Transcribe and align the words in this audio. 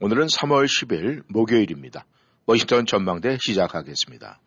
오늘은 0.00 0.26
3월 0.26 0.66
10일 0.66 1.22
목요일입니다. 1.28 2.04
워싱턴 2.46 2.84
전망대 2.84 3.38
시작하겠습니다. 3.40 4.40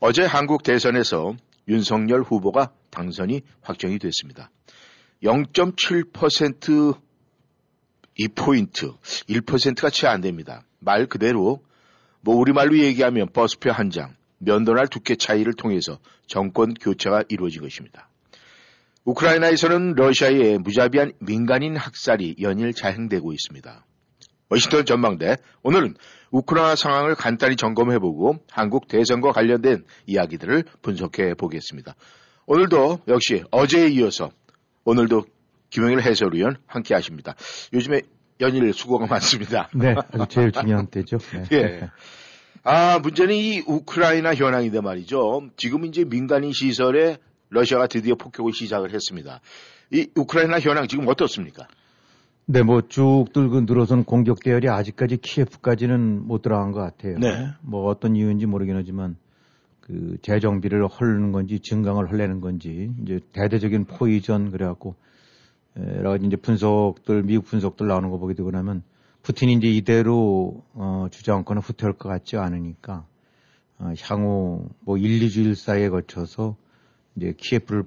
어제 0.00 0.24
한국 0.24 0.64
대선에서 0.64 1.36
윤석열 1.68 2.22
후보가 2.22 2.72
당선이 2.90 3.42
확정이 3.62 3.98
됐습니다. 4.00 4.50
0.7% 5.22 6.98
2포인트, 8.18 8.96
1%가 9.28 9.90
채 9.90 10.06
안 10.08 10.20
됩니다. 10.20 10.64
말 10.80 11.06
그대로 11.06 11.64
뭐 12.20 12.36
우리말로 12.36 12.76
얘기하면 12.78 13.28
버스표 13.32 13.70
한 13.70 13.90
장, 13.90 14.16
면도날 14.38 14.88
두께 14.88 15.14
차이를 15.14 15.54
통해서 15.54 15.98
정권 16.26 16.74
교체가 16.74 17.24
이루어진 17.28 17.62
것입니다. 17.62 18.08
우크라이나에서는 19.04 19.94
러시아의 19.94 20.58
무자비한 20.58 21.12
민간인 21.20 21.76
학살이 21.76 22.36
연일 22.40 22.72
자행되고 22.72 23.32
있습니다. 23.32 23.84
워싱턴 24.48 24.84
전망대 24.84 25.36
오늘은 25.62 25.94
우크라이나 26.30 26.76
상황을 26.76 27.14
간단히 27.14 27.56
점검해보고 27.56 28.38
한국 28.50 28.88
대선과 28.88 29.32
관련된 29.32 29.84
이야기들을 30.06 30.64
분석해 30.82 31.34
보겠습니다. 31.34 31.94
오늘도 32.46 33.00
역시 33.08 33.44
어제에 33.50 33.88
이어서 33.88 34.30
오늘도 34.84 35.24
김영일 35.70 36.02
해설위원 36.02 36.56
함께 36.66 36.94
하십니다. 36.94 37.34
요즘에 37.72 38.02
연일 38.40 38.72
수고가 38.72 39.06
많습니다. 39.06 39.68
네, 39.74 39.94
제일 40.28 40.52
중요한 40.52 40.86
때죠. 40.88 41.18
네. 41.18 41.44
예. 41.52 41.90
아, 42.62 42.98
문제는 42.98 43.34
이 43.34 43.62
우크라이나 43.66 44.34
현황인데 44.34 44.80
말이죠. 44.80 45.50
지금 45.56 45.84
이제 45.84 46.04
민간인 46.04 46.52
시설에 46.52 47.18
러시아가 47.50 47.86
드디어 47.86 48.14
폭격을 48.14 48.52
시작을 48.52 48.92
했습니다. 48.92 49.40
이 49.90 50.08
우크라이나 50.16 50.58
현황 50.60 50.88
지금 50.88 51.06
어떻습니까? 51.08 51.68
네, 52.46 52.62
뭐쭉 52.62 53.32
들고 53.32 53.62
늘어선 53.62 54.04
공격 54.04 54.40
대열이 54.40 54.68
아직까지 54.68 55.16
키예프까지는 55.16 56.26
못 56.26 56.42
들어간 56.42 56.72
것 56.72 56.80
같아요. 56.80 57.18
네. 57.18 57.48
뭐 57.62 57.86
어떤 57.86 58.16
이유인지 58.16 58.44
모르긴 58.44 58.76
하지만 58.76 59.16
그 59.80 60.18
재정비를 60.20 60.86
헐는 60.86 61.32
건지 61.32 61.58
증강을 61.60 62.10
헐내는 62.10 62.40
건지 62.40 62.90
이제 63.02 63.20
대대적인 63.32 63.86
포위전 63.86 64.50
그래갖고 64.50 64.94
여러 65.78 66.10
가지 66.10 66.26
이제 66.26 66.36
분석들 66.36 67.22
미국 67.22 67.46
분석들 67.46 67.86
나오는 67.86 68.10
거 68.10 68.18
보게 68.18 68.34
되고 68.34 68.50
나면 68.50 68.82
푸틴이 69.22 69.54
이제 69.54 69.68
이대로 69.68 70.62
어, 70.74 71.06
주장권을 71.10 71.62
후퇴할 71.62 71.94
것 71.94 72.10
같지 72.10 72.36
않으니까 72.36 73.06
어, 73.78 73.92
향후 74.02 74.68
뭐 74.80 74.98
1, 74.98 75.20
2주일 75.20 75.54
사이에 75.54 75.88
거쳐서 75.88 76.56
이제 77.16 77.32
키예프를 77.36 77.84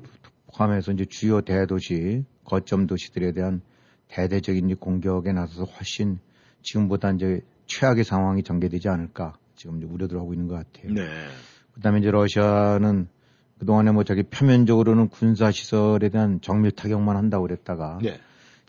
포함해서 0.47 0.94
이제 0.94 1.05
주요 1.08 1.41
대도시 1.41 2.25
거점 2.44 2.88
도시들에 2.88 3.33
대한 3.33 3.61
대대적인 4.08 4.75
공격에 4.77 5.33
나서서 5.33 5.66
훨씬 5.66 6.19
지금보다 6.61 7.11
이제 7.11 7.41
최악의 7.66 8.03
상황이 8.03 8.44
전개되지 8.44 8.89
않을까 8.89 9.38
지금 9.55 9.81
우려들 9.83 10.17
하고 10.17 10.33
있는 10.33 10.47
것 10.47 10.55
같아요. 10.55 10.94
네. 10.94 11.08
그다음에 11.73 12.00
이제 12.00 12.11
러시아는 12.11 13.08
그동안에 13.59 13.91
뭐 13.91 14.03
저기 14.03 14.23
표면적으로는 14.23 15.09
군사 15.09 15.51
시설에 15.51 16.09
대한 16.09 16.40
정밀 16.41 16.72
타격만 16.72 17.16
한다고 17.16 17.44
그랬다가 17.44 18.00
네. 18.01 18.19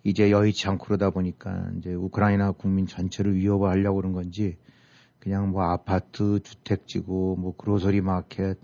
이제 0.04 0.30
여의치 0.30 0.68
않고 0.68 0.86
그러다 0.86 1.10
보니까 1.10 1.70
이제 1.78 1.92
우크라이나 1.92 2.52
국민 2.52 2.86
전체를 2.86 3.34
위협하려고 3.34 3.96
그런 3.96 4.12
건지 4.12 4.56
그냥 5.18 5.50
뭐 5.50 5.64
아파트 5.64 6.40
주택지구 6.42 7.36
뭐 7.38 7.54
그로서리 7.56 8.00
마켓 8.00 8.58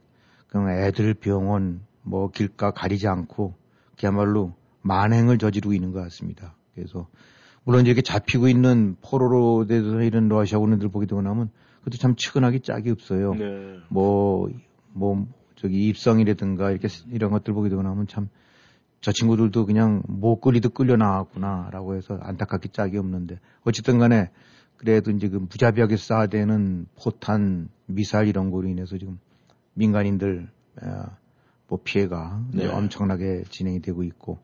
그냥 0.49 0.71
애들 0.71 1.15
병원 1.15 1.85
뭐 2.03 2.31
길가 2.31 2.71
가리지 2.71 3.09
않고 3.09 3.55
그야말로 3.99 4.55
만행을 4.83 5.39
저지르고 5.39 5.75
있는 5.75 5.93
것 5.93 6.01
같습니다. 6.05 6.55
그래서 6.75 7.09
물론 7.65 7.87
이렇게 7.87 8.03
잡히고 8.03 8.49
있는 8.49 8.97
포로로 9.01 9.67
대해서 9.67 10.03
이런 10.03 10.29
러시아 10.29 10.59
군인들 10.59 10.89
보게 10.89 11.07
되고 11.07 11.23
나면 11.23 11.51
그것도 11.81 11.99
참 11.99 12.15
측은하기 12.17 12.61
짝이 12.61 12.91
없어요. 12.91 13.35
네. 13.35 13.79
뭐, 13.89 14.49
뭐, 14.93 15.27
저기 15.57 15.89
입성이라든가 15.89 16.71
이렇게 16.71 16.89
이런 17.11 17.31
것들 17.31 17.55
보게 17.55 17.69
되고 17.69 17.83
나면 17.83 18.07
참 18.07 18.29
저 19.05 19.13
친구들도 19.13 19.67
그냥 19.67 20.03
못 20.09 20.41
끌리듯 20.41 20.73
끌려 20.73 20.97
나왔구나라고 20.97 21.95
해서 21.95 22.19
안타깝게 22.23 22.71
짝이 22.73 22.97
없는데 22.97 23.39
어쨌든 23.63 23.99
간에 23.99 24.31
그래도 24.79 25.11
이제 25.11 25.29
그 25.29 25.37
무자비하게 25.37 25.97
쏴대는 25.97 26.87
포탄, 26.99 27.69
미사일 27.85 28.29
이런 28.29 28.51
거로 28.51 28.67
인해서 28.67 28.97
지금 28.97 29.19
민간인들 29.75 30.49
에, 30.83 30.87
뭐 31.69 31.81
피해가 31.85 32.45
네. 32.55 32.67
엄청나게 32.67 33.45
진행이 33.51 33.83
되고 33.83 34.03
있고 34.05 34.39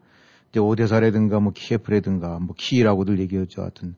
이제 0.50 0.60
오데사라든가 0.60 1.40
뭐 1.40 1.52
키예프라든가 1.54 2.38
뭐 2.40 2.54
키라고들 2.58 3.18
얘기했죠. 3.20 3.62
하여튼 3.62 3.94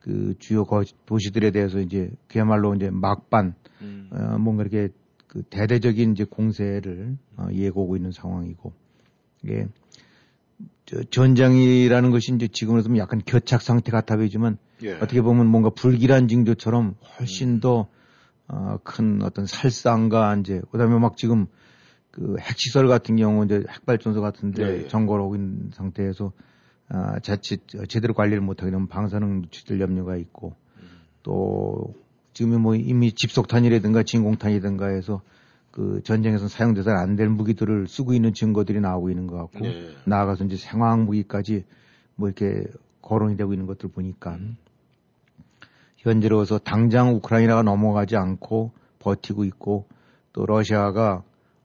그 0.00 0.34
주요 0.38 0.64
거- 0.64 0.82
도시들에 1.06 1.50
대해서 1.52 1.78
이제 1.80 2.10
그야말로 2.28 2.74
이제 2.74 2.90
막반 2.90 3.54
음. 3.80 4.08
어, 4.12 4.36
뭔가 4.38 4.64
이렇게 4.64 4.88
그 5.28 5.42
대대적인 5.42 6.12
이제 6.12 6.24
공세를 6.24 7.16
어, 7.36 7.46
예고하고 7.52 7.96
있는 7.96 8.10
상황이고 8.10 8.72
이게 9.44 9.66
저 10.86 11.02
전장이라는 11.04 12.10
것이 12.10 12.34
이제 12.34 12.48
지금으로 12.48 12.82
좀 12.82 12.98
약간 12.98 13.22
교착 13.24 13.62
상태 13.62 13.92
같아 13.92 14.16
보이지만 14.16 14.58
예. 14.82 14.94
어떻게 14.94 15.22
보면 15.22 15.46
뭔가 15.46 15.70
불길한 15.70 16.26
징조처럼 16.28 16.86
음. 16.86 16.94
훨씬 17.18 17.60
더 17.60 17.88
어, 18.48 18.78
큰 18.82 19.22
어떤 19.22 19.46
살상과 19.46 20.36
이제 20.40 20.60
그다음에 20.72 20.98
막 20.98 21.16
지금 21.16 21.46
그 22.12 22.36
핵시설 22.38 22.86
같은 22.86 23.16
경우 23.16 23.44
이제 23.44 23.64
핵발전소 23.68 24.20
같은데 24.20 24.62
예, 24.62 24.84
예. 24.84 24.88
하고 24.92 25.34
있는 25.34 25.70
상태에서 25.72 26.32
아, 26.88 27.18
자칫 27.20 27.62
제대로 27.88 28.12
관리를 28.12 28.42
못하게 28.42 28.70
되면 28.70 28.86
방사능 28.86 29.40
누출될 29.40 29.80
염려가 29.80 30.16
있고 30.16 30.54
음. 30.76 30.82
또 31.22 31.94
지금 32.34 32.60
뭐 32.60 32.76
이미 32.76 33.12
집속탄이라든가 33.12 34.02
진공탄이든가 34.02 34.88
해서 34.88 35.22
그 35.70 36.02
전쟁에서 36.04 36.48
사용돼서 36.48 36.90
안될 36.90 37.30
무기들을 37.30 37.88
쓰고 37.88 38.12
있는 38.12 38.34
증거들이 38.34 38.80
나오고 38.80 39.08
있는 39.08 39.26
것 39.26 39.36
같고 39.38 39.60
네. 39.60 39.88
나아가서 40.04 40.44
이제 40.44 40.56
생화학 40.56 41.04
무기까지 41.04 41.64
뭐 42.14 42.28
이렇게 42.28 42.64
거론이 43.00 43.38
되고 43.38 43.54
있는 43.54 43.66
것들 43.66 43.90
보니까 43.90 44.34
음. 44.34 44.58
현재로서 45.96 46.58
당장 46.58 47.14
우크라이나가 47.14 47.62
넘어가지 47.62 48.16
않고 48.16 48.72
버티고 48.98 49.44
있고 49.44 49.86
또 50.34 50.44
러시아가 50.44 51.22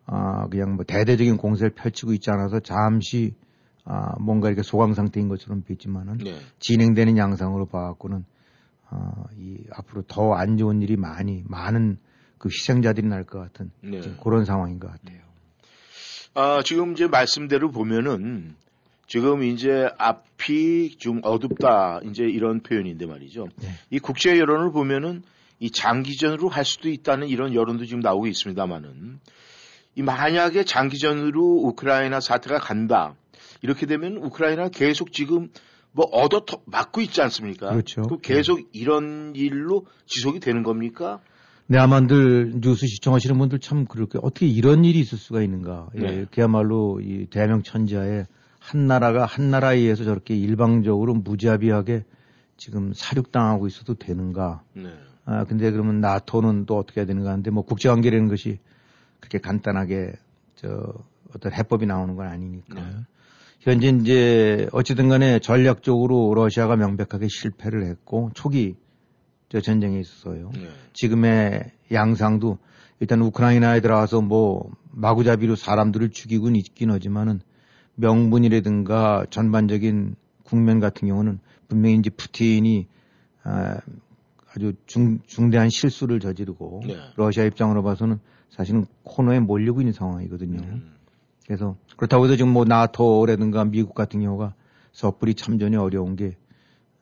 아 0.08 0.48
그냥 0.48 0.76
뭐 0.76 0.86
대대적인 0.86 1.38
공세를 1.38 1.72
펼치고 1.72 2.14
있지 2.14 2.32
않아서 2.32 2.60
잠시 2.62 3.36
아 3.84 4.18
뭔가 4.20 4.48
이렇게 4.48 4.64
소강 4.64 4.94
상태인 4.94 5.28
것처럼 5.28 5.62
보이지만은 5.62 6.18
네. 6.18 6.40
진행되는 6.60 7.18
양상으로 7.18 7.66
봐갖고는 7.68 8.26
아, 8.90 9.12
이 9.38 9.58
앞으로 9.72 10.04
더 10.08 10.34
안 10.34 10.58
좋은 10.58 10.82
일이 10.82 10.96
많이 10.96 11.44
많은 11.46 11.98
그 12.38 12.48
희생자들이 12.50 13.08
날 13.08 13.26
것 13.26 13.40
같은 13.40 13.72
네. 13.82 14.00
그런 14.24 14.46
상황인 14.46 14.80
것 14.80 14.90
같아요. 14.90 15.20
아, 16.34 16.62
지금 16.64 16.94
이제 16.94 17.08
말씀대로 17.08 17.72
보면은 17.72 18.56
지금 19.08 19.44
이제 19.44 19.90
앞이 19.98 20.98
좀 21.00 21.20
어둡다 21.24 22.02
이제 22.06 22.24
이런 22.24 22.62
표현인데 22.62 23.06
말이죠. 23.06 23.48
네. 23.58 23.70
이 23.90 24.00
국제 24.00 24.38
여론을 24.38 24.72
보면은 24.72 25.24
이 25.60 25.72
장기전으로 25.72 26.50
할 26.50 26.64
수도 26.66 26.90
있다는 26.90 27.28
이런 27.30 27.54
여론도 27.54 27.86
지금 27.86 28.02
나오고 28.02 28.28
있습니다만은 28.28 29.20
이 29.20 29.20
만약에 30.02 30.64
장기전으로 30.64 31.42
우크라이나 31.64 32.20
사태가 32.20 32.60
간다 32.60 33.16
이렇게 33.62 33.86
되면 33.86 34.18
우크라이나 34.18 34.70
계속 34.70 35.12
지금 35.12 35.50
뭐 35.92 36.06
얻어 36.12 36.46
터- 36.46 36.62
맞고 36.66 37.02
있지 37.02 37.22
않습니까? 37.22 37.72
그렇죠. 37.72 38.04
그 38.04 38.20
계속 38.20 38.62
이런 38.72 39.34
일로 39.36 39.86
지속이 40.06 40.40
되는 40.40 40.62
겁니까? 40.64 41.20
네, 41.66 41.78
아마들 41.80 42.62
뉴스 42.62 42.86
시청하시는 42.88 43.38
분들 43.38 43.60
참 43.60 43.86
그렇게 43.86 44.20
어떻게 44.22 44.48
이런 44.48 44.86
일이 44.86 45.00
있을 45.00 45.18
수가 45.18 45.42
있는가. 45.42 45.90
예, 45.96 46.00
네. 46.00 46.26
그야말로 46.32 47.02
이 47.02 47.26
대명 47.30 47.64
천지하에 47.64 48.26
한 48.60 48.88
나라가 48.88 49.26
한 49.26 49.50
나라에 49.50 49.78
의해서 49.78 50.04
저렇게 50.04 50.36
일방적으로 50.36 51.14
무자비하게 51.16 52.06
지금 52.58 52.94
사륙당하고 52.94 53.68
있어도 53.68 53.96
되는가. 53.96 54.62
네. 54.74 54.90
아, 55.26 55.44
근데 55.46 55.72
그러면 55.72 56.00
나토는 56.00 56.66
또 56.68 56.78
어떻게 56.78 57.02
해야 57.02 57.06
되는가 57.06 57.32
하는데 57.32 57.50
뭐 57.52 57.64
국제관계라는 57.64 58.30
것이 58.30 58.60
그렇게 59.20 59.40
간단하게 59.40 60.14
저 60.56 60.94
어떤 61.36 61.54
해법이 61.54 61.86
나오는 61.86 62.16
건 62.16 62.28
아니니까. 62.28 62.76
네. 62.76 62.82
현재 63.60 63.90
이제 63.90 64.70
어찌든 64.72 65.10
간에 65.10 65.40
전략적으로 65.40 66.34
러시아가 66.36 66.76
명백하게 66.76 67.28
실패를 67.28 67.86
했고 67.86 68.32
초기 68.34 68.76
저 69.50 69.62
전쟁에 69.62 70.00
있어서요. 70.00 70.52
네. 70.54 70.70
지금의 70.94 71.72
양상도 71.92 72.60
일단 73.00 73.22
우크라이나에 73.22 73.82
들어가서 73.82 74.22
뭐 74.22 74.72
마구잡이로 74.92 75.56
사람들을 75.56 76.10
죽이곤 76.10 76.56
있긴 76.56 76.92
하지만은 76.92 77.42
명분이라든가 77.96 79.26
전반적인 79.30 80.16
국면 80.44 80.80
같은 80.80 81.08
경우는 81.08 81.40
분명히 81.68 81.98
이제 81.98 82.10
푸틴이 82.10 82.88
아, 83.44 83.80
아주 84.58 84.74
중, 84.88 85.20
중대한 85.28 85.70
실수를 85.70 86.20
저지르고 86.20 86.82
네. 86.88 86.98
러시아 87.16 87.46
입장으로 87.46 87.84
봐서는 87.84 88.20
사실은 88.50 88.86
코너에 89.04 89.40
몰리고 89.40 89.82
있는 89.82 89.94
상황이거든요. 89.94 90.60
음. 90.60 90.96
그래서 91.46 91.78
그렇다고 91.96 92.26
해서 92.26 92.36
지금 92.36 92.52
뭐 92.52 92.66
나토라든가 92.66 93.66
미국 93.66 93.94
같은 93.94 94.20
경우가 94.20 94.56
섣불리 94.92 95.36
참전이 95.36 95.76
어려운 95.76 96.16
게 96.16 96.36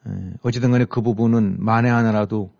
에, 0.05 0.33
어찌든 0.43 0.71
간에 0.71 0.83
그 0.83 1.01
부분은 1.01 1.55
만에 1.59 1.89
하나라도 1.89 2.51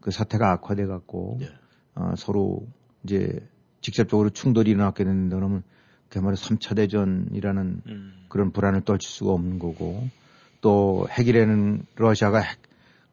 그 0.00 0.10
사태가 0.10 0.50
악화돼 0.50 0.86
갖고 0.86 1.36
네. 1.38 1.46
어, 1.94 2.14
서로 2.16 2.66
이제 3.04 3.38
직접적으로 3.82 4.30
충돌이 4.30 4.72
일어나게 4.72 5.04
된다 5.04 5.36
그러면 5.36 5.62
그야말로 6.08 6.34
3차 6.34 6.74
대전이라는 6.74 7.82
음. 7.86 8.26
그런 8.28 8.50
불안을 8.50 8.80
떨칠 8.82 9.08
수가 9.08 9.30
없는 9.30 9.60
거고 9.60 10.08
또 10.60 11.06
핵이라는 11.08 11.86
러시아가 11.94 12.40
핵, 12.40 12.58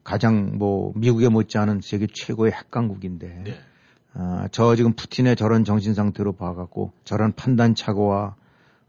가장 0.07 0.57
뭐 0.57 0.93
미국에 0.95 1.27
못지않은 1.27 1.81
세계 1.81 2.07
최고의 2.07 2.53
핵 2.53 2.71
강국인데 2.71 3.41
네. 3.43 3.59
아, 4.13 4.47
저 4.53 4.73
지금 4.77 4.93
푸틴의 4.93 5.35
저런 5.35 5.65
정신 5.65 5.93
상태로 5.93 6.31
봐갖고 6.31 6.93
저런 7.03 7.33
판단 7.33 7.75
착오와 7.75 8.37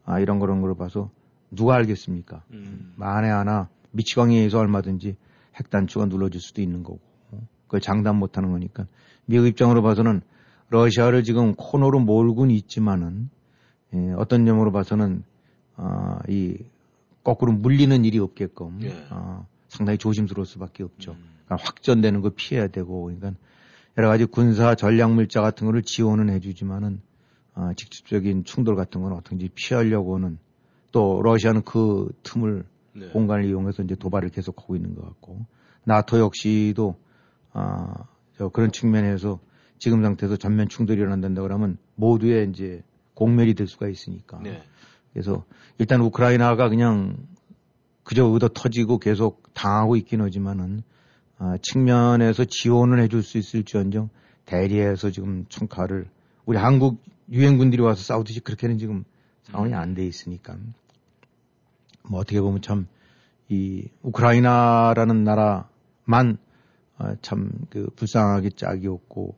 아, 0.04 0.20
이런 0.20 0.38
그런 0.38 0.60
걸 0.60 0.76
봐서 0.76 1.10
누가 1.50 1.74
알겠습니까? 1.74 2.44
음. 2.52 2.92
만에 2.94 3.28
하나 3.28 3.68
미치광이에 3.90 4.38
의해서 4.38 4.60
얼마든지 4.60 5.16
핵 5.56 5.70
단추가 5.70 6.06
눌러질 6.06 6.40
수도 6.40 6.62
있는 6.62 6.84
거고 6.84 7.00
그걸 7.64 7.80
장담 7.80 8.14
못하는 8.14 8.52
거니까 8.52 8.86
미국 9.26 9.48
입장으로 9.48 9.82
봐서는 9.82 10.22
러시아를 10.68 11.24
지금 11.24 11.56
코너로 11.56 11.98
몰고는 11.98 12.54
있지만은 12.54 13.28
예, 13.92 14.12
어떤 14.12 14.46
점으로 14.46 14.70
봐서는 14.70 15.24
아, 15.74 16.20
이 16.28 16.58
거꾸로 17.24 17.50
물리는 17.50 18.04
일이 18.04 18.20
없게끔 18.20 18.78
예. 18.82 19.06
아, 19.10 19.44
상당히 19.68 19.98
조심스러울 19.98 20.46
수밖에 20.46 20.82
없죠. 20.82 21.12
음. 21.12 21.24
그러니까 21.44 21.66
확전되는 21.66 22.20
걸 22.20 22.32
피해야 22.34 22.68
되고 22.68 23.04
그러니까 23.04 23.32
여러 23.96 24.08
가지 24.08 24.24
군사 24.24 24.74
전략 24.74 25.12
물자 25.12 25.40
같은 25.40 25.66
거를 25.66 25.82
지원은 25.82 26.30
해주지만은 26.30 27.00
아, 27.54 27.72
직접적인 27.76 28.44
충돌 28.44 28.76
같은 28.76 29.02
건 29.02 29.12
어떻게든지 29.12 29.50
피하려고는 29.54 30.38
또 30.92 31.20
러시아는 31.22 31.62
그 31.62 32.08
틈을 32.22 32.64
네. 32.94 33.08
공간을 33.08 33.44
이용해서 33.46 33.82
이제 33.82 33.94
도발을 33.94 34.30
계속하고 34.30 34.76
있는 34.76 34.94
것 34.94 35.04
같고 35.04 35.44
나토 35.84 36.20
역시도 36.20 36.96
아, 37.52 37.94
저 38.36 38.48
그런 38.48 38.70
측면에서 38.70 39.40
지금 39.78 40.02
상태에서 40.02 40.36
전면 40.36 40.68
충돌이 40.68 41.00
일어난다 41.00 41.42
그러면 41.42 41.78
모두의 41.96 42.50
이제 42.50 42.82
공멸이 43.14 43.54
될 43.54 43.66
수가 43.66 43.88
있으니까 43.88 44.38
네. 44.42 44.62
그래서 45.12 45.44
일단 45.78 46.00
우크라이나가 46.00 46.68
그냥 46.68 47.16
그저 48.08 48.24
의도 48.24 48.48
터지고 48.48 48.98
계속 48.98 49.52
당하고 49.52 49.96
있긴 49.96 50.22
하지만은 50.22 50.82
아, 51.36 51.58
측면에서 51.60 52.46
지원을 52.46 53.00
해줄 53.00 53.22
수 53.22 53.36
있을지언정 53.36 54.08
대리해서 54.46 55.10
지금 55.10 55.44
총칼을 55.48 56.08
우리 56.46 56.56
한국 56.56 57.02
유엔군들이 57.30 57.82
와서 57.82 58.02
싸우듯이 58.02 58.40
그렇게는 58.40 58.78
지금 58.78 59.04
상황이 59.42 59.74
안 59.74 59.94
돼 59.94 60.06
있으니까 60.06 60.56
뭐 62.08 62.20
어떻게 62.20 62.40
보면 62.40 62.62
참 62.62 62.86
이 63.48 63.88
우크라이나라는 64.02 65.24
나라만 65.24 66.38
아, 66.98 67.14
참그 67.22 67.90
불쌍하게 67.96 68.50
짝이 68.50 68.86
없고 68.88 69.36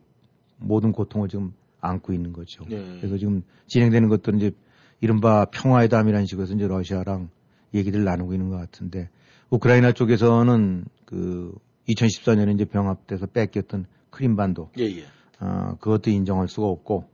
모든 0.57 0.91
고통을 0.91 1.29
지금 1.29 1.53
안고 1.79 2.13
있는 2.13 2.33
거죠. 2.33 2.65
네. 2.67 2.97
그래서 2.97 3.17
지금 3.17 3.43
진행되는 3.67 4.09
것들은 4.09 4.39
이제 4.39 4.51
이른바 4.99 5.45
평화의 5.45 5.89
담이라는 5.89 6.25
식으로 6.25 6.45
이제 6.47 6.67
러시아랑 6.67 7.29
얘기를 7.73 8.03
나누고 8.03 8.33
있는 8.33 8.49
것 8.49 8.57
같은데 8.57 9.09
우크라이나 9.49 9.91
쪽에서는 9.91 10.85
그 11.05 11.53
2014년에 11.89 12.55
이제 12.55 12.65
병합돼서 12.65 13.25
뺏겼던 13.27 13.85
크림반도 14.09 14.69
예, 14.77 14.83
예. 14.83 15.03
어, 15.39 15.75
그것도 15.79 16.09
인정할 16.09 16.47
수가 16.47 16.67
없고 16.67 17.05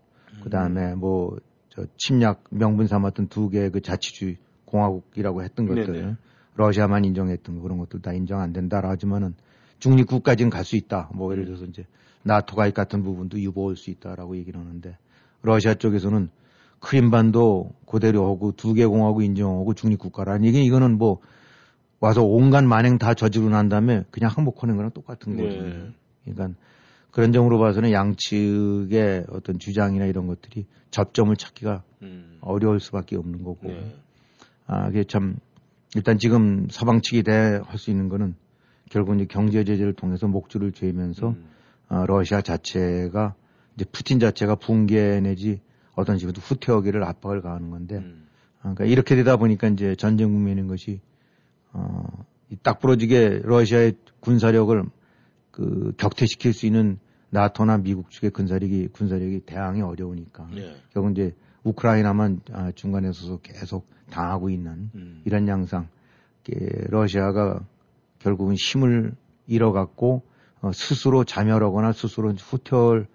그 0.44 0.50
다음에 0.50 0.96
뭐 0.96 1.38
저 1.78 1.86
침략 1.96 2.44
명분 2.50 2.88
삼았던 2.88 3.28
두 3.28 3.50
개의 3.50 3.70
그 3.70 3.82
자치주의 3.82 4.38
공화국이라고 4.66 5.44
했던 5.44 5.68
것들 5.68 5.94
네네. 5.94 6.16
러시아만 6.56 7.06
인정했던 7.06 7.56
거 7.58 7.62
그런 7.62 7.78
것들 7.78 8.02
다 8.02 8.14
인정 8.14 8.42
안 8.42 8.52
된다라 8.52 8.90
하지만은 8.90 9.36
중립국까지는 9.78 10.50
갈 10.50 10.64
수 10.64 10.76
있다. 10.76 11.12
뭐 11.14 11.32
예를 11.32 11.46
들어서 11.46 11.66
이제 11.66 11.86
나토 12.24 12.56
가입 12.56 12.74
같은 12.74 13.04
부분도 13.04 13.40
유보할 13.40 13.76
수 13.76 13.92
있다라고 13.92 14.38
얘기를 14.38 14.60
하는데 14.60 14.98
러시아 15.44 15.76
쪽에서는 15.76 16.32
크림반도 16.80 17.72
그대로 17.86 18.30
하고 18.30 18.52
두개 18.52 18.86
공화국 18.86 19.24
인정하고 19.24 19.74
중립국가라는 19.74 20.46
얘기 20.46 20.64
이거는 20.64 20.98
뭐 20.98 21.20
와서 22.00 22.24
온갖 22.24 22.64
만행 22.64 22.98
다 22.98 23.14
저지르고 23.14 23.50
난 23.50 23.70
다음에 23.70 24.04
그냥 24.12 24.32
항복하는 24.34 24.76
거랑 24.76 24.92
똑같은 24.92 25.36
네. 25.36 25.44
거거든요. 25.44 25.92
그러니까 26.24 26.60
그런 27.12 27.32
점으로 27.32 27.58
봐서는 27.58 27.92
양측의 27.92 29.26
어떤 29.30 29.58
주장이나 29.58 30.06
이런 30.06 30.28
것들이 30.28 30.68
접점을 30.92 31.36
찾기가 31.36 31.84
음. 32.04 32.38
어려울 32.42 32.80
수밖에 32.80 33.16
없는 33.16 33.44
거고. 33.44 33.70
네. 33.70 33.96
아, 34.68 34.88
그게 34.88 35.04
참 35.04 35.38
일단 35.96 36.20
지금 36.20 36.68
서방 36.70 37.02
측이 37.02 37.24
대할 37.24 37.64
수 37.78 37.90
있는 37.90 38.10
거는 38.10 38.36
결국 38.92 39.16
이제 39.16 39.26
경제 39.26 39.64
제재를 39.64 39.94
통해서 39.94 40.28
목줄을 40.28 40.74
죄면서 40.74 41.30
음. 41.30 41.46
아, 41.88 42.06
러시아 42.06 42.42
자체가 42.42 43.34
이제 43.76 43.86
푸틴 43.92 44.20
자체가 44.20 44.56
붕괴 44.56 45.20
내지 45.22 45.62
어떤 45.98 46.20
식으로 46.20 46.36
후퇴하기를 46.40 47.04
압박을 47.04 47.42
가하는 47.42 47.72
건데 47.72 47.98
음. 47.98 48.28
아, 48.60 48.74
그러니까 48.74 48.86
이렇게 48.86 49.16
되다 49.16 49.36
보니까 49.38 49.68
이제 49.68 49.96
전쟁 49.96 50.32
국면인 50.32 50.68
것이 50.68 51.02
어, 51.74 52.06
이딱 52.50 52.80
부러지게 52.80 53.42
러시아의 53.44 53.96
군사력을 54.20 54.84
그 55.52 55.94
격퇴시킬 55.98 56.54
수 56.54 56.68
있는 56.68 57.00
나토나 57.32 57.80
미국 57.80 58.12
측의 58.12 58.30
군사력이 58.30 58.90
군사력이 58.90 59.42
대항이 59.42 59.82
어려우니까 59.82 60.48
네. 60.54 60.76
결국 60.94 61.12
이제 61.12 61.36
우크라이나만 61.64 62.42
아, 62.54 62.72
중간에 62.74 63.12
서서 63.12 63.40
계속 63.42 63.88
당하고 64.12 64.50
있는 64.50 64.92
음. 64.94 65.22
이런 65.26 65.48
양상. 65.48 65.90
러시아가 66.90 67.60
결국은 68.20 68.56
힘을 68.56 69.14
잃어갖고 69.48 70.22
어, 70.62 70.72
스스로 70.74 71.26
자멸하거나 71.26 71.92
스스로 71.92 72.32
후퇴할 72.32 73.08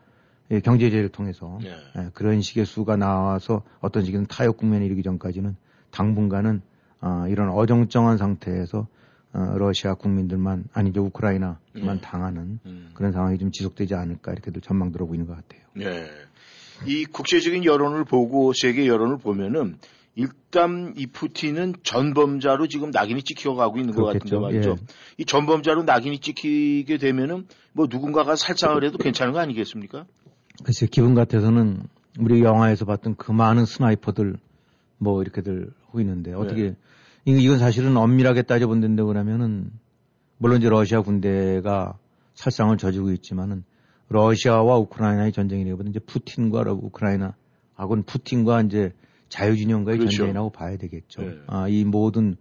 예, 0.52 0.60
경제제를 0.60 1.08
통해서 1.08 1.58
네. 1.62 1.74
예, 1.96 2.10
그런 2.12 2.42
식의 2.42 2.66
수가 2.66 2.96
나와서 2.96 3.62
어떤 3.80 4.04
식의 4.04 4.26
타협 4.28 4.58
국면에 4.58 4.84
이르기 4.84 5.02
전까지는 5.02 5.56
당분간은 5.90 6.60
아, 7.00 7.26
이런 7.28 7.48
어정쩡한 7.48 8.18
상태에서 8.18 8.86
어, 9.32 9.54
러시아 9.56 9.94
국민들만 9.94 10.64
아니 10.74 10.90
이제 10.90 11.00
우크라이나만 11.00 11.56
네. 11.74 12.00
당하는 12.02 12.60
음. 12.66 12.90
그런 12.92 13.12
상황이 13.12 13.38
좀 13.38 13.50
지속되지 13.50 13.94
않을까 13.94 14.32
이렇게도 14.32 14.60
전망 14.60 14.92
들어보고 14.92 15.14
있는 15.14 15.26
것 15.26 15.34
같아요. 15.34 15.62
네. 15.74 16.06
이 16.86 17.06
국제적인 17.06 17.64
여론을 17.64 18.04
보고 18.04 18.52
세계 18.52 18.86
여론을 18.86 19.18
보면은 19.18 19.78
일단 20.14 20.92
이 20.96 21.06
푸틴은 21.06 21.76
전범자로 21.82 22.66
지금 22.66 22.90
낙인이 22.90 23.22
찍혀가고 23.22 23.78
있는 23.78 23.94
것 23.94 24.04
같은데 24.04 24.28
그렇겠죠. 24.28 24.40
말이죠. 24.40 24.76
예. 24.78 24.86
이 25.16 25.24
전범자로 25.24 25.84
낙인이 25.84 26.18
찍히게 26.18 26.98
되면은 26.98 27.46
뭐 27.72 27.86
누군가가 27.88 28.36
살상을 28.36 28.84
해도 28.84 28.98
괜찮은 28.98 29.32
거 29.32 29.38
아니겠습니까? 29.38 30.04
글쎄 30.64 30.86
기분 30.90 31.14
같아서는 31.14 31.82
우리 32.18 32.42
영화에서 32.42 32.84
봤던 32.84 33.16
그 33.16 33.32
많은 33.32 33.64
sniper들 33.64 34.36
뭐 34.98 35.22
이렇게들 35.22 35.70
하고 35.86 36.00
있는데 36.00 36.32
어떻게 36.34 36.74
이- 37.24 37.42
이건 37.42 37.58
사실은 37.58 37.96
엄밀하게 37.96 38.42
따져본다고 38.42 39.06
그러면은 39.08 39.70
물론 40.38 40.58
이제 40.58 40.68
러시아 40.68 41.02
군대가 41.02 41.98
살상을 42.34 42.76
저지르고 42.76 43.12
있지만은 43.12 43.64
러시아와 44.08 44.76
우크라이나의 44.78 45.32
전쟁이라기보다 45.32 45.88
이제 45.90 45.98
푸틴과 46.00 46.64
러- 46.64 46.72
우크라이나 46.74 47.34
하고는 47.74 48.02
푸틴과 48.04 48.62
이제 48.62 48.92
자유진영과의 49.30 49.98
그렇죠. 49.98 50.16
전쟁이라고 50.18 50.50
봐야 50.50 50.76
되겠죠. 50.76 51.22
네. 51.22 51.38
아, 51.46 51.66
이 51.68 51.84
모든 51.84 52.36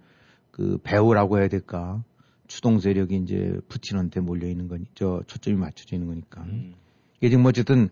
그 0.52 0.78
배후라고 0.84 1.40
해야 1.40 1.48
될까 1.48 2.04
추동 2.48 2.80
세력이 2.80 3.16
이제 3.18 3.58
푸틴한테 3.70 4.20
몰려 4.20 4.48
있는 4.50 4.68
거니 4.68 4.84
저 4.96 5.24
초점이 5.28 5.56
맞춰져 5.56 5.96
있는 5.96 6.10
거니까. 6.10 6.42
음. 6.42 6.74
이게 7.22 7.30
지금 7.30 7.46
어쨌든 7.46 7.90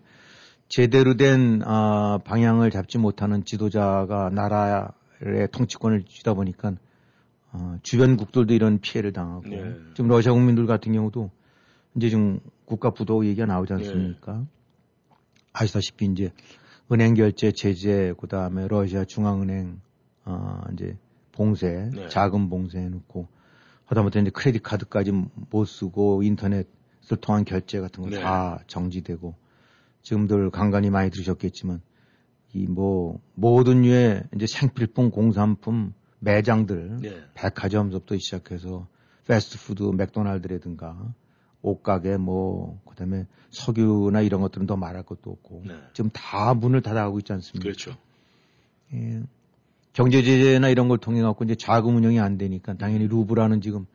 제대로 0.68 1.16
된 1.16 1.62
아, 1.64 2.18
방향을 2.24 2.70
잡지 2.70 2.98
못하는 2.98 3.44
지도자가 3.44 4.30
나라의 4.30 5.48
통치권을 5.52 6.02
쥐다 6.02 6.34
보니까 6.34 6.74
어, 7.52 7.78
주변국들도 7.82 8.52
이런 8.54 8.80
피해를 8.80 9.12
당하고 9.12 9.48
네. 9.48 9.76
지금 9.94 10.08
러시아 10.08 10.32
국민들 10.32 10.66
같은 10.66 10.92
경우도 10.92 11.30
이제 11.96 12.08
지금 12.08 12.40
국가 12.64 12.90
부도 12.90 13.24
얘기가 13.24 13.46
나오지 13.46 13.72
네. 13.72 13.78
않습니까? 13.78 14.44
아시다시피 15.52 16.06
이제 16.06 16.32
은행 16.92 17.14
결제 17.14 17.52
제재 17.52 18.14
그다음에 18.20 18.66
러시아 18.68 19.04
중앙은행 19.04 19.80
어, 20.24 20.60
이제 20.72 20.96
봉쇄 21.32 21.90
네. 21.94 22.08
자금 22.08 22.48
봉쇄해 22.48 22.88
놓고 22.88 23.28
하다못해 23.86 24.20
이제 24.20 24.30
크레딧 24.30 24.62
카드까지 24.62 25.12
못 25.50 25.64
쓰고 25.64 26.22
인터넷 26.24 26.68
통한 27.16 27.44
결제 27.44 27.80
같은 27.80 28.02
거 28.04 28.10
네. 28.10 28.20
다 28.20 28.60
정지되고 28.66 29.34
지금들 30.02 30.50
간간히 30.50 30.90
많이 30.90 31.10
들으셨겠지만 31.10 31.80
이 32.54 32.66
뭐 32.66 33.20
모든 33.34 33.82
류의 33.82 34.24
이제 34.34 34.46
생필품 34.46 35.10
공산품 35.10 35.92
매장들 36.18 36.98
네. 37.00 37.22
백화점부터 37.34 38.16
시작해서 38.18 38.88
패스트푸드 39.26 39.84
맥도날드라든가 39.96 41.14
옷가게 41.62 42.16
뭐 42.16 42.80
그다음에 42.88 43.26
석유나 43.50 44.22
이런 44.22 44.40
것들은 44.40 44.66
더 44.66 44.76
말할 44.76 45.04
것도 45.04 45.30
없고 45.30 45.62
네. 45.66 45.74
지금 45.92 46.10
다 46.12 46.54
문을 46.54 46.82
닫아가고 46.82 47.18
있지 47.20 47.32
않습니까? 47.34 47.62
그렇죠. 47.62 47.96
예. 48.94 49.22
경제 49.92 50.22
제재나 50.22 50.68
이런 50.68 50.88
걸 50.88 50.98
통해 50.98 51.20
갖고 51.22 51.44
이제 51.44 51.54
자금 51.54 51.96
운영이 51.96 52.18
안 52.20 52.38
되니까 52.38 52.74
당연히 52.74 53.06
루브라는 53.06 53.60
지금 53.60 53.86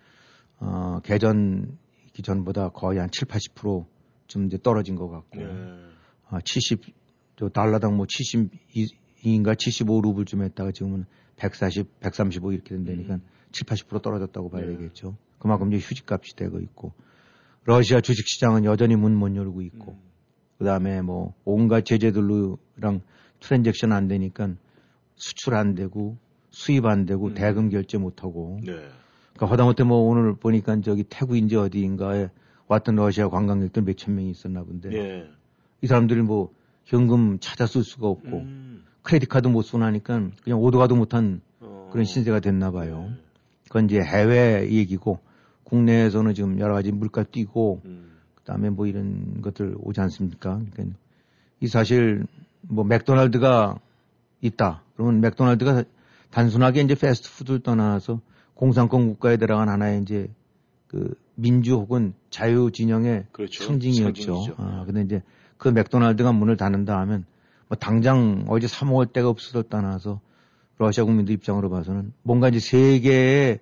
어 0.59 0.99
개전 1.03 1.77
기 2.15 2.21
전보다 2.23 2.69
거의 2.69 2.99
한 2.99 3.09
7, 3.11 3.27
80%좀 3.27 4.45
이제 4.45 4.57
떨어진 4.63 4.95
것 4.95 5.09
같고 5.09 5.37
네. 5.37 5.45
아, 6.29 6.39
70, 6.41 6.81
저 7.35 7.49
달러당 7.49 7.97
뭐 7.97 8.05
72인가 8.05 9.57
75 9.57 10.01
루블쯤 10.01 10.41
했다가 10.43 10.71
지금은 10.71 11.05
140, 11.35 11.99
135 11.99 12.53
이렇게 12.53 12.69
된다니까 12.69 13.19
7, 13.51 13.67
80% 13.67 14.01
떨어졌다고 14.01 14.49
봐야 14.49 14.63
음. 14.63 14.69
네. 14.69 14.77
되겠죠. 14.77 15.17
그만큼 15.39 15.73
이제 15.73 15.85
휴직값이 15.85 16.37
되고 16.37 16.59
있고 16.61 16.93
러시아 17.65 17.99
주식 17.99 18.27
시장은 18.27 18.63
여전히 18.63 18.95
문 18.95 19.15
못 19.15 19.35
열고 19.35 19.61
있고 19.63 19.91
음. 19.91 20.01
그 20.57 20.63
다음에 20.63 21.01
뭐 21.01 21.33
온갖 21.43 21.83
제재들로랑 21.83 23.01
트랜잭션 23.41 23.91
안 23.91 24.07
되니까 24.07 24.55
수출 25.15 25.55
안 25.55 25.75
되고 25.75 26.17
수입 26.49 26.85
안 26.85 27.05
되고 27.05 27.27
음. 27.27 27.33
대금 27.33 27.69
결제 27.69 27.97
못 27.97 28.23
하고 28.23 28.61
네. 28.63 28.71
그러니까 29.35 29.53
하다못해 29.53 29.83
뭐 29.83 29.97
오늘 29.99 30.35
보니까 30.35 30.79
저기 30.81 31.03
태국인지 31.03 31.55
어디인가에 31.55 32.29
왔던 32.67 32.95
러시아 32.95 33.29
관광객들 33.29 33.83
몇 33.83 33.95
천 33.97 34.15
명이 34.15 34.29
있었나 34.31 34.63
본데 34.63 34.91
예. 34.93 35.29
이 35.81 35.87
사람들이 35.87 36.21
뭐 36.21 36.51
현금 36.85 37.37
찾아 37.39 37.67
쓸 37.67 37.83
수가 37.83 38.07
없고 38.07 38.37
음. 38.37 38.83
크레딧 39.03 39.29
카드 39.29 39.47
못 39.47 39.61
쓰나니까 39.61 40.29
그냥 40.43 40.59
오도 40.59 40.79
가도 40.79 40.95
못한 40.95 41.41
어. 41.59 41.89
그런 41.91 42.05
신세가 42.05 42.39
됐나 42.39 42.71
봐요. 42.71 43.07
네. 43.09 43.17
그건 43.65 43.85
이제 43.85 43.99
해외 44.01 44.67
얘기고 44.71 45.19
국내에서는 45.63 46.33
지금 46.33 46.59
여러 46.59 46.73
가지 46.73 46.91
물가 46.91 47.23
뛰고 47.23 47.81
음. 47.85 48.11
그다음에 48.35 48.69
뭐 48.69 48.87
이런 48.87 49.41
것들 49.41 49.75
오지 49.79 49.99
않습니까? 50.01 50.61
그러니까 50.71 50.97
이 51.59 51.67
사실 51.67 52.25
뭐 52.61 52.83
맥도날드가 52.83 53.79
있다. 54.41 54.83
그러면 54.95 55.21
맥도날드가 55.21 55.83
단순하게 56.31 56.81
이제 56.81 56.95
패스트푸드를 56.95 57.59
떠나서 57.61 58.21
공산권 58.55 59.07
국가에 59.07 59.37
들어간 59.37 59.69
하나의 59.69 60.01
이제 60.01 60.29
그 60.87 61.13
민주 61.35 61.75
혹은 61.75 62.13
자유 62.29 62.71
진영의 62.71 63.27
그렇죠. 63.31 63.63
상징이었죠. 63.65 64.03
상징이죠. 64.03 64.55
아, 64.57 64.83
근데 64.85 65.01
이제 65.01 65.21
그 65.57 65.69
맥도날드가 65.69 66.31
문을 66.31 66.57
닫는다 66.57 66.97
하면 67.01 67.25
뭐 67.67 67.77
당장 67.77 68.45
어제 68.47 68.67
사 68.67 68.85
먹을 68.85 69.07
데가 69.07 69.29
없어서 69.29 69.63
떠나서 69.63 70.21
러시아 70.77 71.03
국민들 71.03 71.33
입장으로 71.33 71.69
봐서는 71.69 72.13
뭔가 72.23 72.49
이제 72.49 72.59
세계의 72.59 73.59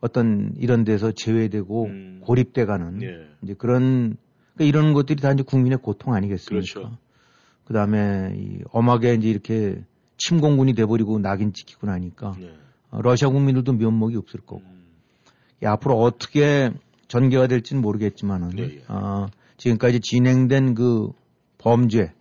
어떤 0.00 0.52
이런 0.58 0.84
데서 0.84 1.12
제외되고 1.12 1.84
음. 1.86 2.20
고립돼 2.22 2.64
가는 2.66 3.02
예. 3.02 3.28
이제 3.42 3.54
그런 3.54 4.16
그러니까 4.54 4.64
이런 4.78 4.92
것들이 4.92 5.20
다 5.20 5.32
이제 5.32 5.42
국민의 5.42 5.78
고통 5.78 6.14
아니겠습니까? 6.14 6.80
그렇죠. 6.80 6.96
그다음에 7.64 8.34
이 8.36 8.60
엄하게 8.70 9.14
이제 9.14 9.28
이렇게 9.28 9.82
침공군이 10.16 10.74
돼버리고 10.74 11.18
낙인 11.18 11.52
찍히고 11.52 11.86
나니까 11.86 12.34
네. 12.38 12.52
어, 12.90 13.02
러시아 13.02 13.28
국민들도 13.28 13.72
면목이 13.72 14.16
없을 14.16 14.40
거고 14.40 14.62
앞으로 15.64 16.00
어떻게 16.00 16.70
전개가 17.08 17.46
될지는 17.46 17.82
모르겠지만은 17.82 18.50
네, 18.50 18.76
예. 18.76 18.84
어, 18.88 19.26
지금까지 19.56 20.00
진행된 20.00 20.74
그 20.74 21.10
범죄 21.58 22.12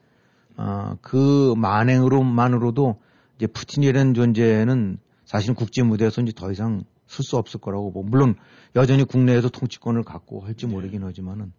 어, 0.55 0.97
그 1.01 1.53
만행으로만으로도 1.55 2.99
이제 3.35 3.47
푸틴이라는 3.47 4.13
존재는 4.13 4.97
사실 5.25 5.53
국제 5.53 5.83
무대에서 5.83 6.21
이제 6.21 6.31
더 6.35 6.51
이상 6.51 6.83
쓸 7.05 7.23
수 7.23 7.37
없을 7.37 7.59
거라고 7.59 7.91
보고 7.91 8.07
물론 8.07 8.35
여전히 8.75 9.03
국내에서 9.03 9.49
통치권을 9.49 10.03
갖고 10.03 10.41
할지 10.41 10.65
네. 10.65 10.73
모르긴 10.73 11.03
하지만은 11.03 11.53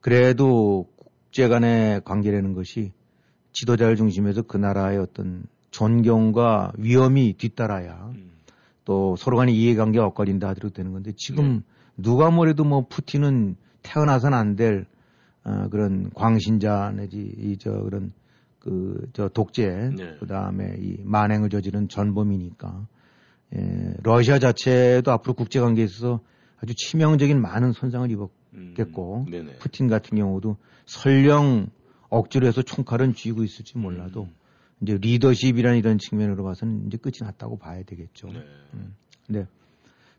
그래도 0.00 0.86
국제 0.96 1.48
간의 1.48 2.02
관계라는 2.04 2.54
것이 2.54 2.92
지도자를 3.52 3.96
중심해서 3.96 4.42
그 4.42 4.56
나라의 4.56 4.98
어떤 4.98 5.44
존경과 5.70 6.72
위험이 6.76 7.34
뒤따라야 7.34 8.10
음. 8.14 8.27
또 8.88 9.16
서로 9.16 9.36
간의 9.36 9.54
이해관계가 9.54 10.06
엇갈린다 10.06 10.48
하더라도 10.48 10.72
되는 10.72 10.94
건데 10.94 11.12
지금 11.14 11.56
네. 11.56 11.60
누가 11.98 12.30
뭐래도 12.30 12.64
뭐 12.64 12.86
푸틴은 12.88 13.56
태어나선 13.82 14.32
안될 14.32 14.86
어, 15.44 15.68
그런 15.68 16.10
광신자 16.14 16.94
내지 16.96 17.18
이 17.18 17.58
저 17.60 17.70
그런 17.70 18.14
그 18.58 19.10
저 19.12 19.28
독재 19.28 19.90
네. 19.94 20.16
그다음에 20.20 20.76
이 20.78 20.96
만행을 21.04 21.50
저지른 21.50 21.88
전범이니까 21.88 22.86
예, 23.56 23.94
러시아 24.02 24.38
자체도 24.38 25.12
앞으로 25.12 25.34
국제 25.34 25.60
관계에 25.60 25.84
있어서 25.84 26.20
아주 26.62 26.74
치명적인 26.74 27.42
많은 27.42 27.72
손상을 27.72 28.10
입었겠고 28.10 29.26
음. 29.28 29.52
푸틴 29.58 29.88
같은 29.88 30.16
경우도 30.16 30.56
설령 30.86 31.68
억지로 32.08 32.46
해서 32.46 32.62
총칼은 32.62 33.12
쥐고 33.12 33.44
있을지 33.44 33.76
몰라도 33.76 34.22
음. 34.22 34.34
이제 34.80 34.98
리더십이라는 35.00 35.78
이런 35.78 35.98
측면으로 35.98 36.44
봐서는 36.44 36.86
이제 36.86 36.96
끝이 36.96 37.14
났다고 37.20 37.58
봐야 37.58 37.82
되겠죠. 37.82 38.28
네. 38.28 38.44
근데 39.26 39.46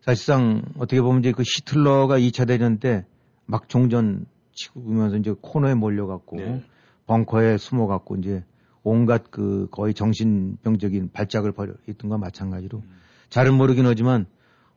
사실상 0.01 0.63
어떻게 0.77 1.01
보면 1.01 1.19
이제 1.21 1.31
그 1.31 1.43
히틀러가 1.43 2.19
2차 2.19 2.47
대전 2.47 2.79
때 2.79 3.05
막 3.49 3.67
종전 3.67 4.27
치고면서 4.53 5.17
이제 5.17 5.33
코너에 5.41 5.73
몰려갖고 5.73 6.37
네. 6.37 6.63
벙커에 7.07 7.57
숨어갖고 7.57 8.17
이제 8.17 8.43
온갖 8.83 9.31
그 9.31 9.67
거의 9.71 9.95
정신병적인 9.95 11.09
발작을 11.11 11.51
벌였던 11.53 11.95
것과 11.97 12.19
마찬가지로 12.19 12.77
음. 12.77 12.99
잘은 13.29 13.55
모르긴 13.55 13.87
하지만 13.87 14.27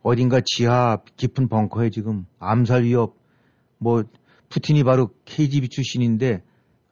어딘가 0.03 0.41
지하 0.43 1.03
깊은 1.17 1.49
벙커에 1.49 1.91
지금 1.91 2.25
암살 2.39 2.85
위협 2.85 3.15
뭐 3.77 4.05
푸틴이 4.49 4.85
바로 4.85 5.11
KGB 5.27 5.69
출신인데 5.69 6.43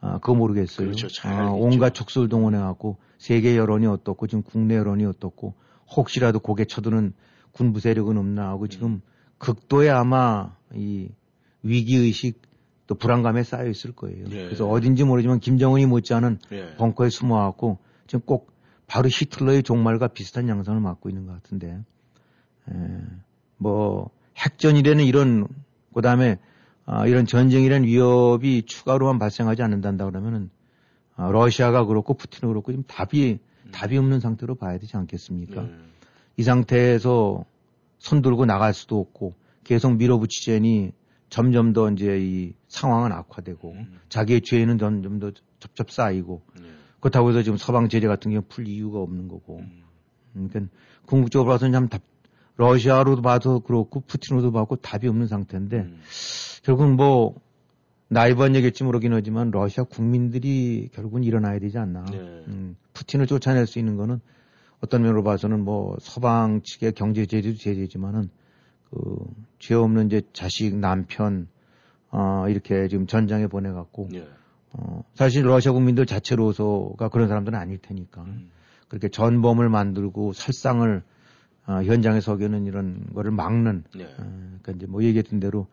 아 0.01 0.19
그거 0.19 0.35
모르겠어요. 0.35 0.87
그렇죠. 0.87 1.09
잘 1.09 1.35
아. 1.35 1.51
온갖 1.51 1.93
촉수를 1.95 2.29
동원해갖고 2.29 2.99
세계 3.19 3.57
여론이 3.57 3.87
어떻고 3.87 4.27
지금 4.27 4.43
국내 4.43 4.77
여론이 4.77 5.05
어떻고 5.05 5.55
혹시라도 5.95 6.41
고개 6.41 6.65
쳐드는 6.65 7.13
군부 7.53 7.81
세력은 7.81 8.17
없나 8.17 8.49
하고 8.49 8.67
지금 8.67 9.03
극도의 9.39 9.91
아마 9.91 10.55
이 10.75 11.09
위기 11.63 11.97
의식 11.97 12.41
또 12.87 12.95
불안감에 12.95 13.43
쌓여 13.43 13.69
있을 13.69 13.93
거예요. 13.93 14.25
예. 14.31 14.45
그래서 14.47 14.69
어딘지 14.69 15.05
모르지만 15.05 15.39
김정은이 15.39 15.87
못지않은 15.87 16.39
예. 16.53 16.75
벙커에 16.77 17.09
숨어갖고 17.09 17.79
지금 18.07 18.21
꼭 18.25 18.51
바로 18.87 19.09
히틀러의 19.09 19.63
종말과 19.63 20.09
비슷한 20.09 20.49
양상을 20.49 20.81
맡고 20.81 21.09
있는 21.09 21.27
것 21.27 21.33
같은데, 21.35 21.79
에, 22.69 22.75
뭐 23.57 24.11
핵전이라는 24.37 25.05
이런 25.05 25.47
그 25.95 26.03
다음에 26.03 26.39
아, 26.93 27.07
이런 27.07 27.25
전쟁이라는 27.25 27.87
위협이 27.87 28.65
추가로만 28.67 29.21
발생하지 29.21 29.63
않는다 29.63 30.05
그러면은 30.07 30.51
아, 31.15 31.31
러시아가 31.31 31.85
그렇고 31.85 32.15
푸틴도 32.15 32.49
그렇고 32.49 32.73
지금 32.73 32.83
답이 32.89 33.39
답이 33.71 33.97
없는 33.97 34.19
상태로 34.19 34.57
봐야 34.57 34.77
되지 34.77 34.97
않겠습니까? 34.97 35.63
네. 35.63 35.71
이 36.37 36.43
상태에서 36.43 37.45
손 37.99 38.23
들고 38.23 38.45
나갈 38.45 38.75
수도 38.75 38.99
없고 38.99 39.35
계속 39.63 39.95
밀어붙이자니 39.99 40.91
점점 41.29 41.73
더 41.73 41.89
이제 41.93 42.19
이 42.21 42.55
상황은 42.67 43.13
악화되고 43.13 43.71
음. 43.71 44.01
자기의 44.09 44.41
죄는 44.41 44.79
점점 44.79 45.21
더 45.21 45.31
접접 45.61 45.93
쌓이고 45.93 46.43
네. 46.61 46.69
그렇다고 46.99 47.29
해서 47.29 47.45
지금 47.45 47.57
서방 47.57 47.89
제재 47.89 48.09
같은 48.09 48.33
경우 48.33 48.43
풀 48.49 48.67
이유가 48.67 48.99
없는 48.99 49.29
거고 49.29 49.59
음. 49.59 49.85
음, 50.35 50.49
그러니까 50.49 50.75
궁극적으로 51.07 51.53
봐서는 51.53 51.73
참 51.73 51.89
답, 51.89 52.03
러시아로도 52.61 53.23
봐도 53.23 53.61
그렇고 53.61 54.01
푸틴으로도 54.01 54.53
봐도 54.53 54.77
답이 54.77 55.09
없는 55.09 55.27
상태인데 55.27 55.79
음. 55.79 56.01
결국은 56.63 56.97
뭐 56.97 57.35
나이브한 58.09 58.55
얘기일지 58.57 58.85
모르긴 58.85 59.13
하지만 59.13 59.51
러시아 59.51 59.85
국민들이 59.85 60.89
결국은 60.93 61.23
일어나야 61.23 61.59
되지 61.59 61.79
않나. 61.79 62.05
네. 62.07 62.19
음, 62.19 62.77
푸틴을 62.93 63.27
쫓아낼 63.27 63.67
수 63.67 63.79
있는 63.79 63.97
거는 63.97 64.21
어떤 64.81 65.03
면으로 65.03 65.23
봐서는 65.23 65.61
뭐 65.65 65.97
서방 66.01 66.63
측의 66.65 66.93
경제 66.93 67.27
제재도 67.27 67.57
제재지만은 67.57 68.31
그 68.91 69.51
죄 69.61 69.75
없는 69.75 70.07
이제 70.07 70.23
자식 70.33 70.75
남편 70.75 71.47
어 72.11 72.47
이렇게 72.49 72.89
지금 72.89 73.07
전장에 73.07 73.47
보내갖고 73.47 74.09
예. 74.15 74.27
어 74.73 75.05
사실 75.15 75.47
러시아 75.47 75.73
국민들 75.73 76.07
자체로서가 76.07 77.09
그런 77.11 77.29
사람들은 77.29 77.57
아닐 77.57 77.79
테니까 77.79 78.23
음. 78.23 78.51
그렇게 78.89 79.09
전범을 79.09 79.69
만들고 79.69 80.33
살상을 80.33 81.03
어, 81.71 81.85
현장에 81.85 82.21
서게는 82.21 82.67
이런 82.67 83.07
거를 83.15 83.31
막는 83.31 83.85
네. 83.95 84.05
어, 84.05 84.09
그러니까 84.17 84.73
이제 84.73 84.87
뭐 84.87 85.05
얘기했던 85.05 85.39
대로 85.39 85.69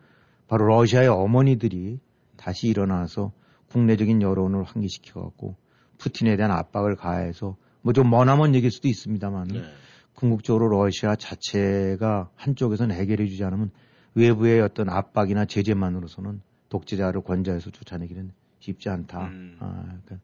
바로 0.46 0.66
러시아의 0.66 1.08
어머니들이 1.08 1.98
다시 2.36 2.68
일어나서 2.68 3.32
국내적인 3.72 4.22
여론을 4.22 4.62
환기시켜 4.62 5.20
갖고 5.20 5.56
푸틴에 5.98 6.36
대한 6.36 6.52
압박을 6.52 6.94
가해서 6.94 7.56
뭐 7.82 7.92
좀 7.92 8.10
머나먼 8.10 8.54
얘기일 8.54 8.70
수도 8.70 8.86
있습니다만 8.86 9.48
네. 9.48 9.62
궁극적으로 10.14 10.68
러시아 10.68 11.16
자체가 11.16 12.30
한쪽에서는 12.36 12.94
해결해 12.94 13.26
주지 13.26 13.42
않으면 13.44 13.70
외부의 14.14 14.60
어떤 14.60 14.88
압박이나 14.88 15.46
제재만으로서는 15.46 16.40
독재자를 16.68 17.22
권좌해서 17.22 17.70
쫓아내기는 17.70 18.30
쉽지 18.60 18.88
않다. 18.88 19.26
음. 19.26 19.56
아, 19.60 19.82
그러니까 19.82 20.18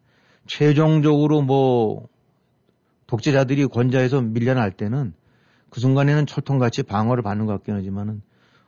최종적으로 0.47 1.43
뭐 1.43 2.09
독재자들이 3.07 3.67
권좌해서 3.67 4.21
밀려날 4.21 4.71
때는 4.71 5.15
그 5.75 5.81
순간에는 5.81 6.27
철통같이 6.27 6.85
방어를 6.85 7.25
받는 7.25 7.47
것 7.47 7.53
같긴 7.55 7.75
하지만은 7.75 8.23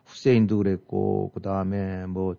후세인도 0.06 0.58
그랬고 0.58 1.30
그 1.32 1.40
다음에 1.40 2.04
뭐 2.06 2.34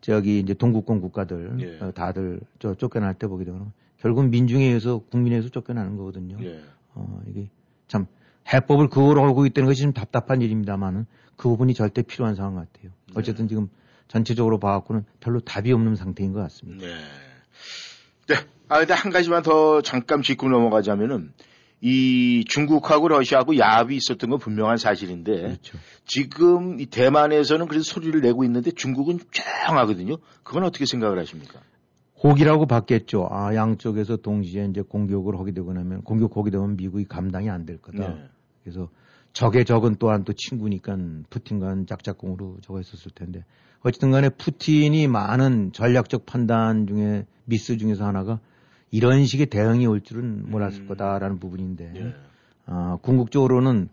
저기 0.00 0.40
이제 0.40 0.52
동국권 0.52 1.00
국가들 1.00 1.58
예. 1.60 1.78
어, 1.78 1.92
다들 1.92 2.40
저 2.58 2.74
쫓겨날 2.74 3.14
때 3.14 3.28
보게 3.28 3.44
되면 3.44 3.72
결국 3.98 4.28
민중에 4.28 4.64
의해서 4.64 4.98
국민에 4.98 5.36
의해서 5.36 5.48
쫓겨나는 5.48 5.96
거거든요. 5.96 6.38
예. 6.42 6.60
어, 6.94 7.22
이게 7.28 7.50
참 7.86 8.06
해법을 8.52 8.88
그거로 8.88 9.22
하고 9.22 9.46
있다는 9.46 9.68
것이 9.68 9.82
좀 9.82 9.92
답답한 9.92 10.42
일입니다만은 10.42 11.06
그 11.36 11.48
부분이 11.48 11.74
절대 11.74 12.02
필요한 12.02 12.34
상황 12.34 12.56
같아요. 12.56 12.90
네. 13.06 13.14
어쨌든 13.14 13.46
지금 13.46 13.68
전체적으로 14.08 14.58
봐갖고는 14.58 15.04
별로 15.20 15.38
답이 15.38 15.70
없는 15.70 15.94
상태인 15.94 16.32
것 16.32 16.40
같습니다. 16.40 16.84
네. 16.84 16.94
네. 18.26 18.34
아, 18.66 18.80
근데 18.80 18.92
한 18.92 19.12
가지만 19.12 19.44
더 19.44 19.82
잠깐 19.82 20.20
짚고 20.20 20.48
넘어가자면은 20.48 21.32
이 21.80 22.44
중국하고 22.46 23.08
러시아하고 23.08 23.56
야합이 23.56 23.96
있었던 23.96 24.28
건 24.30 24.38
분명한 24.38 24.76
사실인데 24.76 25.32
그렇죠. 25.40 25.78
지금 26.04 26.78
이 26.78 26.86
대만에서는 26.86 27.66
그래서 27.68 27.84
소리를 27.84 28.20
내고 28.20 28.44
있는데 28.44 28.70
중국은 28.70 29.18
조용하거든요. 29.30 30.18
그건 30.42 30.64
어떻게 30.64 30.84
생각을 30.84 31.18
하십니까? 31.18 31.60
혹이라고 32.22 32.66
받겠죠. 32.66 33.28
아, 33.30 33.54
양쪽에서 33.54 34.16
동시에 34.16 34.66
이제 34.66 34.82
공격을 34.82 35.38
하게 35.38 35.52
되고 35.52 35.72
나면, 35.72 36.02
공격하게 36.02 36.50
되면 36.50 36.76
미국이 36.76 37.06
감당이 37.06 37.48
안 37.48 37.64
될 37.64 37.78
거다. 37.78 38.08
네. 38.08 38.24
그래서 38.62 38.90
적의 39.32 39.64
적은 39.64 39.96
또한 39.98 40.24
또 40.24 40.34
친구니까 40.34 40.98
푸틴과는 41.30 41.86
짝짝꿍으로 41.86 42.58
저거 42.60 42.78
했었을 42.78 43.10
텐데. 43.14 43.44
어쨌든 43.80 44.10
간에 44.10 44.28
푸틴이 44.28 45.08
많은 45.08 45.72
전략적 45.72 46.26
판단 46.26 46.86
중에 46.86 47.24
미스 47.46 47.78
중에서 47.78 48.04
하나가 48.04 48.38
이런 48.90 49.24
식의 49.24 49.46
대응이 49.46 49.86
올 49.86 50.00
줄은 50.00 50.50
몰랐을 50.50 50.82
음. 50.82 50.88
거다라는 50.88 51.38
부분인데. 51.38 51.92
예. 51.96 52.14
아, 52.66 52.98
궁극적으로는 53.02 53.88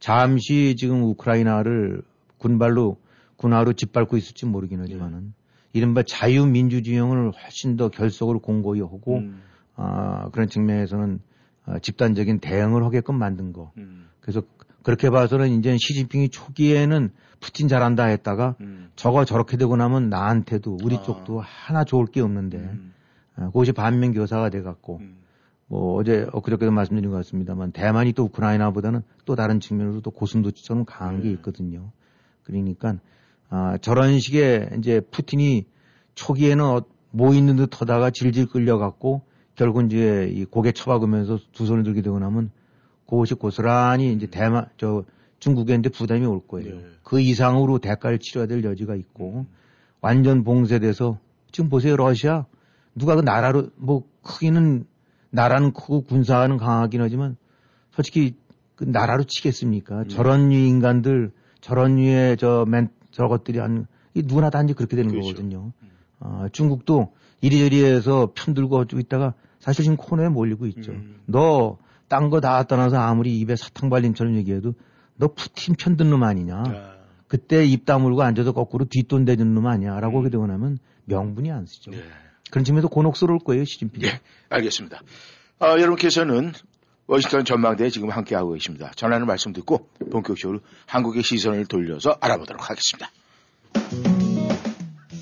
잠시 0.00 0.74
지금 0.76 1.02
우크라이나를 1.02 2.02
군발로 2.38 2.96
군화로 3.36 3.74
짓밟고 3.74 4.16
있을지 4.16 4.46
모르긴 4.46 4.80
하지만은 4.80 5.34
이른바 5.72 6.02
자유민주주의형을 6.02 7.32
훨씬 7.32 7.76
더 7.76 7.88
결속으로 7.88 8.40
공고히 8.40 8.80
하고 8.80 9.18
음, 9.18 9.42
아, 9.76 10.28
그런 10.32 10.48
측면에서는 10.48 11.20
아, 11.64 11.78
집단적인 11.78 12.40
대응을 12.40 12.84
하게끔 12.84 13.16
만든 13.16 13.52
거. 13.52 13.72
음, 13.78 14.08
그래서 14.20 14.42
그렇게 14.82 15.10
봐서는 15.10 15.50
이제 15.58 15.76
시진핑이 15.78 16.30
초기에는 16.30 17.10
푸틴 17.40 17.68
잘한다 17.68 18.04
했다가 18.04 18.56
음, 18.60 18.90
저거 18.96 19.24
저렇게 19.24 19.56
되고 19.56 19.76
나면 19.76 20.08
나한테도 20.08 20.78
우리 20.82 20.96
아. 20.96 21.02
쪽도 21.02 21.40
하나 21.40 21.84
좋을 21.84 22.06
게 22.06 22.20
없는데 22.20 22.58
음, 22.58 22.92
아, 22.94 23.01
그것이 23.34 23.72
반면교사가 23.72 24.50
돼갖고 24.50 24.98
음. 25.00 25.16
뭐 25.66 25.96
어제 25.96 26.26
엊그저께도 26.32 26.70
말씀드린 26.70 27.10
것 27.10 27.16
같습니다만 27.16 27.72
대만이 27.72 28.12
또 28.12 28.24
우크라이나보다는 28.24 29.00
또 29.24 29.36
다른 29.36 29.58
측면으로 29.58 30.02
또 30.02 30.10
고슴도치처럼 30.10 30.84
강한 30.84 31.22
게 31.22 31.28
네. 31.28 31.34
있거든요. 31.34 31.92
그러니까 32.42 32.98
아, 33.48 33.78
저런 33.80 34.18
식의 34.18 34.70
이제 34.78 35.00
푸틴이 35.00 35.64
초기에는 36.14 36.64
어, 36.64 36.82
뭐 37.10 37.34
있는 37.34 37.56
듯 37.56 37.80
하다가 37.80 38.10
질질 38.10 38.48
끌려갖고 38.48 39.22
결국 39.54 39.84
이제 39.86 40.30
이 40.30 40.44
고개 40.44 40.72
쳐박으면서 40.72 41.38
두 41.52 41.66
손을 41.66 41.84
들게 41.84 42.02
되고 42.02 42.18
나면 42.18 42.50
그것이 43.06 43.34
고스란히 43.34 44.12
이제 44.12 44.26
대만 44.26 44.66
저 44.76 45.04
중국에 45.38 45.74
이제 45.74 45.88
부담이 45.88 46.24
올 46.26 46.46
거예요. 46.46 46.76
네. 46.76 46.84
그 47.02 47.20
이상으로 47.20 47.78
대가를 47.78 48.18
치러야 48.18 48.46
될 48.46 48.62
여지가 48.64 48.94
있고 48.94 49.46
완전 50.00 50.44
봉쇄돼서 50.44 51.18
지금 51.50 51.68
보세요 51.68 51.96
러시아 51.96 52.46
누가 52.94 53.14
그 53.16 53.20
나라로 53.20 53.70
뭐 53.76 54.04
크기는 54.22 54.84
나라는 55.30 55.72
크고 55.72 56.02
군사는 56.02 56.56
강하긴 56.56 57.00
하지만 57.00 57.36
솔직히 57.92 58.34
그 58.76 58.84
나라로 58.84 59.24
치겠습니까? 59.24 60.04
네. 60.04 60.08
저런 60.08 60.48
류 60.48 60.54
인간들 60.56 61.32
저런 61.60 61.96
류의 61.96 62.36
저맨 62.36 62.88
저것들이 63.10 63.58
한이 63.58 63.84
누구나 64.14 64.50
다 64.50 64.62
이제 64.62 64.74
그렇게 64.74 64.96
되는 64.96 65.10
그렇죠. 65.10 65.28
거거든요. 65.28 65.72
아, 66.20 66.48
중국도 66.52 67.12
이리저리해서 67.40 68.32
편들고 68.34 68.76
어쩌고 68.78 69.00
있다가 69.00 69.34
사실 69.58 69.84
지금 69.84 69.96
코너에 69.96 70.28
몰리고 70.28 70.66
있죠. 70.66 70.92
음. 70.92 71.20
너딴 71.26 72.30
거 72.30 72.40
다 72.40 72.62
떠나서 72.64 72.96
아무리 72.96 73.38
입에 73.40 73.56
사탕 73.56 73.90
발린처럼 73.90 74.36
얘기해도 74.36 74.74
너 75.16 75.28
푸틴 75.28 75.74
편든 75.76 76.10
놈 76.10 76.22
아니냐. 76.22 76.62
아, 76.66 76.94
그때 77.28 77.64
입 77.64 77.84
다물고 77.86 78.22
앉아서 78.22 78.52
거꾸로 78.52 78.84
뒷돈 78.84 79.24
대는 79.24 79.54
놈 79.54 79.66
아니야. 79.66 79.98
라고 80.00 80.18
음. 80.18 80.20
하게 80.20 80.30
되고 80.30 80.46
나면 80.46 80.78
명분이 81.06 81.50
안 81.50 81.66
서죠. 81.66 81.90
네. 81.92 81.98
그런 82.52 82.64
측면에서 82.64 82.88
곤혹스러울 82.88 83.38
거예요, 83.40 83.64
시진핑. 83.64 84.02
예, 84.04 84.20
알겠습니다. 84.50 85.00
아, 85.58 85.70
여러분께서는 85.70 86.52
워싱턴 87.06 87.46
전망대에 87.46 87.88
지금 87.88 88.10
함께하고 88.10 88.52
계십니다. 88.52 88.92
전하는 88.94 89.26
말씀 89.26 89.54
듣고 89.54 89.88
본격적으로 90.10 90.60
한국에 90.86 91.22
시선을 91.22 91.64
돌려서 91.64 92.18
알아보도록 92.20 92.68
하겠습니다. 92.68 93.10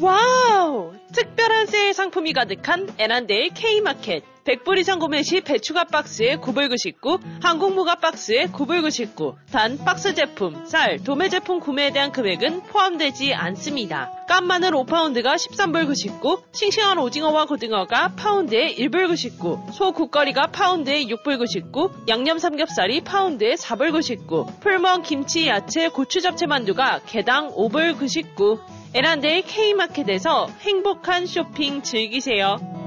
와우! 0.01 0.93
특별한 1.15 1.67
세일 1.67 1.95
상품이 1.95 2.33
가득한 2.33 2.89
애난데일 2.99 3.51
K마켓. 3.51 4.25
100불 4.45 4.79
이상 4.79 4.99
구매 4.99 5.23
시 5.23 5.41
배추가 5.41 5.85
박스에 5.85 6.37
9불 6.37 6.71
99, 6.71 7.19
항공무가 7.43 7.97
박스에 7.97 8.47
9불 8.47 8.83
99. 8.83 9.37
단 9.53 9.79
박스 9.79 10.15
제품, 10.15 10.65
쌀, 10.65 10.99
도매 10.99 11.29
제품 11.29 11.61
구매에 11.61 11.91
대한 11.93 12.11
금액은 12.11 12.63
포함되지 12.63 13.35
않습니다. 13.35 14.11
깐 14.27 14.47
마늘 14.47 14.71
5파운드가 14.71 15.35
13불 15.35 15.87
99, 15.87 16.43
싱싱한 16.53 16.99
오징어와 16.99 17.47
고등어가 17.47 18.15
파운드에 18.17 18.75
1불 18.77 19.09
99, 19.09 19.73
소 19.73 19.93
국거리가 19.93 20.47
파운드에 20.47 21.05
6불 21.05 21.39
99, 21.39 21.91
양념 22.09 22.39
삼겹살이 22.39 23.03
파운드에 23.03 23.55
4불 23.55 23.93
99, 23.93 24.47
풀무원 24.61 25.03
김치 25.03 25.49
야채 25.49 25.89
고추 25.89 26.21
잡채 26.21 26.47
만두가 26.47 27.01
개당 27.07 27.51
5불 27.51 27.99
99. 27.99 28.59
에란데이 28.93 29.43
K마켓에서 29.43 30.49
행복한 30.63 31.25
쇼핑 31.25 31.81
즐기세요. 31.83 32.80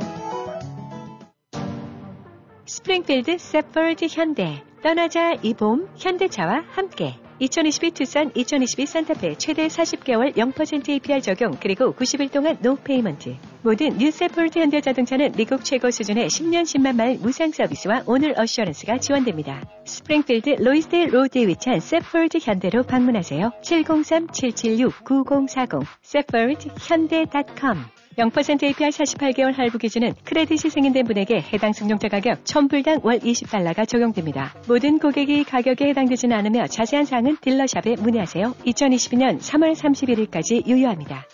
스프링필드 2.65 3.38
세퍼드 3.39 4.06
현대 4.10 4.63
떠나자 4.82 5.34
이 5.43 5.54
봄 5.54 5.89
현대차와 5.97 6.63
함께 6.69 7.15
2022 7.39 7.91
투싼 7.91 8.32
2022 8.34 8.86
산타페 8.86 9.36
최대 9.38 9.67
40개월 9.67 10.34
0% 10.38 10.88
APR 10.89 11.19
적용 11.19 11.52
그리고 11.60 11.93
90일 11.93 12.32
동안 12.32 12.58
no 12.62 12.77
payment 12.77 13.36
모든 13.63 13.97
new 13.97 14.12
세퍼드 14.12 14.58
현대자동차는 14.60 15.34
미국 15.36 15.65
최고 15.65 15.91
수준의 15.91 16.28
10년 16.28 16.62
10만 16.63 16.95
마일 16.95 17.19
무상 17.19 17.52
서비스와 17.52 18.04
owner 18.06 18.34
assurance가 18.39 18.99
지원됩니다. 18.99 19.62
스프링필드 19.86 20.52
로이스데일 20.62 21.13
로드에 21.13 21.47
위치한 21.47 21.82
세퍼드 21.82 22.38
현대로 22.41 22.84
방문하세요. 22.84 23.52
703-776-9040 23.62 25.86
세퍼드 26.02 26.69
현대.com 26.80 27.80
0% 28.17 28.63
APR 28.63 28.89
48개월 28.89 29.56
할부 29.56 29.78
기준은 29.78 30.13
credit이 30.23 30.69
승인된 30.69 31.06
분에게 31.06 31.41
해당 31.54 31.73
승용차 31.73 32.08
가격 32.10 32.43
1000불당 32.43 33.04
월 33.04 33.19
20달러가 33.19 33.88
적용됩니다. 33.88 34.54
모든 34.67 34.99
고객이 34.99 35.43
가격에 35.43 35.89
해당되지는 35.89 36.36
않으며 36.36 36.67
자세한 36.67 37.06
사항은 37.06 37.38
dealer 37.41 37.71
shop에 37.71 37.95
문의하세요. 37.99 38.54
2022년 38.65 39.39
3월 39.39 39.76
31일까지 39.76 40.67
유효합니다. 40.67 41.26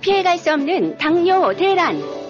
피해갈 0.00 0.36
수 0.36 0.52
없는 0.52 0.98
당뇨 0.98 1.54
대란. 1.54 2.23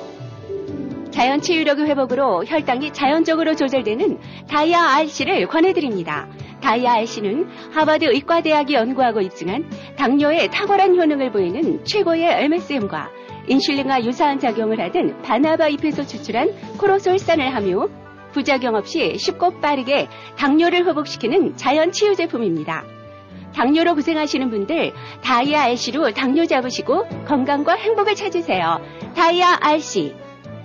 자연 1.14 1.40
치유력의 1.40 1.86
회복으로 1.86 2.44
혈당이 2.44 2.92
자연적으로 2.92 3.54
조절되는 3.54 4.18
다이아 4.48 4.96
RC를 4.96 5.46
권해드립니다. 5.46 6.26
다이아 6.60 6.94
RC는 6.94 7.46
하버드 7.72 8.06
의과대학이 8.06 8.74
연구하고 8.74 9.20
입증한 9.20 9.70
당뇨에 9.96 10.48
탁월한 10.48 10.96
효능을 10.96 11.30
보이는 11.30 11.84
최고의 11.84 12.42
MSM과 12.42 13.10
인슐린과 13.46 14.04
유사한 14.04 14.40
작용을 14.40 14.80
하던 14.80 15.22
바나바 15.22 15.68
잎에서 15.68 16.04
추출한 16.04 16.50
코로솔산을 16.78 17.54
함유, 17.54 17.88
부작용 18.32 18.74
없이 18.74 19.16
쉽고 19.16 19.60
빠르게 19.60 20.08
당뇨를 20.36 20.84
회복시키는 20.84 21.56
자연 21.56 21.92
치유 21.92 22.16
제품입니다. 22.16 22.82
당뇨로 23.54 23.94
고생하시는 23.94 24.50
분들 24.50 24.92
다이아 25.22 25.62
RC로 25.66 26.10
당뇨 26.10 26.44
잡으시고 26.44 27.06
건강과 27.28 27.74
행복을 27.74 28.16
찾으세요. 28.16 28.80
다이아 29.14 29.58
RC 29.60 30.23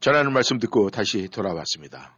전하는 0.00 0.32
말씀 0.32 0.58
듣고 0.58 0.90
다시 0.90 1.28
돌아왔습니다. 1.28 2.16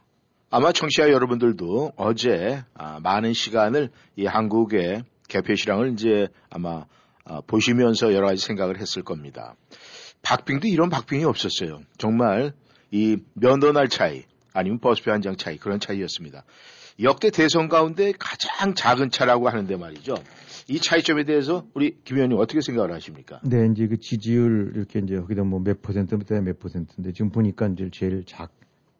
아마 0.49 0.71
청취자 0.71 1.09
여러분들도 1.09 1.93
어제 1.95 2.63
아, 2.75 2.99
많은 3.01 3.33
시간을 3.33 3.89
이 4.15 4.25
한국의 4.25 5.03
개표 5.27 5.55
실황을 5.55 5.93
이제 5.93 6.27
아마 6.49 6.85
아, 7.25 7.41
보시면서 7.47 8.13
여러 8.13 8.27
가지 8.27 8.45
생각을 8.45 8.79
했을 8.79 9.01
겁니다. 9.03 9.55
박빙도 10.21 10.67
이런 10.67 10.89
박빙이 10.89 11.23
없었어요. 11.25 11.81
정말 11.97 12.53
이 12.91 13.17
면도날 13.33 13.87
차이 13.87 14.25
아니면 14.53 14.79
버스표 14.79 15.11
한 15.11 15.21
장 15.21 15.35
차이 15.37 15.57
그런 15.57 15.79
차이였습니다. 15.79 16.43
역대 17.01 17.31
대선 17.31 17.67
가운데 17.69 18.11
가장 18.19 18.75
작은 18.75 19.09
차라고 19.09 19.49
하는데 19.49 19.75
말이죠. 19.75 20.15
이 20.71 20.79
차이점에 20.79 21.25
대해서 21.25 21.65
우리 21.73 21.97
김 22.05 22.15
의원님 22.15 22.37
어떻게 22.39 22.61
생각을 22.61 22.93
하십니까? 22.93 23.41
네, 23.43 23.67
이제 23.71 23.87
그 23.87 23.99
지지율 23.99 24.71
이렇게 24.75 24.99
이제 24.99 25.17
거기다 25.17 25.43
뭐 25.43 25.59
몇 25.59 25.81
퍼센트부터 25.81 26.39
몇 26.41 26.59
퍼센트인데 26.59 27.11
지금 27.11 27.29
보니까 27.29 27.67
이제 27.67 27.89
제일 27.91 28.23
작 28.25 28.51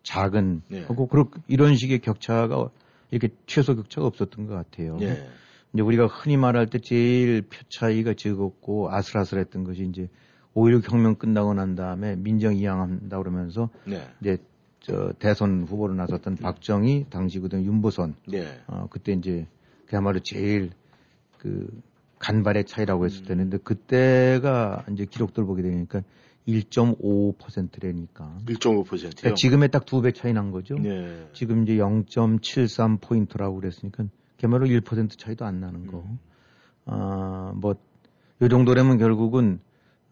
작은 0.04 0.64
네. 0.68 0.82
하고 0.82 1.08
그런 1.08 1.30
이런 1.48 1.76
식의 1.76 2.00
격차가 2.00 2.70
이렇게 3.10 3.34
최소 3.46 3.76
격차가 3.76 4.06
없었던 4.08 4.48
것 4.48 4.54
같아요. 4.54 4.98
예. 5.00 5.26
이제 5.74 5.82
우리가 5.82 6.08
흔히 6.08 6.36
말할 6.36 6.68
때 6.68 6.80
제일 6.80 7.42
표 7.44 7.58
차이가 7.70 8.14
적었고 8.14 8.92
아슬아슬했던 8.92 9.64
것이 9.64 9.84
이제 9.84 10.10
5.16 10.56 10.92
혁명 10.92 11.16
끝나고 11.16 11.54
난 11.54 11.76
다음에 11.76 12.18
민정 12.18 12.54
이양한다 12.58 13.18
그러면서 13.18 13.70
네. 13.86 14.02
이제 14.20 14.38
저 14.82 15.14
대선 15.20 15.64
후보로 15.64 15.94
나섰던 15.94 16.36
박정희 16.36 17.06
당시 17.10 17.40
그다음 17.40 17.64
윤보선 17.64 18.16
네. 18.28 18.60
어 18.68 18.88
그때 18.90 19.14
이제 19.14 19.48
그야말로 19.86 20.20
제일 20.20 20.72
그 21.42 21.68
간발의 22.20 22.66
차이라고 22.66 23.06
했을 23.06 23.26
때는 23.26 23.50
근데 23.50 23.58
그때가 23.58 24.86
이제 24.92 25.06
기록들 25.06 25.44
보게 25.44 25.64
되니까 25.64 26.04
1.5%라니까 26.48 28.38
1.5%요. 28.46 28.84
그러니까 28.86 29.34
지금의 29.34 29.70
딱두 29.70 30.04
배 30.04 30.12
차이 30.12 30.32
난 30.34 30.52
거죠. 30.52 30.76
네. 30.76 31.28
지금 31.34 31.64
이제 31.64 31.78
0.73 31.78 33.02
포인트라고 33.02 33.56
그랬으니까 33.60 34.06
그야말로 34.40 34.68
1% 34.68 35.18
차이도 35.18 35.46
안 35.46 35.60
나는 35.60 35.88
거. 35.88 36.04
음. 36.04 36.20
아, 36.86 37.54
뭐, 37.56 37.76
요 38.42 38.48
정도라면 38.48 39.00
결국은 39.00 39.60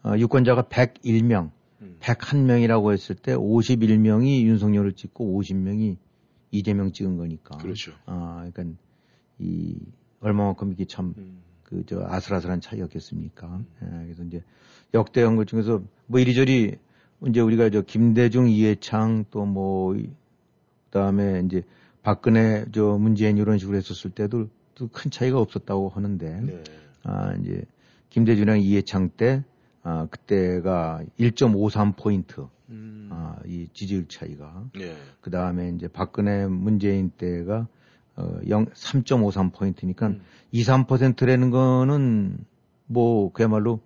어, 0.03 0.13
유권자가 0.17 0.63
101명, 0.63 1.51
음. 1.81 1.97
101명이라고 1.99 2.91
했을 2.91 3.15
때 3.15 3.35
51명이 3.35 4.43
윤석열을 4.43 4.93
찍고 4.93 5.39
50명이 5.39 5.97
이재명 6.49 6.91
찍은 6.91 7.17
거니까. 7.17 7.57
그렇죠. 7.57 7.91
아, 8.07 8.49
그러니까 8.51 8.79
이 9.37 9.77
얼마만큼 10.21 10.71
이게 10.73 10.85
참 10.85 11.13
음. 11.17 11.41
그저 11.63 12.05
아슬아슬한 12.07 12.61
차이였겠습니까? 12.61 13.61
예, 13.83 13.87
그래서 14.05 14.23
이제 14.23 14.43
역대 14.93 15.21
연것 15.21 15.47
중에서 15.47 15.83
뭐 16.07 16.19
이리저리 16.19 16.77
이제 17.27 17.39
우리가 17.41 17.69
저 17.69 17.81
김대중, 17.81 18.49
이해창 18.49 19.25
또 19.31 19.45
뭐 19.45 19.95
그다음에 20.89 21.41
이제 21.45 21.63
박근혜 22.01 22.65
저 22.71 22.97
문재인 22.97 23.37
이런 23.37 23.57
식으로 23.57 23.77
했었을 23.77 24.11
때도 24.11 24.49
또큰 24.75 25.11
차이가 25.11 25.39
없었다고 25.39 25.89
하는데 25.89 26.41
네. 26.41 26.63
아 27.03 27.33
이제 27.35 27.63
김대중이랑 28.09 28.59
이해창 28.61 29.09
때 29.09 29.43
아, 29.83 30.07
그때가 30.09 31.01
1.53 31.19 31.95
포인트 31.95 32.47
음. 32.69 33.09
아, 33.11 33.37
이 33.45 33.67
지지율 33.73 34.07
차이가 34.07 34.65
네. 34.73 34.95
그 35.21 35.29
다음에 35.29 35.69
이제 35.69 35.87
박근혜 35.87 36.47
문재인 36.47 37.11
때가 37.11 37.67
어, 38.19 38.39
0, 38.47 38.65
3.53 38.67 39.53
포인트니까 39.53 40.07
음. 40.07 40.21
2, 40.51 40.63
3%라는 40.63 41.49
거는 41.51 42.37
뭐 42.85 43.31
그야말로 43.31 43.79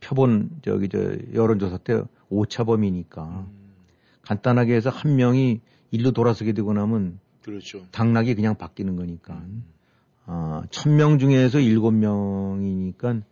표본 0.00 0.50
저기 0.62 0.88
저 0.88 0.98
여론조사 1.34 1.78
때 1.78 2.02
오차범위니까 2.30 3.24
음. 3.24 3.46
간단하게 4.22 4.74
해서 4.74 4.90
한 4.90 5.16
명이 5.16 5.60
일로 5.90 6.12
돌아서게 6.12 6.52
되고 6.52 6.72
나면 6.72 7.18
그렇죠. 7.42 7.82
당락이 7.90 8.34
그냥 8.34 8.54
바뀌는 8.56 8.96
거니까 8.96 9.34
음. 9.34 9.64
아, 10.26 10.62
1000명 10.70 11.18
중에서 11.18 11.58
7명이니까 11.58 13.22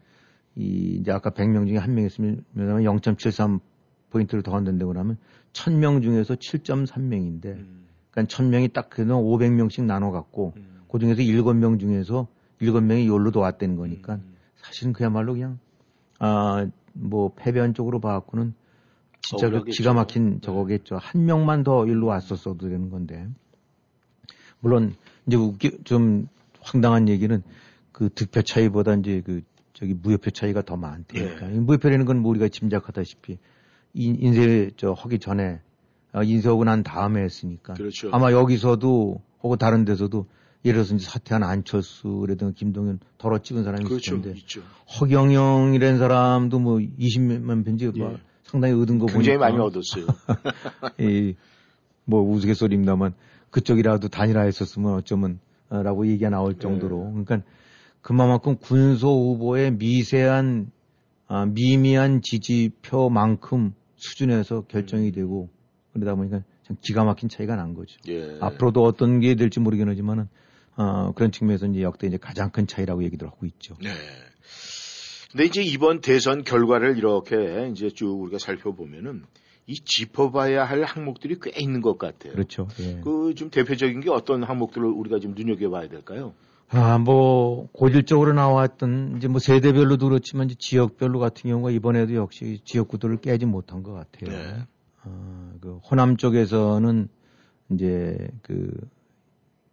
이 0.57 0.97
이제 0.99 1.13
아까 1.13 1.31
100명 1.31 1.67
중에 1.69 1.77
한 1.77 1.95
명 1.95 2.07
있으면 2.07 2.43
0.73 2.57 3.61
포인트를 4.11 4.43
더 4.43 4.55
한다고 4.55 4.87
그러면 4.89 5.19
1000명 5.53 6.03
중에서 6.03 6.35
7.3명인데 6.35 7.45
음. 7.45 7.86
그러니까 8.17 8.37
1000명이 8.37 8.73
딱 8.73 8.91
그냥 8.91 9.19
500명씩 9.19 9.85
나눠 9.85 10.11
갖고 10.11 10.55
음. 10.57 10.81
그 10.91 10.99
중에서 10.99 11.23
7명 11.23 11.79
중에서 11.79 12.27
7명이 12.61 13.07
여기로 13.07 13.41
왔다는 13.41 13.77
거니까 13.77 14.15
음. 14.17 14.35
사실은 14.57 14.93
그야말로 14.93 15.35
그냥 15.35 15.59
아 16.19 16.67
뭐 16.99 17.33
패배한 17.35 17.75
쪽으로 17.75 18.01
봐갖고는 18.01 18.55
진짜 19.21 19.51
그. 19.51 19.65
기가 19.65 19.93
막힌 19.93 20.35
네. 20.35 20.41
저거겠죠. 20.41 20.97
한 20.97 21.25
명만 21.25 21.63
더 21.63 21.87
일로 21.87 22.07
왔었어도 22.07 22.69
되는 22.69 22.91
건데. 22.91 23.27
물론 24.61 24.95
이제 25.27 25.37
웃기 25.37 25.83
좀 25.85 26.29
황당한 26.61 27.09
얘기는 27.09 27.43
그 27.93 28.09
득표 28.09 28.43
차이보다 28.43 28.95
이제 28.95 29.23
그 29.25 29.43
저기 29.73 29.95
무효표 29.95 30.31
차이가 30.31 30.63
더 30.63 30.77
많대니까. 30.77 31.49
네. 31.49 31.55
이 31.57 31.59
무효표라는 31.59 32.07
건 32.07 32.19
뭐 32.19 32.31
우리가 32.31 32.49
짐작하다시피 32.49 33.39
인, 33.95 34.17
인쇄 34.21 34.71
저 34.77 34.93
하기 34.93 35.19
전에 35.19 35.55
어, 35.55 35.61
인쇄하고 36.15 36.65
난 36.65 36.83
다음에 36.83 37.23
했으니까. 37.23 37.75
그렇죠. 37.75 38.11
아마 38.13 38.33
여기서도 38.33 39.21
혹은 39.43 39.59
다른 39.59 39.85
데서도 39.85 40.27
예를 40.65 40.79
들어서 40.79 40.95
이제 40.97 41.07
사퇴한 41.07 41.43
안철수라든가 41.43 42.53
김동연 42.57 42.99
덜어 43.19 43.39
찍은 43.39 43.65
사람이 43.65 43.85
그렇죠. 43.85 44.15
있을 44.17 44.23
텐데 44.23 44.39
있죠. 44.41 44.63
허경영이라는 45.01 45.99
사람도 45.99 46.59
뭐 46.59 46.79
20만 46.79 47.65
편지 47.65 47.87
뭐 47.89 48.13
예. 48.13 48.17
상당히 48.43 48.75
얻은 48.75 48.99
거 48.99 49.07
굉장히 49.07 49.39
보니까 49.39 49.51
많이 49.51 49.59
얻었어요. 49.59 50.07
이뭐 52.09 52.23
우스갯소리입니다만 52.33 53.15
그쪽이라도 53.51 54.09
단일화 54.09 54.43
했었으면 54.43 54.95
어쩌면 54.95 55.39
어, 55.69 55.83
라고 55.83 56.07
얘기가 56.07 56.31
나올 56.31 56.59
정도로 56.59 57.11
그러니까 57.11 57.43
그만큼 58.01 58.57
군소 58.57 59.09
후보의 59.09 59.73
미세한 59.73 60.71
아, 61.29 61.45
미미한 61.45 62.23
지지표만큼 62.23 63.75
수준에서 63.97 64.63
결정이 64.69 65.11
되고 65.11 65.49
그러다 66.01 66.15
보니까 66.15 66.43
참 66.63 66.77
기가 66.81 67.05
막힌 67.05 67.29
차이가 67.29 67.57
난 67.57 67.75
거죠. 67.75 67.99
예. 68.09 68.39
앞으로도 68.41 68.83
어떤 68.83 69.21
게 69.21 69.35
될지 69.35 69.61
모르겠지만은 69.61 70.29
어, 70.77 71.13
그런 71.15 71.33
측면에서 71.33 71.67
이제 71.67 71.83
역대 71.83 72.07
이제 72.07 72.17
가장 72.19 72.51
큰 72.51 72.67
차이라고 72.67 73.05
얘기들 73.05 73.27
하고 73.27 73.47
있죠. 73.47 73.75
네. 73.83 73.91
근데 75.31 75.45
이제 75.45 75.63
이번 75.63 76.01
대선 76.01 76.45
결과를 76.45 76.97
이렇게 76.97 77.69
이제 77.73 77.91
쭉 77.91 78.21
우리가 78.21 78.39
살펴보면은 78.39 79.25
이 79.67 79.75
짚어봐야 79.75 80.65
할 80.65 80.85
항목들이 80.85 81.39
꽤 81.43 81.51
있는 81.61 81.81
것 81.81 81.99
같아요. 81.99 82.33
그렇죠. 82.33 82.69
예. 82.81 83.01
그좀 83.03 83.51
대표적인 83.51 84.01
게 84.01 84.11
어떤 84.11 84.45
항목들을 84.45 84.87
우리가 84.87 85.19
좀 85.19 85.35
눈여겨봐야 85.35 85.89
될까요? 85.89 86.35
아, 86.69 86.99
뭐, 86.99 87.69
고질적으로 87.73 88.33
나왔던, 88.33 89.19
이제 89.19 89.29
뭐 89.29 89.39
세대별로도 89.39 90.09
그렇지만 90.09 90.49
지역별로 90.49 91.21
같은 91.21 91.49
경우가 91.49 91.71
이번에도 91.71 92.15
역시 92.15 92.61
지역구도를 92.65 93.19
깨지 93.19 93.47
못한 93.47 93.83
것 93.83 93.93
같아요. 93.93 94.37
네. 94.37 94.67
아, 95.07 95.53
그 95.61 95.77
호남 95.79 96.17
쪽에서는 96.17 97.09
이제 97.73 98.29
그, 98.43 98.71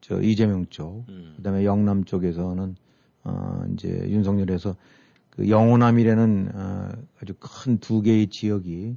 저 0.02 0.22
이재명 0.22 0.65
쪽, 0.67 1.06
음. 1.10 1.34
그 1.38 1.43
다음에 1.43 1.65
영남 1.65 2.04
쪽에서는, 2.04 2.76
어, 3.24 3.63
이제 3.74 3.89
윤석열에서 3.89 4.76
그 5.30 5.50
영호남이라는, 5.50 6.52
어, 6.54 6.89
아주 7.22 7.34
큰 7.39 7.78
두 7.80 8.02
개의 8.02 8.28
지역이 8.28 8.96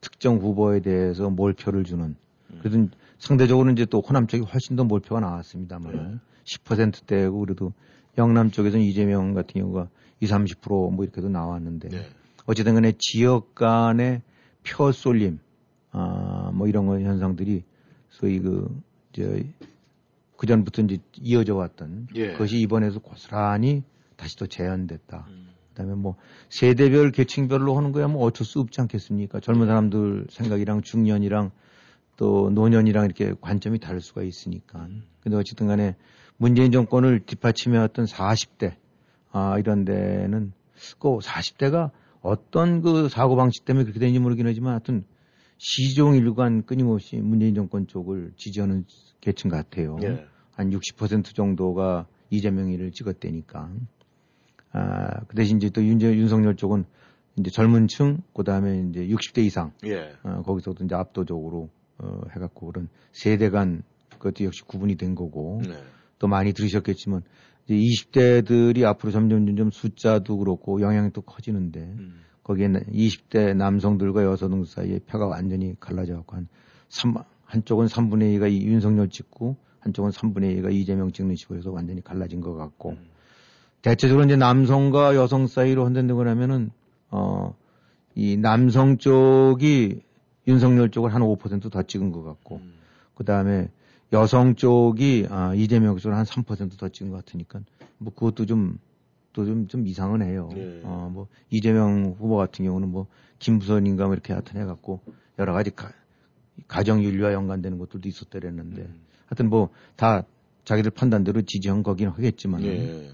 특정 0.00 0.38
후보에 0.38 0.80
대해서 0.80 1.30
몰표를 1.30 1.84
주는, 1.84 2.16
음. 2.50 2.58
그래도 2.62 2.88
상대적으로 3.18 3.70
이제 3.70 3.84
또 3.84 4.00
호남 4.00 4.26
쪽이 4.26 4.44
훨씬 4.44 4.76
더 4.76 4.84
몰표가 4.84 5.20
나왔습니다만, 5.20 5.92
네. 5.92 6.18
10%대고 6.44 7.40
그래도 7.40 7.72
영남 8.16 8.50
쪽에서는 8.50 8.84
이재명 8.84 9.34
같은 9.34 9.60
경우가 9.60 9.88
20, 10.20 10.34
30%뭐 10.34 11.04
이렇게도 11.04 11.28
나왔는데 11.28 11.88
네. 11.88 12.06
어쨌든 12.46 12.74
간에 12.74 12.92
지역 12.98 13.54
간의 13.54 14.22
표 14.64 14.90
쏠림, 14.90 15.38
아, 15.90 16.50
뭐 16.54 16.66
이런 16.68 16.86
거 16.86 16.98
현상들이 17.00 17.64
소위 18.10 18.40
그, 18.40 18.68
저, 19.12 19.22
그전부터 20.36 20.82
이제 20.82 20.98
이어져 21.16 21.56
왔던 21.56 22.08
예. 22.14 22.32
그것이 22.32 22.60
이번에도 22.60 23.00
고스란히 23.00 23.82
다시 24.16 24.36
또 24.36 24.46
재현됐다. 24.46 25.26
음. 25.28 25.48
그다음에 25.70 25.94
뭐 25.94 26.16
세대별 26.50 27.12
계층별로 27.12 27.76
하는 27.76 27.92
거야 27.92 28.08
뭐 28.08 28.24
어쩔 28.24 28.44
수 28.44 28.60
없지 28.60 28.80
않겠습니까? 28.80 29.40
젊은 29.40 29.66
사람들 29.66 30.26
생각이랑 30.30 30.82
중년이랑 30.82 31.50
또 32.16 32.50
노년이랑 32.50 33.04
이렇게 33.04 33.34
관점이 33.40 33.78
다를 33.78 34.00
수가 34.00 34.22
있으니까. 34.22 34.88
근데 35.20 35.36
어쨌든 35.36 35.68
간에 35.68 35.94
문재인 36.36 36.72
정권을 36.72 37.20
뒷받침해 37.20 37.78
왔던 37.78 38.06
40대 38.06 38.74
아 39.30 39.56
이런 39.58 39.84
데는 39.84 40.52
그 40.98 41.18
40대가 41.18 41.90
어떤 42.20 42.82
그 42.82 43.08
사고 43.08 43.36
방식 43.36 43.64
때문에 43.64 43.84
그렇게 43.84 44.00
되는지 44.00 44.18
모르긴 44.18 44.46
하지만 44.46 44.72
하여튼 44.72 45.04
시종일관 45.58 46.64
끊임없이 46.64 47.16
문재인 47.16 47.54
정권 47.54 47.86
쪽을 47.86 48.32
지지하는 48.36 48.84
계층 49.20 49.50
같아요. 49.50 49.98
예. 50.02 50.24
한60% 50.56 51.34
정도가 51.34 52.06
이재명이를 52.30 52.92
찍었대니까. 52.92 53.70
아, 54.72 55.20
그 55.26 55.36
대신 55.36 55.56
이제 55.58 55.70
또 55.70 55.84
윤, 55.84 56.00
윤석열 56.00 56.56
쪽은 56.56 56.84
이제 57.38 57.50
젊은 57.50 57.86
층, 57.88 58.18
그 58.34 58.44
다음에 58.44 58.84
이제 58.90 59.06
60대 59.06 59.44
이상, 59.44 59.72
예. 59.84 60.12
어, 60.22 60.42
거기서도 60.42 60.84
이제 60.84 60.94
압도적으로, 60.94 61.68
어, 61.98 62.20
해갖고 62.34 62.66
그런 62.66 62.88
세대 63.12 63.50
간 63.50 63.82
그것도 64.10 64.44
역시 64.44 64.62
구분이 64.62 64.96
된 64.96 65.14
거고, 65.14 65.60
네. 65.64 65.74
또 66.18 66.26
많이 66.26 66.52
들으셨겠지만, 66.52 67.22
이제 67.66 67.74
20대들이 67.74 68.84
앞으로 68.84 69.12
점점 69.12 69.46
점점 69.46 69.70
숫자도 69.70 70.36
그렇고 70.38 70.80
영향이 70.80 71.12
또 71.12 71.22
커지는데, 71.22 71.80
음. 71.80 72.20
거기에 72.48 72.68
20대 72.68 73.54
남성들과 73.54 74.24
여성들 74.24 74.64
사이에 74.66 75.00
표가 75.00 75.26
완전히 75.26 75.74
갈라져 75.78 76.14
갖고 76.16 76.36
한 76.36 76.48
3, 76.88 77.14
한쪽은 77.44 77.86
3분의 77.86 78.38
2가 78.38 78.50
이 78.50 78.62
윤석열 78.62 79.10
찍고 79.10 79.56
한쪽은 79.80 80.10
3분의 80.12 80.58
2가 80.58 80.72
이재명 80.72 81.12
찍는 81.12 81.36
식으로 81.36 81.58
해서 81.58 81.70
완전히 81.70 82.02
갈라진 82.02 82.40
것 82.40 82.54
같고 82.54 82.92
음. 82.92 83.06
대체적으로 83.82 84.24
이제 84.24 84.34
남성과 84.36 85.14
여성 85.14 85.46
사이로 85.46 85.84
흔든다고 85.84 86.26
하면은 86.26 86.70
어, 87.10 87.54
이 88.14 88.38
남성 88.38 88.96
쪽이 88.96 90.00
윤석열 90.46 90.90
쪽을 90.90 91.12
한 91.12 91.20
5%더 91.20 91.82
찍은 91.82 92.12
것 92.12 92.22
같고 92.22 92.56
음. 92.56 92.72
그 93.14 93.24
다음에 93.24 93.68
여성 94.14 94.54
쪽이 94.54 95.26
아, 95.28 95.54
이재명 95.54 95.98
쪽을 95.98 96.16
한 96.16 96.24
3%더 96.24 96.88
찍은 96.88 97.10
것 97.10 97.26
같으니까 97.26 97.60
뭐 97.98 98.14
그것도 98.14 98.46
좀 98.46 98.78
또 99.38 99.44
좀 99.44 99.68
좀 99.68 99.86
이상은 99.86 100.22
해요. 100.22 100.48
네. 100.52 100.80
어, 100.82 101.08
뭐 101.12 101.28
이재명 101.48 102.16
후보 102.18 102.36
같은 102.36 102.64
경우는 102.64 102.88
뭐 102.88 103.06
김부선인가 103.38 104.06
뭐 104.06 104.14
이렇게 104.14 104.32
하여튼 104.32 104.60
해갖고 104.60 105.00
여러 105.38 105.52
가지 105.52 105.70
가, 105.70 105.92
가정 106.66 107.04
윤리와 107.04 107.32
연관되는 107.32 107.78
것들도 107.78 108.08
있었더랬는데 108.08 108.82
음. 108.82 109.00
하여튼 109.26 109.48
뭐 109.48 109.70
다 109.96 110.24
자기들 110.64 110.90
판단대로 110.90 111.42
지지한 111.42 111.82
거긴 111.82 112.08
하겠지만 112.08 112.62
예. 112.64 113.10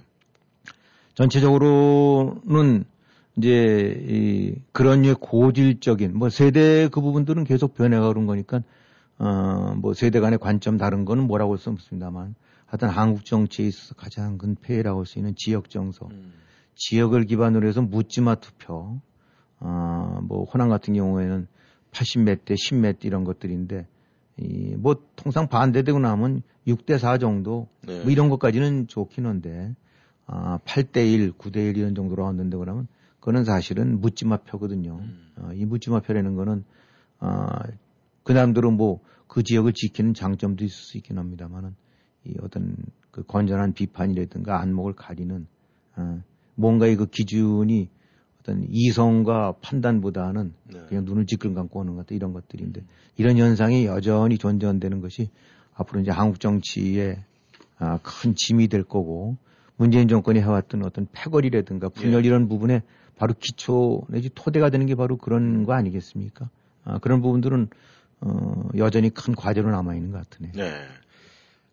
전체적으로는 1.15 2.85
이제 3.37 4.05
이 4.09 4.55
그런 4.73 5.03
류의 5.03 5.17
고질적인 5.21 6.17
뭐 6.17 6.31
세대 6.31 6.89
그 6.89 7.01
부분들은 7.01 7.45
계속 7.45 7.75
변해가 7.75 8.09
그런 8.09 8.27
거니까 8.27 8.63
어뭐 9.19 9.95
세대 9.95 10.21
간의 10.21 10.39
관점 10.39 10.79
다른 10.79 11.05
거는 11.05 11.27
뭐라고 11.27 11.53
할 11.53 11.59
수 11.59 11.71
없습니다만 11.71 12.35
하여튼 12.75 12.89
한국 12.89 13.25
정치에 13.25 13.67
있어서 13.69 13.95
가장 13.95 14.37
큰 14.37 14.57
폐해라고 14.57 14.99
할 14.99 15.07
수 15.07 15.21
있는 15.21 15.35
지역 15.37 15.71
정서 15.71 16.09
음. 16.11 16.33
지역을 16.75 17.25
기반으로 17.25 17.69
해서 17.69 17.81
묻지마 17.81 18.37
투표 18.37 19.01
어 19.61 20.21
뭐 20.23 20.45
호남 20.45 20.69
같은 20.69 20.95
경우에는 20.95 21.47
80몇 21.93 22.45
대 22.45 22.55
10몇 22.55 22.99
대 22.99 23.07
이런 23.07 23.23
것들인데 23.23 23.87
이 24.39 24.75
뭐 24.77 24.97
통상 25.15 25.47
반대되고 25.49 26.01
나면 26.01 26.43
6대 26.67 26.99
4 26.99 27.19
정도 27.19 27.69
네. 27.87 28.03
뭐 28.03 28.11
이런 28.11 28.29
것까지는 28.29 28.89
좋긴 28.89 29.27
한데 29.27 29.73
아, 30.27 30.59
8대 30.65 31.13
1, 31.13 31.35
9대 31.35 31.59
1 31.59 31.77
이런 31.77 31.95
정도로 31.95 32.25
왔는데 32.25 32.57
그러면 32.57 32.89
그거는 33.21 33.45
사실은 33.45 34.01
묻지마 34.01 34.39
표거든요. 34.39 34.97
음. 35.01 35.33
어, 35.37 35.51
이 35.55 35.65
묻지마 35.65 36.01
표라는 36.01 36.35
거는 36.35 36.65
아, 37.21 37.61
그 38.25 38.33
사람들은 38.33 38.77
뭐 38.77 39.01
그 39.35 39.43
지역을 39.43 39.73
지키는 39.73 40.15
장점도 40.15 40.65
있을 40.65 40.77
수 40.77 40.97
있긴 40.97 41.19
합니다만은 41.19 41.75
이 42.25 42.35
어떤 42.43 42.77
그 43.11 43.23
건전한 43.23 43.73
비판이라든가 43.73 44.61
안목을 44.61 44.95
가리는 44.95 45.47
어, 45.97 46.23
뭔가의 46.55 46.97
그 46.97 47.07
기준이 47.07 47.89
어떤 48.41 48.67
이성과 48.69 49.55
판단보다는 49.63 50.53
네. 50.73 50.81
그냥 50.89 51.05
눈을 51.05 51.27
지끈 51.27 51.55
감고 51.55 51.81
오는 51.81 51.95
것 51.97 52.07
이런 52.11 52.33
것들인데 52.33 52.85
이런 53.17 53.39
현상이 53.39 53.87
여전히 53.87 54.39
존재한다는 54.39 55.01
것이 55.01 55.31
앞으로 55.75 56.01
이제 56.01 56.11
한국 56.11 56.41
정치에 56.41 57.25
아, 57.79 57.99
큰 58.03 58.35
짐이 58.37 58.69
될 58.69 58.85
거고 58.85 59.37
문재인 59.77 60.09
정권이 60.09 60.41
해왔던 60.41 60.85
어떤 60.85 61.07
패거리라든가 61.13 61.89
분열 61.89 62.25
예. 62.25 62.29
이런 62.29 62.49
부분에 62.49 62.83
바로 63.17 63.35
기초 63.39 64.03
내지 64.09 64.31
토대가 64.35 64.71
되는 64.71 64.87
게 64.87 64.95
바로 64.95 65.17
그런 65.17 65.65
거 65.65 65.73
아니겠습니까? 65.73 66.49
아, 66.85 66.99
그런 66.99 67.23
부분들은 67.23 67.69
어, 68.21 68.69
여전히 68.77 69.11
큰 69.11 69.35
과제로 69.35 69.71
남아 69.71 69.95
있는 69.95 70.13
것 70.13 70.19
같으네요. 70.19 70.53
네. 70.55 70.87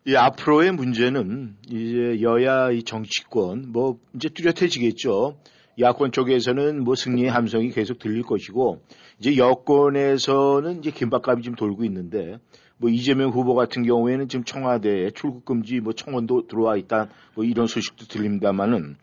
이 0.06 0.16
앞으로의 0.16 0.72
문제는 0.72 1.56
이제 1.68 2.20
여야 2.22 2.70
이 2.72 2.82
정치권 2.82 3.70
뭐 3.72 3.98
이제 4.14 4.28
뚜렷해지겠죠. 4.28 5.36
야권 5.78 6.12
쪽에서는 6.12 6.82
뭐 6.84 6.94
승리의 6.94 7.30
함성이 7.30 7.70
계속 7.70 7.98
들릴 7.98 8.22
것이고 8.22 8.82
이제 9.20 9.36
여권에서는 9.36 10.78
이제 10.80 10.90
긴박감이 10.90 11.42
좀 11.42 11.54
돌고 11.54 11.84
있는데 11.84 12.36
뭐 12.78 12.90
이재명 12.90 13.30
후보 13.30 13.54
같은 13.54 13.84
경우에는 13.84 14.28
지금 14.28 14.44
청와대에 14.44 15.10
출국 15.12 15.44
금지 15.44 15.80
뭐 15.80 15.92
청원도 15.92 16.48
들어와 16.48 16.76
있다 16.76 17.08
뭐 17.34 17.44
이런 17.44 17.66
소식도 17.68 18.06
들립니다만은 18.06 18.96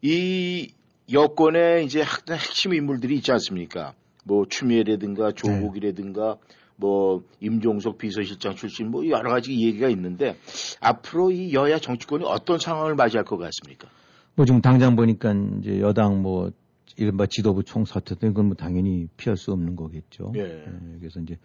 이 0.00 0.72
여권에 1.12 1.82
이제 1.84 2.00
학- 2.00 2.28
핵심 2.30 2.72
인물들이 2.72 3.16
있지 3.16 3.30
않습니까? 3.32 3.92
뭐 4.24 4.46
추미애라든가 4.48 5.32
조국이라든가 5.32 6.38
뭐 6.82 7.22
임종석 7.38 7.96
비서실장 7.96 8.56
출신 8.56 8.90
뭐 8.90 9.06
여러 9.08 9.30
가지 9.30 9.52
얘기가 9.52 9.88
있는데 9.90 10.36
앞으로 10.80 11.30
이 11.30 11.54
여야 11.54 11.78
정치권이 11.78 12.24
어떤 12.26 12.58
상황을 12.58 12.96
맞이할 12.96 13.24
것 13.24 13.38
같습니까? 13.38 13.88
뭐 14.34 14.44
지금 14.44 14.60
당장 14.60 14.96
보니까 14.96 15.32
이제 15.60 15.80
여당 15.80 16.22
뭐 16.22 16.50
이른바 16.96 17.26
지도부 17.26 17.62
총사퇴 17.62 18.16
등 18.16 18.30
그건 18.30 18.46
뭐 18.46 18.56
당연히 18.56 19.06
피할 19.16 19.36
수 19.36 19.52
없는 19.52 19.76
거겠죠. 19.76 20.32
예. 20.34 20.64
그래서 20.98 21.20
이제 21.20 21.38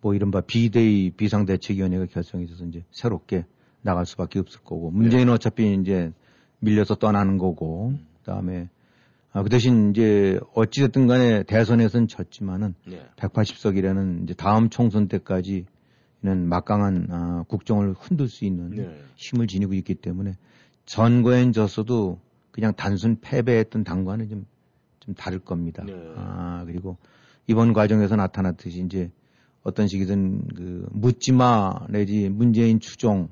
뭐 0.00 0.14
이른바 0.14 0.40
비대위 0.40 1.10
비상대책위원회가 1.16 2.06
결성이 2.06 2.46
돼서 2.46 2.64
이제 2.64 2.84
새롭게 2.92 3.46
나갈 3.82 4.06
수밖에 4.06 4.38
없을 4.38 4.60
거고 4.60 4.92
문재인은 4.92 5.32
어차피 5.32 5.74
이제 5.74 6.12
밀려서 6.60 6.94
떠나는 6.94 7.38
거고 7.38 7.94
그다음에 8.20 8.68
아, 9.34 9.42
그 9.42 9.48
대신 9.48 9.90
이제 9.90 10.38
어찌됐든 10.54 11.08
간에 11.08 11.42
대선에서는 11.42 12.06
졌지만은 12.06 12.74
네. 12.86 13.04
180석이라는 13.16 14.22
이제 14.22 14.34
다음 14.34 14.70
총선 14.70 15.08
때까지는 15.08 15.66
막강한 16.48 17.08
아, 17.10 17.44
국정을 17.48 17.94
흔들 17.98 18.28
수 18.28 18.44
있는 18.44 18.70
네. 18.70 18.96
힘을 19.16 19.48
지니고 19.48 19.74
있기 19.74 19.96
때문에 19.96 20.34
선거엔 20.86 21.52
졌어도 21.52 22.20
그냥 22.52 22.74
단순 22.76 23.20
패배했던 23.20 23.82
당과는 23.82 24.28
좀, 24.28 24.46
좀 25.00 25.14
다를 25.16 25.40
겁니다. 25.40 25.82
네. 25.84 25.92
아, 26.14 26.62
그리고 26.64 26.96
이번 27.48 27.72
과정에서 27.72 28.14
나타났듯이 28.14 28.82
이제 28.84 29.10
어떤 29.64 29.88
식이든 29.88 30.46
그 30.54 30.86
묻지마 30.92 31.88
내지 31.88 32.28
문재인 32.28 32.78
추종 32.78 33.28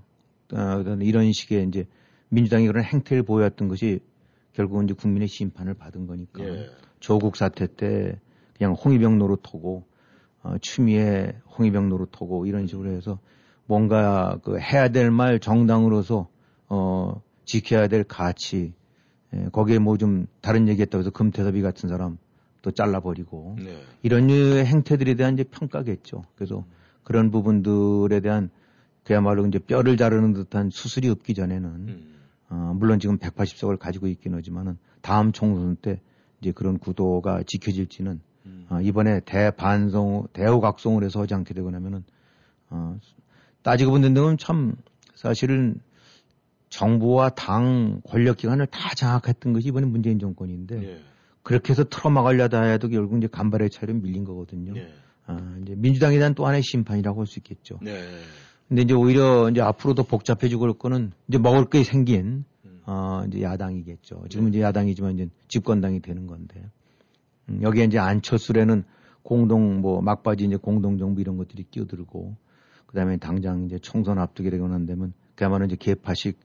어, 0.53 0.83
이런 1.01 1.31
식의 1.33 1.69
이제 1.69 1.87
민주당이 2.31 2.67
그런 2.67 2.83
행태를 2.83 3.23
보였던 3.23 3.69
것이 3.69 4.01
결국은 4.53 4.85
이제 4.85 4.95
국민의 4.95 5.29
심판을 5.29 5.75
받은 5.75 6.07
거니까 6.07 6.45
예. 6.45 6.71
조국 7.01 7.37
사태 7.37 7.67
때 7.67 8.19
그냥 8.57 8.75
홍위병 8.75 9.19
노릇하고 9.19 9.85
어, 10.43 10.57
추미애 10.61 11.35
홍위병 11.59 11.89
노릇하고 11.89 12.47
이런 12.47 12.67
식으로 12.67 12.91
해서 12.91 13.19
뭔가 13.67 14.39
그 14.43 14.59
해야 14.59 14.89
될 14.89 15.11
말 15.11 15.39
정당으로서 15.41 16.29
어 16.69 17.23
지켜야 17.45 17.89
될 17.89 18.05
가치 18.05 18.73
예, 19.35 19.47
거기에 19.53 19.79
뭐 19.79 19.97
좀 19.97 20.27
다른 20.41 20.69
얘기했다고 20.69 21.01
해서 21.01 21.11
금태섭이 21.11 21.63
같은 21.63 21.89
사람 21.89 22.19
또 22.61 22.71
잘라버리고 22.71 23.57
네. 23.59 23.83
이런 24.03 24.27
류의 24.27 24.67
행태들에 24.67 25.15
대한 25.15 25.35
이제 25.35 25.45
평가겠죠. 25.45 26.25
그래서 26.37 26.65
그런 27.03 27.31
부분들에 27.31 28.21
대한 28.21 28.51
그야말로 29.05 29.45
이제 29.47 29.59
뼈를 29.59 29.97
자르는 29.97 30.33
듯한 30.33 30.71
수술이 30.71 31.09
없기 31.09 31.35
전에는 31.35 31.69
음. 31.89 32.12
어, 32.53 32.75
물론 32.77 32.99
지금 33.01 33.17
180석을 33.17 33.79
가지고 33.79 34.09
있긴 34.09 34.35
하지만은 34.35 34.77
다음 35.01 35.33
총선 35.33 35.75
때 35.77 36.01
이제 36.41 36.53
그런 36.53 36.79
구도가 36.79 37.45
지켜질지는 37.47 38.21
음. 38.45 38.67
어, 38.69 38.81
이번에 38.83 39.21
대반성, 39.21 40.29
대우각성을 40.35 41.03
해서 41.03 41.23
하지 41.23 41.33
않게 41.33 41.55
되고 41.55 41.71
나면은 41.71 42.05
어, 42.69 42.99
따지고 43.63 43.93
본다면 43.93 44.37
참 44.37 44.75
사실은 45.15 45.81
정부와 46.69 47.31
당 47.31 48.03
권력기관을 48.05 48.67
다 48.67 48.95
장악했던 48.95 49.55
것이 49.55 49.69
이번에 49.69 49.87
문재인 49.87 50.19
정권인데 50.19 50.83
예. 50.83 51.01
그렇게 51.43 51.71
해서 51.71 51.85
틀어막으려다 51.85 52.63
해도 52.65 52.89
결국 52.89 53.17
이제 53.17 53.29
간발의 53.29 53.71
차이로 53.71 53.95
밀린 53.95 54.25
거거든요. 54.25 54.75
예. 54.77 54.93
아, 55.27 55.57
이제 55.63 55.75
민주당에 55.77 56.19
대한 56.19 56.35
또 56.35 56.47
하나의 56.47 56.63
심판이라고 56.63 57.21
할 57.21 57.27
수 57.27 57.39
있겠죠. 57.39 57.79
네. 57.81 58.09
근데 58.73 58.85
이제 58.85 58.95
오히려 58.95 59.51
이제 59.51 59.61
앞으로 59.61 59.93
더 59.93 60.03
복잡해지고 60.03 60.61
그럴 60.61 60.73
거는 60.73 61.13
이제 61.29 61.37
먹을 61.37 61.67
게 61.67 61.85
생긴 61.85 62.47
음. 62.65 62.81
어 62.87 63.23
이제 63.29 63.43
야당이겠죠. 63.43 64.25
지금 64.31 64.47
은 64.47 64.49
이제 64.49 64.63
야당이지만 64.63 65.13
이제 65.13 65.29
집권당이 65.49 66.01
되는 66.01 66.27
건데 66.27 66.71
음, 67.51 67.61
여기에 67.61 67.85
이제 67.85 67.99
안철수라는 67.99 68.85
공동 69.23 69.83
뭐 69.83 70.01
막바지 70.01 70.47
이제 70.47 70.57
공동 70.57 70.97
정부 70.97 71.21
이런 71.21 71.37
것들이 71.37 71.67
끼어들고 71.71 72.35
그다음에 72.87 73.19
당장 73.19 73.67
이제 73.67 73.79
총선 73.79 74.19
앞두게 74.19 74.49
되고 74.49 74.67
난 74.69 74.87
다면 74.87 75.13
그야말로 75.35 75.67
이제 75.67 75.77
개파식 75.79 76.39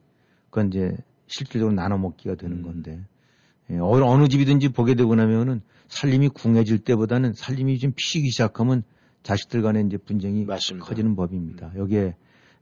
그건 0.49 0.67
이제 0.67 0.97
실질적으로 1.27 1.73
나눠 1.73 1.97
먹기가 1.97 2.35
되는 2.35 2.57
음. 2.57 2.63
건데 2.63 3.05
예, 3.69 3.77
어느, 3.77 4.03
어느 4.03 4.27
집이든지 4.27 4.73
보게 4.73 4.95
되고 4.95 5.15
나면은 5.15 5.61
살림이 5.87 6.27
궁해질 6.27 6.79
때보다는 6.79 7.31
살림이 7.31 7.79
좀 7.79 7.93
피기 7.95 8.31
시작하면 8.31 8.83
자식들 9.23 9.61
간에 9.61 9.81
이제 9.81 9.97
분쟁이 9.97 10.45
맞습니다. 10.45 10.85
커지는 10.85 11.15
법입니다. 11.15 11.71
여기에 11.75 12.15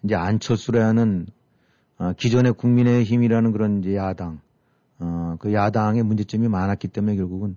이제 0.04 0.16
안철수라는 0.16 1.28
어, 1.98 2.14
기존의 2.14 2.54
국민의힘이라는 2.54 3.52
그런 3.52 3.80
이제 3.80 3.96
야당, 3.96 4.42
어, 5.00 5.36
그 5.40 5.54
야당의 5.54 6.04
문제점이 6.04 6.48
많았기 6.48 6.90
때문에 6.90 7.16
결국은 7.16 7.56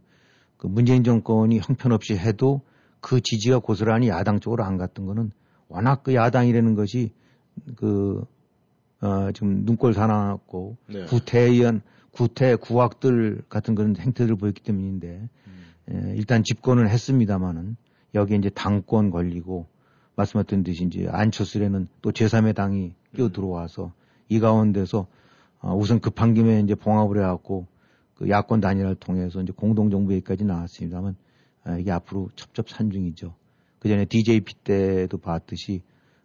그 0.56 0.66
문재인 0.66 1.04
정권이 1.04 1.58
형편없이 1.58 2.16
해도 2.16 2.62
그 3.00 3.20
지지가 3.20 3.60
고스란히 3.60 4.08
야당 4.08 4.40
쪽으로 4.40 4.64
안 4.64 4.76
갔던 4.76 5.06
거는 5.06 5.32
워낙 5.68 6.02
그 6.02 6.14
야당이라는 6.14 6.74
것이 6.74 7.12
그, 7.76 8.24
어, 9.00 9.30
지금 9.32 9.64
눈꼴 9.64 9.94
사나웠고 9.94 10.76
네. 10.88 11.04
구태의원, 11.04 11.82
구태, 12.12 12.56
구악들 12.56 13.42
같은 13.48 13.74
그런 13.74 13.96
행태들을 13.96 14.36
보였기 14.36 14.62
때문인데 14.62 15.28
음. 15.46 15.64
예, 15.92 16.14
일단 16.16 16.42
집권을 16.42 16.88
했습니다마는 16.88 17.76
여기에 18.14 18.38
이제 18.38 18.50
당권 18.50 19.10
걸리고 19.10 19.66
말씀하셨던 20.16 20.64
듯이 20.64 20.84
이제 20.84 21.06
안철수에는 21.08 21.86
또 22.02 22.10
제3의 22.10 22.54
당이 22.54 22.92
끼어 23.14 23.28
들어와서 23.30 23.92
이 24.28 24.40
가운데서 24.40 25.06
어, 25.60 25.76
우선 25.76 26.00
급한 26.00 26.34
김에 26.34 26.60
이제 26.60 26.74
봉합을 26.74 27.18
해갖고 27.18 27.66
그 28.14 28.28
야권 28.28 28.60
단일화를 28.60 28.96
통해서 28.96 29.40
이제 29.40 29.52
공동정부에까지 29.52 30.44
나왔습니다만 30.44 31.16
아, 31.64 31.78
이게 31.78 31.90
앞으로 31.90 32.30
첩첩산중이죠. 32.34 33.34
그 33.78 33.88
전에 33.88 34.04
DJP 34.06 34.54
때도 34.64 35.18
봤듯이 35.18 35.82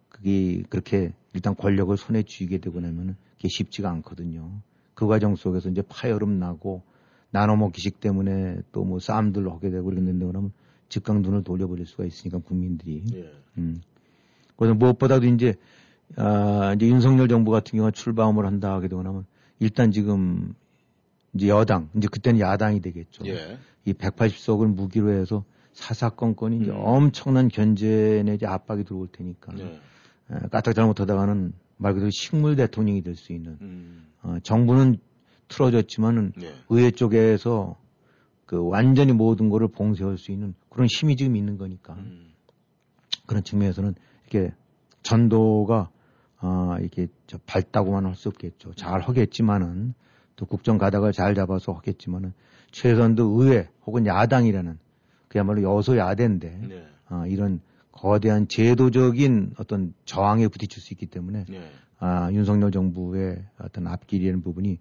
그게 0.08 0.62
그렇게 0.68 1.12
일단 1.34 1.54
권력을 1.54 1.96
손에 1.96 2.22
쥐게 2.22 2.58
되고 2.58 2.80
나면은 2.80 3.16
그게 3.36 3.48
쉽지가 3.48 3.90
않거든요. 3.90 4.50
그 4.94 5.06
과정 5.06 5.36
속에서 5.36 5.68
이제 5.68 5.82
파열음 5.82 6.38
나고 6.38 6.82
나눠 7.30 7.56
먹기식 7.56 8.00
때문에 8.00 8.58
또 8.72 8.84
뭐 8.84 8.98
싸움들 8.98 9.50
하게 9.50 9.70
되고 9.70 9.90
이랬는데 9.90 10.26
그러면 10.26 10.52
즉각 10.94 11.20
눈을 11.20 11.42
돌려버릴 11.42 11.86
수가 11.86 12.04
있으니까 12.04 12.38
국민들이. 12.38 13.02
예. 13.14 13.32
음. 13.58 13.82
그래서 14.56 14.74
무엇보다도 14.74 15.26
이제, 15.26 15.54
아, 16.14 16.72
이제 16.76 16.86
윤석열 16.86 17.26
정부 17.26 17.50
같은 17.50 17.72
경우가 17.72 17.90
출범을 17.90 18.46
한다 18.46 18.72
하게 18.72 18.86
되고 18.86 19.02
나면 19.02 19.26
일단 19.58 19.90
지금 19.90 20.54
이제 21.34 21.48
여당, 21.48 21.88
이제 21.96 22.06
그때는 22.08 22.38
야당이 22.38 22.80
되겠죠. 22.80 23.26
예. 23.26 23.58
이 23.84 23.92
180석을 23.92 24.72
무기로 24.72 25.10
해서 25.10 25.44
사사건건이 25.72 26.58
이제 26.60 26.70
음. 26.70 26.76
엄청난 26.76 27.48
견제 27.48 28.22
내지 28.24 28.46
압박이 28.46 28.84
들어올 28.84 29.08
테니까. 29.10 29.52
예. 29.58 29.64
에, 30.30 30.38
까딱 30.52 30.76
잘못하다가는 30.76 31.52
말 31.76 31.94
그대로 31.94 32.10
식물 32.12 32.54
대통령이 32.54 33.02
될 33.02 33.16
수 33.16 33.32
있는. 33.32 33.58
음. 33.60 34.06
어, 34.22 34.36
정부는 34.44 34.98
틀어졌지만은 35.48 36.34
예. 36.40 36.54
의회 36.68 36.92
쪽에서 36.92 37.74
그 38.46 38.66
완전히 38.68 39.12
모든 39.12 39.48
거를 39.48 39.68
봉쇄할 39.68 40.18
수 40.18 40.32
있는 40.32 40.54
그런 40.68 40.86
힘이 40.86 41.16
지금 41.16 41.36
있는 41.36 41.56
거니까. 41.58 41.94
음. 41.94 42.32
그런 43.26 43.42
측면에서는 43.42 43.94
이렇게 44.28 44.52
전도가 45.02 45.90
아 46.38 46.76
이렇게 46.80 47.08
저 47.26 47.38
밝다고만 47.46 48.04
할 48.04 48.14
수 48.16 48.28
없겠죠. 48.28 48.74
잘 48.74 49.00
하겠지만은 49.00 49.94
또 50.36 50.46
국정 50.46 50.78
가닥을 50.78 51.12
잘 51.12 51.34
잡아서 51.34 51.72
하겠지만은 51.72 52.32
최소한도 52.70 53.40
의회 53.40 53.68
혹은 53.86 54.04
야당이라는 54.06 54.78
그야말로 55.28 55.62
여소야대인데 55.62 56.60
네. 56.68 56.86
아, 57.08 57.26
이런 57.26 57.60
거대한 57.92 58.48
제도적인 58.48 59.54
어떤 59.58 59.94
저항에 60.04 60.48
부딪힐 60.48 60.82
수 60.82 60.92
있기 60.92 61.06
때문에 61.06 61.44
네. 61.48 61.70
아, 61.98 62.30
윤석열 62.32 62.72
정부의 62.72 63.44
어떤 63.58 63.86
앞길이라는 63.86 64.42
부분이 64.42 64.78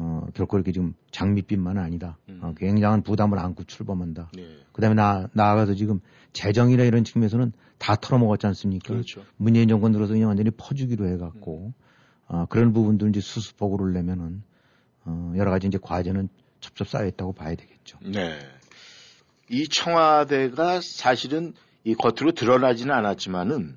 어, 0.00 0.28
결코 0.32 0.56
이렇게 0.56 0.70
지금 0.70 0.94
장밋빛만 1.10 1.76
아니다. 1.76 2.18
음. 2.28 2.38
어, 2.40 2.54
굉장한 2.56 3.02
부담을 3.02 3.40
안고 3.40 3.64
출범한다. 3.64 4.30
네. 4.32 4.46
그 4.72 4.80
다음에 4.80 4.94
나, 4.94 5.28
나아가서 5.32 5.74
지금 5.74 6.00
재정이나 6.32 6.84
이런 6.84 7.02
측면에서는 7.02 7.52
다 7.78 7.96
털어먹었지 7.96 8.46
않습니까? 8.46 8.94
그렇죠. 8.94 9.24
문재인 9.36 9.66
정권 9.66 9.90
들어서 9.90 10.12
그냥 10.12 10.28
완전히 10.28 10.50
퍼주기로 10.50 11.08
해갖고, 11.08 11.72
어, 12.28 12.46
그런 12.48 12.72
부분들 12.72 13.08
이제 13.08 13.20
수습보고를 13.20 13.92
내면은, 13.92 14.42
어, 15.04 15.32
여러 15.36 15.50
가지 15.50 15.66
이제 15.66 15.78
과제는 15.82 16.28
첩첩 16.60 16.86
쌓여있다고 16.86 17.32
봐야 17.32 17.56
되겠죠. 17.56 17.98
네. 18.02 18.38
이 19.50 19.66
청와대가 19.66 20.80
사실은 20.80 21.54
이 21.82 21.96
겉으로 21.96 22.32
드러나지는 22.32 22.94
않았지만은 22.94 23.76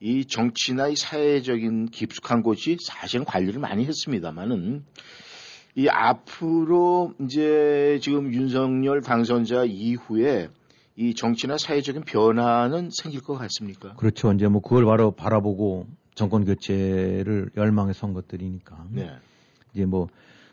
이 0.00 0.24
정치나 0.24 0.88
이 0.88 0.96
사회적인 0.96 1.90
깊숙한 1.90 2.42
곳이 2.42 2.76
사실은 2.84 3.24
관리를 3.24 3.60
많이 3.60 3.84
했습니다만은 3.84 4.84
이 5.76 5.88
앞으로 5.88 7.14
이제 7.20 7.98
지금 8.02 8.32
윤석열 8.32 9.00
당선자 9.02 9.64
이후에 9.64 10.48
이 10.96 11.14
정치나 11.14 11.56
사회적인 11.58 12.02
변화는 12.02 12.90
생길 12.92 13.22
것 13.22 13.34
같습니까? 13.34 13.94
그렇죠. 13.94 14.32
이제 14.32 14.48
뭐 14.48 14.60
그걸 14.60 14.84
바로 14.84 15.12
바라보고 15.12 15.86
정권 16.14 16.44
교체를 16.44 17.50
열망해 17.56 17.92
선 17.92 18.12
것들이니까. 18.12 18.86
네. 18.90 19.10
이제 19.72 19.86
뭐 19.86 20.08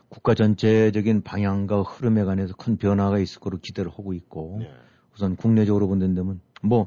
국가 0.08 0.34
전체적인 0.34 1.22
방향과 1.22 1.82
흐름에 1.82 2.24
관해서 2.24 2.54
큰 2.54 2.76
변화가 2.76 3.18
있을 3.18 3.40
거로 3.40 3.58
기대를 3.58 3.90
하고 3.90 4.14
있고 4.14 4.58
네. 4.60 4.70
우선 5.14 5.36
국내적으로 5.36 5.88
본다면 5.88 6.40
뭐 6.62 6.86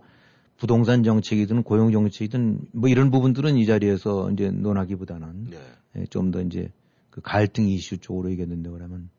부동산 0.57 1.03
정책이든 1.03 1.63
고용 1.63 1.91
정책이든 1.91 2.69
뭐 2.71 2.89
이런 2.89 3.11
부분들은 3.11 3.57
이 3.57 3.65
자리에서 3.65 4.31
이제 4.31 4.49
논하기보다는 4.49 5.51
네. 5.51 6.05
좀더 6.09 6.41
이제 6.41 6.71
그 7.11 7.21
갈등 7.21 7.67
이슈 7.67 7.97
쪽으로 7.97 8.31
얘기했는데 8.31 8.69
그러면 8.69 9.09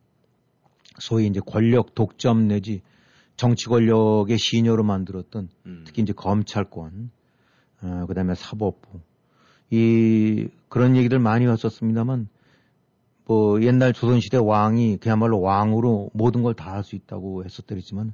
소위 0.98 1.26
이제 1.26 1.40
권력 1.44 1.94
독점 1.94 2.48
내지 2.48 2.82
정치 3.36 3.66
권력의 3.66 4.38
시녀로 4.38 4.82
만들었던 4.84 5.48
음. 5.66 5.84
특히 5.86 6.02
이제 6.02 6.12
검찰권, 6.12 7.10
어, 7.82 8.04
그 8.06 8.14
다음에 8.14 8.34
사법부. 8.34 9.00
이, 9.70 10.48
그런 10.68 10.96
얘기들 10.96 11.18
많이 11.18 11.46
왔었습니다만, 11.46 12.28
뭐, 13.24 13.62
옛날 13.62 13.92
조선시대 13.94 14.36
왕이 14.36 14.98
그야말로 14.98 15.40
왕으로 15.40 16.10
모든 16.12 16.42
걸 16.42 16.54
다 16.54 16.74
할 16.74 16.84
수 16.84 16.94
있다고 16.94 17.44
했었더랬지만, 17.44 18.12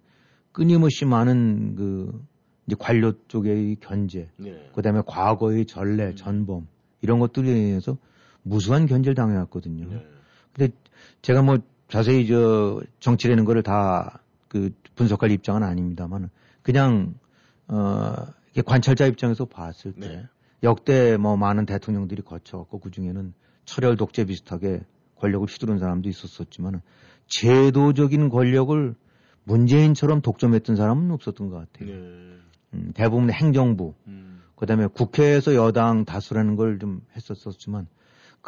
끊임없이 0.53 1.05
많은 1.05 1.75
그, 1.75 2.25
이제 2.67 2.77
관료 2.79 3.13
쪽의 3.27 3.77
견제, 3.81 4.29
네. 4.37 4.71
그 4.75 4.83
다음에 4.83 5.03
과거의 5.05 5.67
전례, 5.67 6.15
전범, 6.15 6.69
이런 7.03 7.19
것들에 7.19 7.51
의해서 7.51 7.99
무수한 8.43 8.87
견제를 8.87 9.15
당해왔거든요. 9.15 9.89
네. 9.89 10.07
근데 10.53 10.75
제가 11.23 11.43
뭐 11.43 11.59
자세히 11.89 12.27
저 12.27 12.81
정치라는 13.01 13.45
거를 13.45 13.63
다 13.63 14.21
그 14.49 14.71
분석할 14.95 15.31
입장은 15.31 15.63
아닙니다만 15.63 16.31
그냥 16.63 17.15
어 17.69 18.15
이렇게 18.47 18.63
관찰자 18.63 19.07
입장에서 19.07 19.45
봤을 19.45 19.93
때 19.93 20.09
네. 20.09 20.27
역대 20.63 21.17
뭐 21.17 21.37
많은 21.37 21.67
대통령들이 21.67 22.23
거쳐갖고 22.23 22.81
그 22.81 22.91
중에는 22.91 23.35
철혈 23.67 23.97
독재 23.97 24.25
비슷하게 24.25 24.81
권력을 25.17 25.47
휘두른 25.47 25.79
사람도 25.79 26.09
있었었지만 26.09 26.81
제도적인 27.27 28.31
권력을 28.31 28.95
문재인처럼 29.45 30.23
독점했던 30.23 30.77
사람은 30.77 31.11
없었던 31.11 31.51
것 31.51 31.57
같아요. 31.57 31.95
네. 31.95 31.95
음, 32.75 32.93
대부분 32.95 33.31
행정부, 33.31 33.95
음. 34.07 34.43
그다음에 34.57 34.87
국회에서 34.87 35.55
여당 35.55 36.05
다수라는 36.05 36.57
걸 36.57 36.79
좀 36.79 37.03
했었었지만 37.17 37.87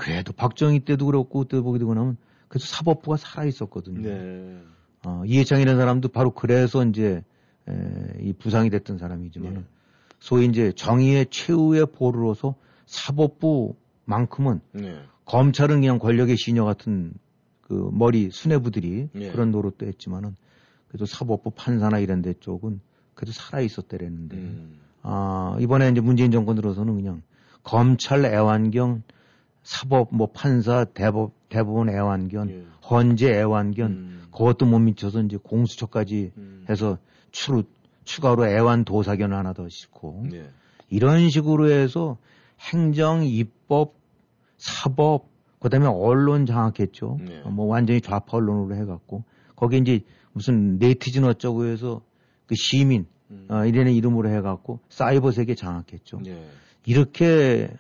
그래도 0.01 0.33
박정희 0.33 0.81
때도 0.81 1.05
그렇고 1.07 1.41
그때 1.41 1.61
보게 1.61 1.79
되고 1.79 1.93
나면 1.93 2.17
그래도 2.49 2.65
사법부가 2.65 3.19
살아 3.19 3.45
있었거든요. 3.45 4.01
네. 4.01 4.59
어, 5.05 5.23
이해창이라는 5.27 5.79
사람도 5.79 6.09
바로 6.09 6.31
그래서 6.31 6.83
이제 6.87 7.23
에, 7.69 7.73
이 8.21 8.33
부상이 8.33 8.71
됐던 8.71 8.97
사람이지만 8.97 9.53
네. 9.53 9.59
은 9.59 9.67
소위 10.19 10.47
이제 10.47 10.73
정의의 10.73 11.27
최후의 11.31 11.89
보루로서 11.95 12.55
사법부만큼은 12.87 14.61
네. 14.73 15.03
검찰은 15.27 15.83
그냥 15.83 15.99
권력의 15.99 16.39
시녀 16.39 16.65
같은 16.65 17.13
그 17.61 17.91
머리 17.93 18.31
수뇌부들이 18.31 19.11
네. 19.13 19.31
그런 19.31 19.51
노릇도 19.51 19.87
했지만은 19.87 20.35
그래도 20.89 21.05
사법부 21.05 21.51
판사나 21.51 21.99
이런 21.99 22.23
데 22.23 22.33
쪽은 22.41 22.81
그래도 23.13 23.33
살아 23.33 23.61
있었대랬는데 23.61 24.37
음. 24.37 24.79
아, 25.03 25.59
이번에 25.61 25.91
이제 25.91 26.01
문재인 26.01 26.31
정권 26.31 26.57
들어서는 26.57 26.95
그냥 26.97 27.23
검찰 27.63 28.25
애완견, 28.25 29.03
사법 29.63 30.15
뭐 30.15 30.29
판사 30.33 30.85
대법 30.85 31.33
대법원 31.49 31.91
애완견, 31.91 32.51
예. 32.51 32.65
헌재 32.89 33.33
애완견 33.33 33.91
음. 33.91 34.23
그것도 34.31 34.67
못 34.67 34.79
미쳐서 34.79 35.23
이제 35.23 35.37
공수처까지 35.37 36.33
음. 36.37 36.65
해서 36.69 36.99
추 37.31 37.65
추가로 38.05 38.47
애완 38.47 38.85
도사견을 38.85 39.37
하나 39.37 39.53
더 39.53 39.69
싣고 39.69 40.27
네. 40.31 40.49
이런 40.89 41.29
식으로 41.31 41.71
해서 41.71 42.19
행정, 42.73 43.25
입법, 43.25 43.95
사법, 44.57 45.29
그다음에 45.61 45.87
언론 45.87 46.47
장악했죠. 46.47 47.19
네. 47.21 47.43
어, 47.45 47.51
뭐 47.51 47.67
완전히 47.67 48.01
좌파 48.01 48.39
언론으로 48.39 48.75
해갖고 48.77 49.25
거기에 49.57 49.79
이제 49.79 50.01
무슨 50.33 50.79
네티즌 50.79 51.25
어쩌고 51.25 51.67
해서 51.67 52.03
그 52.47 52.55
시민 52.57 53.07
음. 53.31 53.47
어, 53.49 53.65
이래는 53.65 53.93
이름으로 53.93 54.31
해갖고 54.31 54.81
사이버 54.89 55.31
세계 55.31 55.55
장악했죠. 55.55 56.21
네. 56.25 56.49
이렇게 56.87 57.71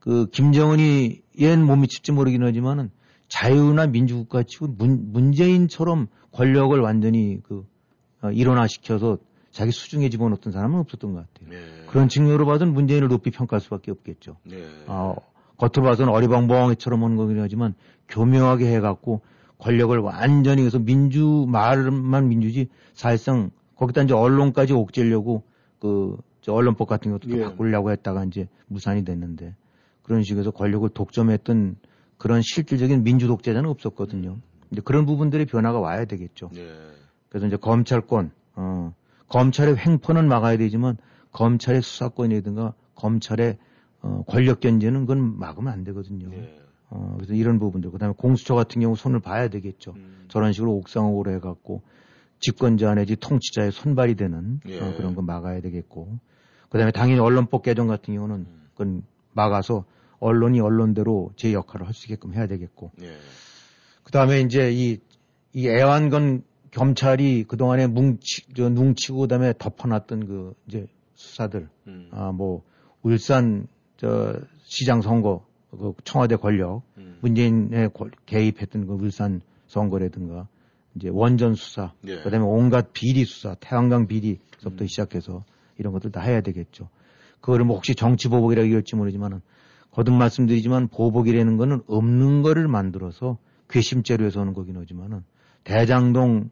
그 0.00 0.26
김정은이 0.30 1.22
얘는 1.40 1.64
못 1.64 1.76
미칠지 1.76 2.12
모르긴 2.12 2.42
하지만은 2.42 2.90
자유나 3.28 3.86
민주국가 3.86 4.42
치고 4.42 4.68
문, 4.76 5.12
문재인처럼 5.12 6.08
권력을 6.32 6.78
완전히 6.80 7.40
그 7.42 7.66
어, 8.22 8.30
일원화시켜서 8.30 9.18
자기 9.50 9.72
수중에 9.72 10.08
집어넣었던 10.08 10.52
사람은 10.52 10.78
없었던 10.80 11.12
것 11.14 11.26
같아요. 11.32 11.50
네. 11.50 11.86
그런 11.88 12.08
측면으로 12.08 12.46
봐서는 12.46 12.72
문재인을 12.72 13.08
높이 13.08 13.30
평가할 13.30 13.60
수밖에 13.60 13.90
없겠죠. 13.90 14.36
네. 14.44 14.64
어, 14.86 15.16
겉으로 15.56 15.88
봐서는 15.88 16.12
어리벙벙해처럼 16.12 17.02
하는 17.04 17.16
거긴 17.16 17.40
하지만 17.40 17.74
교묘하게 18.08 18.72
해갖고 18.76 19.20
권력을 19.58 19.96
완전히 19.98 20.64
해서 20.64 20.78
민주 20.78 21.46
말만 21.48 22.28
민주지 22.28 22.68
사실상 22.94 23.50
거기다 23.76 24.02
이제 24.02 24.14
언론까지 24.14 24.72
옥죄려고 24.72 25.42
그저 25.78 26.52
언론법 26.52 26.88
같은 26.88 27.12
것도 27.12 27.30
예. 27.30 27.42
바꾸려고 27.42 27.90
했다가 27.90 28.24
이제 28.24 28.48
무산이 28.68 29.04
됐는데 29.04 29.54
그런 30.10 30.24
식에서 30.24 30.50
권력을 30.50 30.88
독점했던 30.88 31.76
그런 32.18 32.42
실질적인 32.42 33.04
민주 33.04 33.28
독재자는 33.28 33.70
없었거든요. 33.70 34.38
이제 34.72 34.82
그런 34.84 35.06
부분들의 35.06 35.46
변화가 35.46 35.78
와야 35.78 36.04
되겠죠. 36.04 36.50
예. 36.56 36.68
그래서 37.28 37.46
이제 37.46 37.56
검찰권, 37.56 38.32
어, 38.56 38.92
검찰의 39.28 39.76
횡포는 39.78 40.26
막아야 40.26 40.56
되지만 40.56 40.96
검찰의 41.30 41.82
수사권이라든가 41.82 42.74
검찰의 42.96 43.58
어, 44.02 44.24
권력 44.26 44.58
견제는 44.58 45.02
그건 45.06 45.38
막으면 45.38 45.72
안 45.72 45.84
되거든요. 45.84 46.28
예. 46.32 46.60
어, 46.88 47.14
그래서 47.16 47.34
이런 47.34 47.60
부분들, 47.60 47.92
그 47.92 47.98
다음에 47.98 48.12
공수처 48.18 48.56
같은 48.56 48.82
경우 48.82 48.96
손을 48.96 49.20
봐야 49.20 49.46
되겠죠. 49.46 49.92
음. 49.94 50.24
저런 50.26 50.52
식으로 50.52 50.72
옥상으로 50.72 51.30
해갖고 51.34 51.82
집권자 52.40 52.96
내지 52.96 53.14
통치자의 53.14 53.70
손발이 53.70 54.16
되는 54.16 54.58
예. 54.66 54.80
어, 54.80 54.92
그런 54.96 55.14
거 55.14 55.22
막아야 55.22 55.60
되겠고, 55.60 56.18
그 56.68 56.78
다음에 56.78 56.90
당연히 56.90 57.20
언론법 57.20 57.62
개정 57.62 57.86
같은 57.86 58.12
경우는 58.14 58.34
음. 58.38 58.68
그건 58.72 59.04
막아서 59.34 59.84
언론이 60.20 60.60
언론대로 60.60 61.32
제 61.36 61.52
역할을 61.52 61.86
할 61.86 61.94
수 61.94 62.06
있게끔 62.06 62.34
해야 62.34 62.46
되겠고, 62.46 62.92
예. 63.02 63.16
그 64.04 64.12
다음에 64.12 64.40
이제 64.40 64.70
이, 64.72 64.98
이 65.52 65.68
애완건 65.68 66.42
경찰이 66.70 67.44
그동안에 67.44 67.86
뭉치, 67.88 68.52
저, 68.54 68.70
뭉치고 68.70 69.20
그 69.20 69.28
다음에 69.28 69.52
덮어놨던 69.58 70.26
그 70.26 70.54
이제 70.68 70.86
수사들, 71.14 71.68
음. 71.88 72.08
아, 72.12 72.32
뭐, 72.32 72.62
울산, 73.02 73.66
저, 73.96 74.38
시장 74.64 75.02
선거, 75.02 75.44
그 75.70 75.94
청와대 76.04 76.36
권력, 76.36 76.82
음. 76.98 77.18
문재인의 77.22 77.90
권- 77.92 78.12
개입했던 78.26 78.86
그 78.86 78.92
울산 78.94 79.40
선거라든가, 79.66 80.48
이제 80.96 81.08
원전 81.10 81.54
수사, 81.54 81.92
예. 82.06 82.20
그 82.22 82.30
다음에 82.30 82.44
온갖 82.44 82.92
비리 82.92 83.24
수사, 83.24 83.54
태양광 83.60 84.06
비리서부터 84.06 84.84
음. 84.84 84.86
시작해서 84.86 85.44
이런 85.78 85.92
것들 85.92 86.10
다 86.12 86.20
해야 86.20 86.40
되겠죠. 86.40 86.88
그거를 87.40 87.64
뭐 87.64 87.76
혹시 87.76 87.94
정치 87.94 88.28
보복이라고 88.28 88.66
이럴지 88.68 88.96
모르지만은, 88.96 89.40
거듭 89.90 90.14
말씀드리지만 90.14 90.88
보복이라는 90.88 91.56
거는 91.56 91.82
없는 91.86 92.42
거를 92.42 92.68
만들어서 92.68 93.38
괘씸죄로 93.68 94.24
해서 94.24 94.40
하는 94.40 94.52
거긴 94.52 94.76
하지만은, 94.76 95.24
대장동 95.64 96.50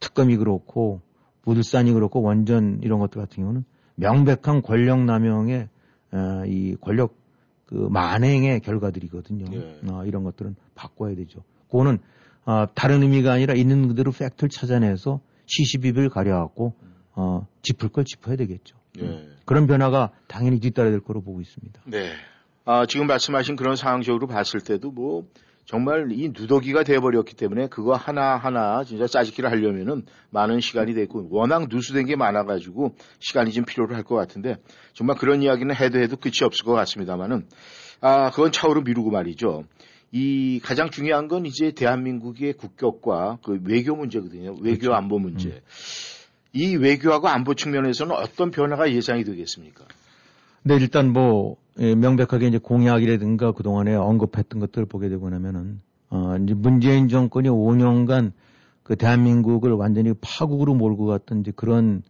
특검이 0.00 0.36
그렇고, 0.36 1.00
부들산이 1.42 1.92
그렇고, 1.92 2.22
원전 2.22 2.80
이런 2.82 2.98
것들 2.98 3.20
같은 3.20 3.42
경우는 3.42 3.64
명백한 3.96 4.62
권력 4.62 5.04
남용의 5.04 5.68
어, 6.12 6.44
이 6.46 6.76
권력 6.80 7.16
그 7.66 7.74
만행의 7.74 8.60
결과들이거든요. 8.60 9.46
예. 9.52 9.80
어, 9.90 10.04
이런 10.04 10.24
것들은 10.24 10.56
바꿔야 10.74 11.14
되죠. 11.14 11.42
그거는 11.70 11.98
어, 12.44 12.66
다른 12.74 13.02
의미가 13.02 13.32
아니라 13.32 13.54
있는 13.54 13.88
그대로 13.88 14.12
팩트를 14.12 14.50
찾아내서 14.50 15.20
시시비비를 15.46 16.10
가려갖고 16.10 16.74
어, 17.14 17.46
짚을 17.62 17.88
걸 17.88 18.04
짚어야 18.04 18.36
되겠죠. 18.36 18.76
예. 19.00 19.28
그런 19.46 19.66
변화가 19.66 20.12
당연히 20.26 20.60
뒤따라야 20.60 20.90
될 20.90 21.00
거로 21.00 21.22
보고 21.22 21.40
있습니다. 21.40 21.80
네. 21.86 22.10
아, 22.64 22.86
지금 22.86 23.06
말씀하신 23.06 23.56
그런 23.56 23.76
상황적으로 23.76 24.26
봤을 24.26 24.60
때도 24.60 24.90
뭐 24.90 25.26
정말 25.64 26.08
이 26.12 26.28
누더기가 26.28 26.82
돼버렸기 26.84 27.34
때문에 27.34 27.68
그거 27.68 27.94
하나하나 27.94 28.84
진짜 28.84 29.06
짜집기를 29.06 29.50
하려면은 29.50 30.04
많은 30.30 30.60
시간이 30.60 30.94
됐고 30.94 31.28
워낙 31.30 31.68
누수된 31.68 32.06
게 32.06 32.16
많아가지고 32.16 32.94
시간이 33.20 33.52
좀 33.52 33.64
필요로 33.64 33.94
할 33.94 34.02
것 34.02 34.16
같은데 34.16 34.56
정말 34.92 35.16
그런 35.16 35.42
이야기는 35.42 35.74
해도 35.74 35.98
해도 36.00 36.16
끝이 36.16 36.38
없을 36.44 36.64
것 36.64 36.72
같습니다만은 36.72 37.46
아, 38.00 38.30
그건 38.30 38.50
차후로 38.52 38.82
미루고 38.82 39.10
말이죠. 39.10 39.64
이 40.10 40.60
가장 40.62 40.90
중요한 40.90 41.28
건 41.28 41.46
이제 41.46 41.70
대한민국의 41.70 42.54
국격과 42.54 43.38
그 43.42 43.60
외교 43.64 43.96
문제거든요. 43.96 44.56
외교 44.60 44.92
안보 44.92 45.18
문제. 45.18 45.62
이 46.52 46.76
외교하고 46.76 47.28
안보 47.28 47.54
측면에서는 47.54 48.14
어떤 48.14 48.50
변화가 48.50 48.92
예상이 48.92 49.24
되겠습니까? 49.24 49.84
근데 50.62 50.74
일단 50.76 51.12
뭐 51.12 51.56
예, 51.56 51.61
명백하게 51.76 52.48
이제 52.48 52.58
공약이라든가 52.58 53.52
그동안에 53.52 53.94
언급했던 53.94 54.60
것들을 54.60 54.86
보게 54.86 55.08
되고 55.08 55.28
나면은 55.30 55.80
어 56.10 56.36
이제 56.42 56.54
문재인 56.54 57.08
정권이 57.08 57.48
5년간 57.48 58.32
그 58.82 58.96
대한민국을 58.96 59.72
완전히 59.72 60.12
파국으로 60.20 60.74
몰고 60.74 61.06
갔던 61.06 61.40
이제 61.40 61.52
그런 61.54 62.02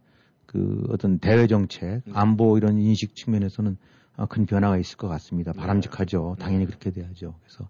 그 0.46 0.86
어떤 0.90 1.18
대외 1.18 1.46
정책, 1.46 2.02
음. 2.06 2.12
안보 2.12 2.56
이런 2.58 2.78
인식 2.78 3.14
측면에서는 3.14 3.76
아, 4.16 4.26
큰 4.26 4.44
변화가 4.44 4.76
있을 4.78 4.98
것 4.98 5.08
같습니다. 5.08 5.52
바람직하죠. 5.52 6.36
당연히 6.38 6.66
그렇게 6.66 6.90
돼야죠. 6.90 7.34
그래서 7.42 7.68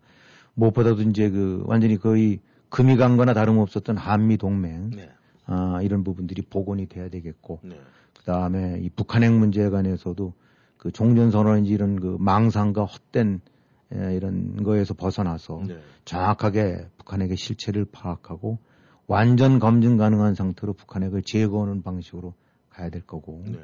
무엇보다도 0.55 1.03
이제 1.03 1.31
그 1.31 1.63
완전히 1.67 1.97
거의 1.97 2.41
금이 2.69 2.97
간 2.97 3.17
거나 3.17 3.35
다름없었던 3.35 3.97
한미 3.97 4.39
동맹 4.39 4.91
네. 4.91 5.11
아, 5.47 5.81
이런 5.83 6.03
부분들이 6.05 6.43
복원이 6.43 6.87
돼야 6.87 7.09
되겠고 7.09 7.61
네. 7.63 7.79
그 8.19 8.25
다음에 8.25 8.81
이 8.81 8.89
북한핵 8.91 9.33
문제에 9.33 9.69
관해서도 9.69 10.33
그 10.83 10.91
종전선언인지 10.91 11.71
이런 11.71 12.01
그 12.01 12.17
망상과 12.19 12.87
헛된 12.87 13.41
에, 13.93 14.17
이런 14.17 14.65
거에서 14.65 14.95
벗어나서 14.95 15.63
네. 15.65 15.79
정확하게 16.05 16.89
북한핵의 16.99 17.37
실체를 17.37 17.85
파악하고 17.85 18.59
완전 19.07 19.61
검증 19.61 19.97
가능한 19.97 20.35
상태로 20.35 20.73
북한핵을 20.73 21.23
제거하는 21.23 21.83
방식으로 21.83 22.35
가야 22.69 22.91
될 22.91 23.03
거고 23.03 23.45
네. 23.47 23.61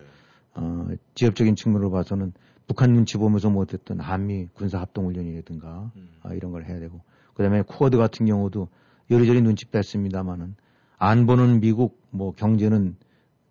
어, 0.54 0.86
지역적인 1.16 1.56
측면으로 1.56 1.90
봐서는 1.90 2.34
북한 2.68 2.92
눈치 2.92 3.18
보면서 3.18 3.50
못했던 3.50 3.98
한미 3.98 4.46
군사 4.54 4.78
합동 4.78 5.06
훈련이라든가 5.06 5.90
음. 5.96 6.10
아, 6.22 6.34
이런 6.34 6.52
걸 6.52 6.66
해야 6.66 6.78
되고 6.78 7.00
그다음에 7.34 7.62
쿠어드 7.62 7.96
같은 7.96 8.26
경우도 8.26 8.68
여리저리 9.10 9.42
눈치 9.42 9.64
뺐습니다마는 9.66 10.54
안보는 10.98 11.58
미국 11.58 12.00
뭐 12.10 12.30
경제는 12.30 12.94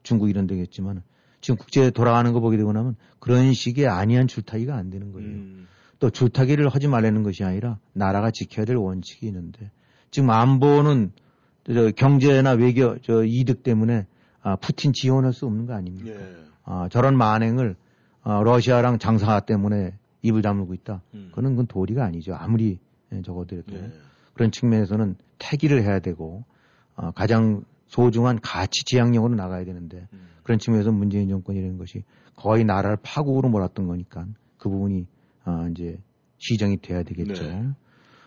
중국 0.03 0.30
이런 0.30 0.47
데겠지만 0.47 1.03
지금 1.48 1.56
국제에 1.56 1.91
돌아가는 1.91 2.34
거 2.34 2.41
보게 2.41 2.58
되고 2.58 2.74
나면 2.74 2.98
그런 3.20 3.54
식의 3.54 3.88
아니한 3.88 4.28
줄타기가 4.28 4.76
안 4.76 4.89
되는 4.89 5.14
거예요. 5.14 5.30
음. 5.30 5.68
또 5.98 6.10
줄타기를 6.10 6.68
하지 6.68 6.89
말라는 6.89 7.24
것이 7.24 7.45
아니라 7.45 7.80
나라가 7.93 8.32
지켜야 8.32 8.66
될 8.66 8.76
원칙이 8.76 9.26
있는데 9.28 9.72
지금 10.12 10.30
안보는 10.30 11.14
저 11.74 11.91
경제나 11.91 12.52
외교 12.52 12.98
저 13.00 13.24
이득 13.24 13.64
때문에 13.64 14.08
아, 14.41 14.58
푸틴 14.58 14.91
지원할 14.91 15.32
수 15.32 15.45
없는 15.45 15.68
거 15.68 15.74
아닙니까? 15.74 16.20
예. 16.20 16.36
아, 16.66 16.89
저런 16.91 17.18
만행을 17.18 17.78
아, 18.24 18.41
러시아랑 18.43 19.00
장사 19.00 19.39
때문에 19.39 19.93
입을 20.24 20.41
다물고 20.41 20.74
있다. 20.74 21.02
음. 21.14 21.32
그는 21.34 21.52
그건 21.52 21.68
도리가 21.68 22.04
아니죠. 22.04 22.36
아무리 22.36 22.78
예, 23.14 23.22
적어도 23.22 23.56
예. 23.56 23.91
그런 24.34 24.52
측면에서는 24.52 25.16
태기를 25.39 25.82
해야 25.84 26.00
되고 26.00 26.43
아, 26.98 27.12
가장 27.12 27.64
소중한 27.88 28.40
가치 28.42 28.84
지향력으로 28.86 29.36
나가야 29.36 29.66
되는데 29.66 30.08
음. 30.14 30.28
그런 30.44 30.60
측면에서 30.60 30.92
문재인 30.92 31.30
정권이라는 31.30 31.78
것이 31.78 32.04
거의 32.36 32.64
나라를 32.64 32.98
파국으로 33.02 33.50
몰았던 33.50 33.88
거니까 33.88 34.26
그 34.58 34.70
부분이 34.70 35.08
아, 35.44 35.68
이제 35.72 35.98
시정이 36.38 36.78
돼야 36.78 37.04
되겠죠. 37.04 37.44
네. 37.44 37.70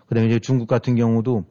그다음에 0.06 0.28
이제 0.28 0.38
중국 0.38 0.66
같은 0.66 0.96
경우도 0.96 1.44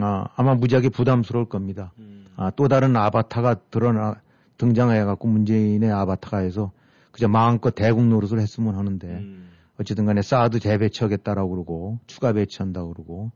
아, 0.00 0.26
아마 0.36 0.54
무지하게 0.54 0.88
부담스러울 0.90 1.48
겁니다. 1.48 1.92
음. 1.98 2.26
아, 2.36 2.50
또 2.50 2.68
다른 2.68 2.96
아바타가 2.96 3.54
드러나 3.70 4.20
등장해갖고 4.58 5.28
문재인의 5.28 5.90
아바타가 5.90 6.38
해서 6.38 6.72
그저 7.10 7.28
마음껏 7.28 7.74
대국 7.74 8.04
노릇을 8.06 8.40
했으면 8.40 8.76
하는데 8.76 9.06
음. 9.06 9.50
어쨌든 9.78 10.04
간에 10.04 10.22
사드 10.22 10.58
재배치하겠다라고 10.60 11.50
그러고 11.50 11.98
추가 12.06 12.32
배치한다고 12.32 12.92
그러고 12.92 13.30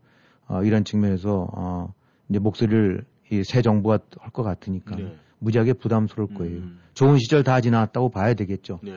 어, 0.47 0.63
이런 0.63 0.83
측면에서 0.83 1.47
어, 1.53 1.93
이제 2.29 2.39
목소리를 2.39 3.05
이 3.31 3.43
새 3.43 3.61
정부가 3.61 3.99
할 4.19 4.31
것 4.31 4.43
같으니까 4.43 4.95
네. 4.95 5.15
무지하게 5.39 5.73
부담스러울 5.73 6.33
거예요. 6.33 6.57
음. 6.59 6.79
좋은 6.93 7.17
시절 7.17 7.43
다 7.43 7.61
지났다고 7.61 8.09
봐야 8.09 8.33
되겠죠. 8.33 8.79
네. 8.83 8.91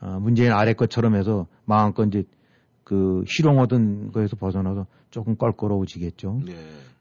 어, 0.00 0.18
문재인 0.20 0.52
아래 0.52 0.72
것처럼 0.74 1.16
해서 1.16 1.46
마음껏 1.64 2.04
이제 2.06 2.24
그 2.84 3.24
희롱하던 3.26 4.12
거에서 4.12 4.36
벗어나서 4.36 4.86
조금 5.10 5.36
껄끄러워지겠죠. 5.36 6.42
네. 6.46 6.54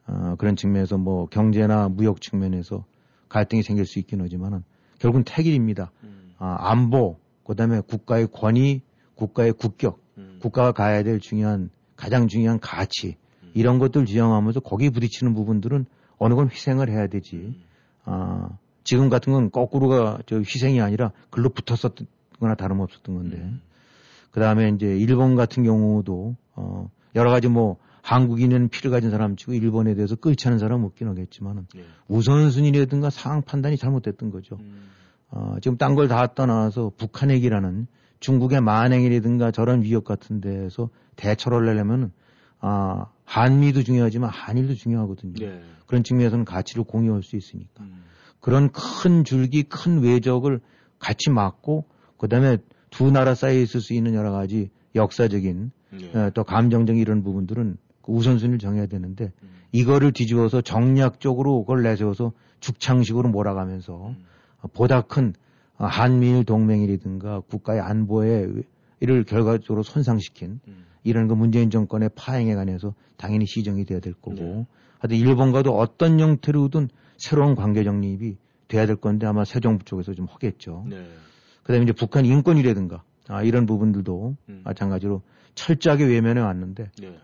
어, 0.07 0.35
그런 0.37 0.55
측면에서 0.55 0.97
뭐 0.97 1.27
경제나 1.27 1.89
무역 1.89 2.21
측면에서 2.21 2.85
갈등이 3.29 3.61
생길 3.63 3.85
수 3.85 3.99
있긴 3.99 4.21
하지만은 4.21 4.63
결국은 4.99 5.23
태길입니다. 5.25 5.91
음. 6.03 6.31
아, 6.39 6.55
안보, 6.71 7.17
그 7.43 7.55
다음에 7.55 7.81
국가의 7.81 8.27
권위, 8.31 8.81
국가의 9.15 9.53
국격, 9.53 9.99
음. 10.17 10.39
국가가 10.41 10.71
가야 10.71 11.03
될 11.03 11.19
중요한, 11.19 11.69
가장 11.95 12.27
중요한 12.27 12.59
가치, 12.59 13.17
음. 13.43 13.51
이런 13.53 13.79
것들 13.79 14.05
지향하면서 14.05 14.61
거기에 14.61 14.89
부딪히는 14.89 15.33
부분들은 15.33 15.85
어느 16.17 16.33
건 16.35 16.49
희생을 16.49 16.89
해야 16.89 17.07
되지. 17.07 17.35
음. 17.35 17.63
아, 18.05 18.49
지금 18.83 19.09
같은 19.09 19.33
건 19.33 19.51
거꾸로가 19.51 20.19
저 20.25 20.37
희생이 20.37 20.81
아니라 20.81 21.11
글로 21.29 21.49
붙었었던 21.49 22.07
거나 22.39 22.55
다름없었던 22.55 23.15
건데. 23.15 23.37
음. 23.37 23.61
그 24.31 24.39
다음에 24.39 24.69
이제 24.69 24.85
일본 24.85 25.35
같은 25.35 25.63
경우도, 25.63 26.35
어, 26.55 26.89
여러 27.15 27.31
가지 27.31 27.47
뭐, 27.47 27.77
한국인은 28.03 28.69
피를 28.69 28.91
가진 28.91 29.09
사람 29.09 29.35
치고 29.35 29.53
일본에 29.53 29.93
대해서 29.95 30.15
끓지 30.15 30.47
않은 30.47 30.59
사람 30.59 30.83
없긴 30.83 31.09
하겠지만은 31.09 31.67
네. 31.75 31.83
우선순위라든가 32.07 33.09
상황 33.09 33.41
판단이 33.41 33.75
잘못됐던 33.77 34.31
거죠. 34.31 34.55
음. 34.61 34.89
어, 35.29 35.55
지금 35.61 35.77
딴 35.77 35.93
걸 35.95 36.07
다 36.07 36.27
떠나서 36.33 36.93
북한 36.97 37.31
핵이라는 37.31 37.87
중국의 38.21 38.61
만행이라든가 38.61 39.51
저런 39.51 39.81
위협 39.81 40.05
같은 40.05 40.39
데에서 40.39 40.89
대처를 41.17 41.67
하려면 41.67 42.13
아, 42.59 43.07
한미도 43.25 43.83
중요하지만 43.83 44.29
한일도 44.29 44.75
중요하거든요. 44.75 45.33
네. 45.33 45.61
그런 45.85 46.03
측면에서는 46.03 46.45
가치를 46.45 46.83
공유할 46.83 47.23
수 47.23 47.35
있으니까. 47.35 47.83
음. 47.83 48.03
그런 48.39 48.71
큰 48.71 49.23
줄기, 49.23 49.63
큰 49.63 50.01
외적을 50.01 50.59
같이 50.99 51.29
막고, 51.29 51.85
그 52.17 52.27
다음에 52.27 52.57
두 52.89 53.11
나라 53.11 53.35
사이에 53.35 53.61
있을 53.61 53.81
수 53.81 53.93
있는 53.93 54.13
여러 54.13 54.31
가지 54.31 54.69
역사적인, 54.95 55.71
네. 55.91 56.17
어, 56.17 56.31
또 56.33 56.43
감정적인 56.43 57.01
이런 57.01 57.23
부분들은 57.23 57.77
그 58.01 58.11
우선순위를 58.11 58.59
정해야 58.59 58.87
되는데, 58.87 59.31
음. 59.43 59.49
이거를 59.71 60.11
뒤집어서 60.11 60.61
정략적으로 60.61 61.61
그걸 61.61 61.83
내세워서 61.83 62.31
죽창식으로 62.59 63.29
몰아가면서 63.29 64.09
음. 64.09 64.25
보다 64.73 65.01
큰 65.01 65.33
한미일 65.75 66.43
동맹이라든가 66.43 67.41
국가의 67.41 67.81
안보에 67.81 68.47
이를 68.99 69.23
결과적으로 69.23 69.83
손상시킨 69.83 70.59
음. 70.67 70.85
이런 71.07 71.27
그 71.27 71.33
문재인 71.33 71.69
정권의 71.69 72.09
파행에 72.15 72.53
관해서 72.53 72.93
당연히 73.15 73.45
시정이 73.45 73.85
돼야 73.85 73.99
될 73.99 74.13
거고 74.13 74.35
네. 74.35 74.65
하여튼 74.99 75.17
일본과도 75.17 75.77
어떤 75.77 76.19
형태로든 76.19 76.89
새로운 77.15 77.55
관계 77.55 77.83
정립이 77.83 78.35
돼야 78.67 78.85
될 78.85 78.97
건데 78.97 79.25
아마 79.25 79.45
새 79.45 79.61
정부 79.61 79.85
쪽에서 79.85 80.13
좀 80.13 80.27
하겠죠. 80.29 80.85
네. 80.89 81.07
그다음에 81.63 81.83
이제 81.83 81.93
북한 81.93 82.25
인권이라든가 82.25 83.03
아, 83.29 83.41
이런 83.41 83.65
부분들도 83.65 84.35
음. 84.49 84.61
마찬가지로 84.65 85.21
철저하게 85.55 86.05
외면해 86.05 86.41
왔는데 86.41 86.91
네. 86.99 87.17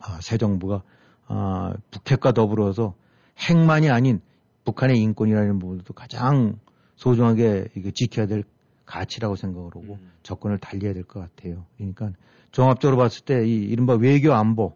아, 0.00 0.18
새 0.20 0.36
정부가 0.36 0.82
아, 1.26 1.72
북핵과 1.90 2.32
더불어서 2.32 2.94
핵만이 3.38 3.88
아닌 3.88 4.20
북한의 4.64 4.98
인권이라는 4.98 5.58
부분도 5.58 5.94
가장 5.94 6.58
소중하게 6.96 7.68
이게 7.76 7.90
지켜야 7.92 8.26
될 8.26 8.44
가치라고 8.86 9.36
생각을 9.36 9.66
하고 9.74 9.98
음. 10.00 10.12
접근을 10.22 10.58
달려야 10.58 10.94
될 10.94 11.02
것 11.04 11.20
같아요. 11.20 11.66
그러니까 11.76 12.12
종합적으로 12.52 12.96
봤을 12.96 13.24
때 13.24 13.44
이 13.44 13.56
이른바 13.56 13.94
외교 13.94 14.32
안보 14.32 14.74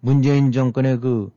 문재인 0.00 0.52
정권의 0.52 1.00
그, 1.00 1.30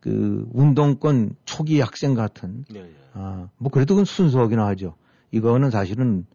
그 0.00 0.46
운동권 0.52 1.36
초기 1.44 1.80
학생 1.80 2.14
같은 2.14 2.64
네. 2.70 2.82
네. 2.82 2.90
아, 3.14 3.48
뭐 3.56 3.70
그래도 3.70 3.94
그건 3.94 4.04
순수하긴 4.04 4.58
하죠. 4.58 4.96
이거는 5.30 5.70
사실은 5.70 6.26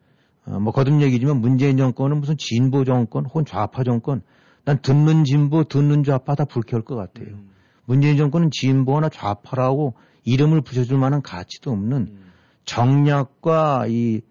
어, 0.46 0.60
뭐 0.60 0.72
거듭 0.72 1.02
얘기지만 1.02 1.42
문재인 1.42 1.78
정권은 1.78 2.20
무슨 2.20 2.38
진보 2.38 2.84
정권 2.86 3.26
혹은 3.26 3.46
좌파 3.46 3.84
정권 3.84 4.22
난 4.64 4.82
듣는 4.82 5.26
진보 5.26 5.64
듣는 5.66 6.04
좌파 6.04 6.36
다 6.36 6.46
불쾌할 6.46 6.84
것 6.84 6.96
같아요. 6.96 7.28
음. 7.28 7.50
문재인 7.86 8.18
정권은 8.18 8.50
진보나 8.52 9.10
좌파라고 9.10 9.94
이름을 10.24 10.62
붙여줄 10.62 10.98
만한 10.98 11.22
가치도 11.22 11.72
없는 11.72 11.98
음. 11.98 12.32
정략과 12.66 13.88
이 13.90 14.22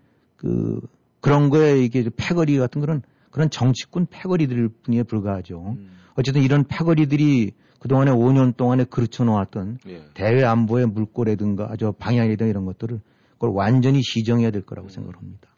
그 0.45 0.79
그런 1.25 1.49
거에 1.49 1.81
이게 1.83 2.05
패거리 2.15 2.59
같은 2.59 2.83
그런 2.83 3.01
그런 3.31 3.49
정치꾼 3.49 4.09
패거리들 4.11 4.69
뿐이에 4.83 5.05
불과하죠. 5.05 5.75
음. 5.79 5.99
어쨌든 6.17 6.43
이런 6.43 6.65
패거리들이 6.65 7.53
그동안에 7.81 8.11
5년 8.11 8.55
동안에 8.59 8.85
그르쳐 8.85 9.25
놓았던 9.25 9.79
예. 9.89 10.05
대외 10.13 10.45
안보의 10.45 10.85
물꼬라든가 10.85 11.77
저 11.81 11.93
방향이든 11.93 12.51
이런 12.51 12.67
것들을 12.67 13.01
그걸 13.33 13.51
완전히 13.55 14.03
시정해야 14.03 14.51
될 14.51 14.67
거라고 14.67 14.89
음. 14.89 14.91
생각을 14.91 15.17
합니다. 15.17 15.49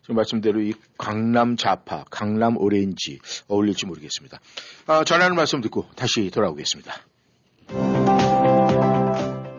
지금 0.00 0.16
말씀대로 0.16 0.62
이 0.62 0.72
강남 0.96 1.56
좌파, 1.56 2.04
강남 2.10 2.56
오렌지 2.56 3.18
어울릴지 3.48 3.84
모르겠습니다. 3.84 4.40
아, 4.86 5.04
전하는 5.04 5.36
말씀 5.36 5.60
듣고 5.60 5.84
다시 5.94 6.30
돌아오겠습니다. 6.30 6.94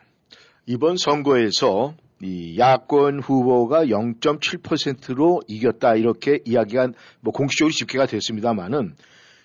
이번 0.65 0.95
선거에서 0.95 1.95
이 2.21 2.57
야권 2.57 3.19
후보가 3.19 3.87
0.7%로 3.87 5.41
이겼다 5.49 5.95
이렇게 5.95 6.39
이야기가 6.45 6.91
뭐 7.19 7.33
공식적으로 7.33 7.73
집계가 7.73 8.05
됐습니다만은 8.05 8.95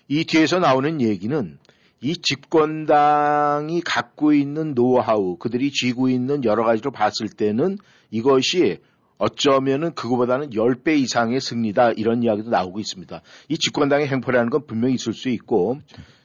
이 0.07 0.23
뒤에서 0.23 0.59
나오는 0.59 1.01
얘기는 1.01 1.57
이 2.03 2.17
집권당이 2.17 3.81
갖고 3.81 4.33
있는 4.33 4.75
노하우, 4.75 5.37
그들이 5.37 5.71
쥐고 5.71 6.09
있는 6.09 6.43
여러 6.43 6.65
가지로 6.65 6.91
봤을 6.91 7.29
때는 7.29 7.77
이것이 8.11 8.79
어쩌면은 9.17 9.93
그거보다는 9.93 10.49
10배 10.49 10.99
이상의 10.99 11.39
승리다 11.39 11.93
이런 11.93 12.21
이야기도 12.21 12.49
나오고 12.49 12.81
있습니다. 12.81 13.21
이 13.47 13.57
집권당의 13.57 14.07
행포라는 14.07 14.49
건 14.49 14.65
분명히 14.67 14.95
있을 14.95 15.13
수 15.13 15.29
있고 15.29 15.79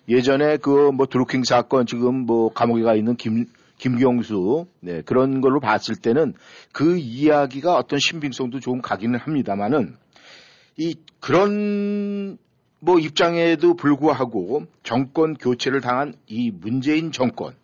예전에 0.09 0.57
그 0.57 0.91
뭐 0.91 1.07
드루킹 1.07 1.45
사건 1.45 1.87
지금 1.87 2.27
뭐 2.27 2.53
감옥에 2.53 2.83
가 2.83 2.97
있는 2.97 3.15
김 3.15 3.47
김경수 3.79 4.67
네, 4.81 5.03
그런 5.03 5.41
걸로 5.41 5.61
봤을 5.61 5.95
때는 5.95 6.35
그 6.73 6.99
이야기가 6.99 7.77
어떤 7.77 8.01
신빙성도 8.01 8.59
좀 8.59 8.83
가기는 8.83 9.17
합니다만은 9.17 9.97
이 10.77 10.97
그런 11.21 12.39
뭐 12.81 12.99
입장에도 12.99 13.75
불구하고 13.75 14.67
정권 14.83 15.35
교체를 15.35 15.81
당한 15.81 16.15
이 16.27 16.51
문재인 16.51 17.13
정권 17.13 17.55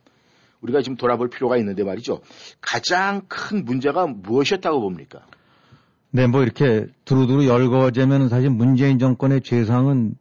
우리가 0.61 0.83
지금 0.83 0.97
돌아볼 0.97 1.29
필요가 1.29 1.57
있는데 1.59 1.85
말이죠. 1.85 2.21
가장 2.61 3.23
큰 3.29 3.65
문제가 3.65 4.07
무엇이었다고 4.07 4.81
봅니까? 4.81 5.21
네, 6.11 6.27
뭐 6.27 6.43
이렇게 6.43 6.87
두루두루 7.05 7.47
열거되면 7.47 8.29
사실 8.29 8.49
문재인 8.49 8.99
정권의 8.99 9.43
죄상은 9.43 10.15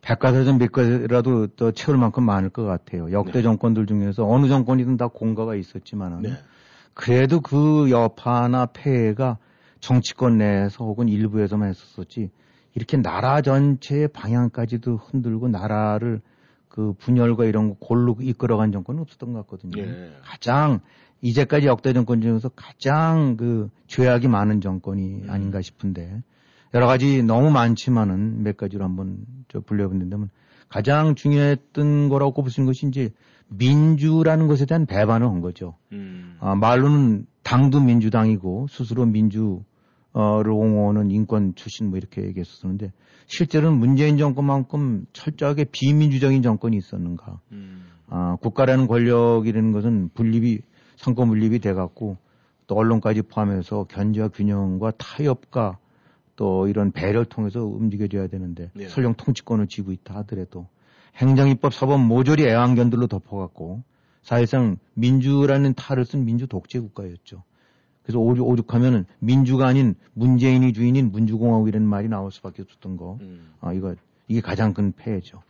백과사전 0.00 0.58
몇 0.58 0.72
가지라도 0.72 1.48
더 1.48 1.70
채울 1.70 1.98
만큼 1.98 2.24
많을 2.24 2.50
것 2.50 2.64
같아요. 2.64 3.12
역대 3.12 3.34
네. 3.34 3.42
정권들 3.42 3.86
중에서 3.86 4.26
어느 4.26 4.48
정권이든 4.48 4.96
다 4.96 5.08
공과가 5.08 5.54
있었지만은 5.54 6.22
네. 6.22 6.30
그래도 6.94 7.40
그 7.40 7.90
여파나 7.90 8.66
폐해가 8.66 9.38
정치권 9.80 10.38
내에서 10.38 10.84
혹은 10.84 11.08
일부에서만 11.08 11.68
했었었지 11.68 12.30
이렇게 12.74 12.96
나라 12.96 13.42
전체의 13.42 14.08
방향까지도 14.08 14.96
흔들고 14.96 15.48
나라를 15.48 16.20
그 16.68 16.94
분열과 16.98 17.44
이런 17.44 17.68
거 17.68 17.76
골로 17.78 18.16
이끌어간 18.20 18.72
정권은 18.72 19.02
없었던 19.02 19.32
것 19.32 19.40
같거든요. 19.40 19.82
예. 19.82 20.12
가장 20.22 20.80
이제까지 21.20 21.66
역대 21.66 21.92
정권 21.92 22.20
중에서 22.20 22.48
가장 22.48 23.36
그 23.36 23.68
죄악이 23.86 24.26
많은 24.28 24.60
정권이 24.60 25.24
아닌가 25.28 25.60
싶은데 25.60 26.22
여러 26.74 26.86
가지 26.86 27.22
너무 27.22 27.50
많지만은 27.50 28.42
몇 28.42 28.56
가지로 28.56 28.84
한번 28.84 29.18
저 29.48 29.60
불려본다면 29.60 30.30
가장 30.68 31.14
중요했던 31.14 32.08
거라고 32.08 32.32
꼽을 32.32 32.50
수 32.50 32.60
있는 32.60 32.70
것이 32.70 32.86
이제 32.86 33.10
민주라는 33.48 34.46
것에 34.46 34.64
대한 34.64 34.86
배반을 34.86 35.26
한 35.26 35.42
거죠. 35.42 35.76
음. 35.92 36.38
아, 36.40 36.54
말로는 36.54 37.26
당도 37.42 37.80
민주당이고 37.80 38.68
스스로 38.70 39.04
민주 39.04 39.62
를 40.14 40.50
옹호하는 40.50 41.10
인권 41.10 41.54
출신 41.54 41.88
뭐 41.88 41.96
이렇게 41.96 42.22
얘기했었는데 42.22 42.92
실제로는 43.26 43.78
문재인 43.78 44.18
정권만큼 44.18 45.06
철저하게 45.14 45.64
비민주적인 45.64 46.42
정권이 46.42 46.76
있었는가. 46.76 47.40
음. 47.52 47.86
아, 48.08 48.36
국가라는 48.42 48.88
권력이라는 48.88 49.72
것은 49.72 50.10
분립이 50.12 50.60
선거 50.96 51.24
분립이 51.24 51.60
돼갖고 51.60 52.18
또 52.66 52.74
언론까지 52.74 53.22
포함해서 53.22 53.84
견제와 53.84 54.28
균형과 54.28 54.92
타협과 54.98 55.78
또 56.36 56.68
이런 56.68 56.92
배려를 56.92 57.24
통해서 57.24 57.64
움직여줘야 57.64 58.26
되는데 58.26 58.70
네. 58.74 58.88
설령 58.88 59.14
통치권을 59.14 59.66
쥐고 59.68 59.92
있다 59.92 60.14
하더라도 60.16 60.66
행정입법 61.16 61.72
사법 61.72 62.00
모조리 62.00 62.44
애완견들로 62.44 63.06
덮어갖고 63.06 63.82
사실상 64.22 64.76
민주라는 64.94 65.74
탈을 65.74 66.04
쓴 66.04 66.26
민주 66.26 66.46
독재 66.46 66.80
국가였죠. 66.80 67.44
그래서 68.02 68.18
오죽, 68.18 68.46
오죽하면은 68.48 69.04
민주가 69.18 69.66
아닌 69.66 69.94
문재인이 70.14 70.72
주인인 70.72 71.12
문주공화국이라는 71.12 71.86
말이 71.86 72.08
나올 72.08 72.32
수밖에 72.32 72.62
없었던 72.62 72.96
거. 72.96 73.18
음. 73.20 73.52
아, 73.60 73.72
이거, 73.72 73.94
이게 74.28 74.40
가장 74.40 74.74
큰 74.74 74.92
폐해죠. 74.92 75.42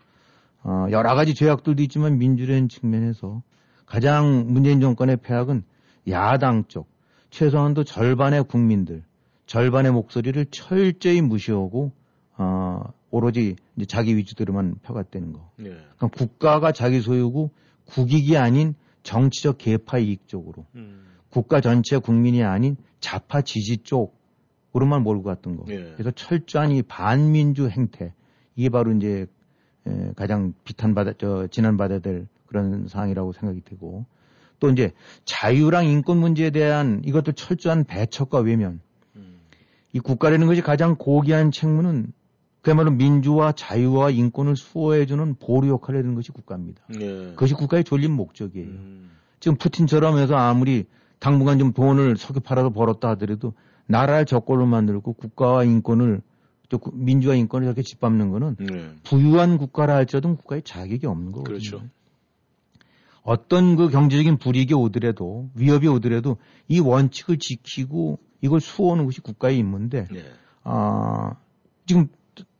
어, 0.62 0.86
여러 0.90 1.14
가지 1.14 1.34
죄악들도 1.34 1.82
있지만 1.84 2.18
민주라는 2.18 2.68
측면에서 2.68 3.42
가장 3.86 4.46
문재인 4.48 4.80
정권의 4.80 5.18
폐악은 5.18 5.64
야당 6.08 6.64
쪽, 6.68 6.88
최소한도 7.30 7.84
절반의 7.84 8.44
국민들, 8.44 9.02
절반의 9.46 9.92
목소리를 9.92 10.46
철저히 10.50 11.20
무시하고, 11.20 11.92
어, 12.36 12.82
오로지 13.10 13.56
이제 13.76 13.86
자기 13.86 14.16
위주대로만 14.16 14.76
펴갔다는 14.82 15.32
거. 15.32 15.50
네. 15.56 15.70
그러니까 15.96 16.08
국가가 16.08 16.72
자기 16.72 17.00
소유고 17.00 17.50
국익이 17.84 18.36
아닌 18.36 18.74
정치적 19.02 19.58
개파 19.58 19.98
이익 19.98 20.26
쪽으로 20.28 20.64
음. 20.74 21.04
국가 21.32 21.62
전체 21.62 21.96
국민이 21.96 22.44
아닌 22.44 22.76
좌파 23.00 23.40
지지 23.40 23.78
쪽으로만 23.78 25.02
몰고 25.02 25.24
갔던 25.24 25.56
거. 25.56 25.64
예. 25.68 25.92
그래서 25.94 26.10
철저한 26.10 26.72
이 26.72 26.82
반민주 26.82 27.68
행태 27.68 28.12
이게 28.54 28.68
바로 28.68 28.92
이제 28.92 29.26
에, 29.86 30.12
가장 30.14 30.52
비탄받아 30.64 31.14
저 31.18 31.46
지난받아야 31.46 32.00
될 32.00 32.28
그런 32.46 32.86
사항이라고 32.86 33.32
생각이 33.32 33.62
되고 33.64 34.04
또 34.60 34.68
이제 34.68 34.92
자유랑 35.24 35.86
인권 35.86 36.18
문제에 36.18 36.50
대한 36.50 37.00
이것도 37.04 37.32
철저한 37.32 37.84
배척과 37.84 38.40
외면. 38.40 38.80
음. 39.16 39.40
이 39.94 40.00
국가라는 40.00 40.46
것이 40.46 40.60
가장 40.60 40.96
고귀한 40.96 41.50
책무는 41.50 42.12
그야말로 42.60 42.90
민주와 42.90 43.52
자유와 43.52 44.10
인권을 44.10 44.54
수호해주는 44.54 45.36
보루 45.40 45.68
역할을 45.68 45.98
해주는 45.98 46.14
것이 46.14 46.30
국가입니다. 46.30 46.82
네. 46.88 47.30
그것이 47.30 47.54
국가의 47.54 47.84
졸린 47.84 48.12
목적이에요. 48.12 48.68
음. 48.68 49.10
지금 49.40 49.56
푸틴처럼 49.56 50.18
해서 50.18 50.36
아무리 50.36 50.84
당분간 51.22 51.60
좀 51.60 51.72
돈을 51.72 52.16
석유 52.16 52.40
팔아서 52.40 52.70
벌었다 52.70 53.10
하더라도 53.10 53.54
나라를 53.86 54.26
저꼴로 54.26 54.66
만들고 54.66 55.12
국가와 55.12 55.62
인권을 55.62 56.20
또 56.68 56.78
구- 56.78 56.90
민주와 56.92 57.36
인권을 57.36 57.64
이렇게 57.64 57.82
짓밟는 57.82 58.30
거는 58.30 58.56
네. 58.58 58.90
부유한 59.04 59.56
국가라 59.56 59.94
할지라도 59.94 60.34
국가의 60.34 60.62
자격이 60.62 61.06
없는 61.06 61.30
거거든요. 61.30 61.44
그렇죠. 61.44 61.82
어떤 63.22 63.76
그 63.76 63.88
경제적인 63.88 64.38
불이익이 64.38 64.74
오더라도 64.74 65.48
위협이 65.54 65.86
오더라도 65.86 66.38
이 66.66 66.80
원칙을 66.80 67.38
지키고 67.38 68.18
이걸 68.40 68.60
수호하는 68.60 69.04
것이 69.04 69.20
국가의 69.20 69.58
임무인데 69.58 70.08
네. 70.10 70.24
아, 70.64 71.36
지금 71.86 72.08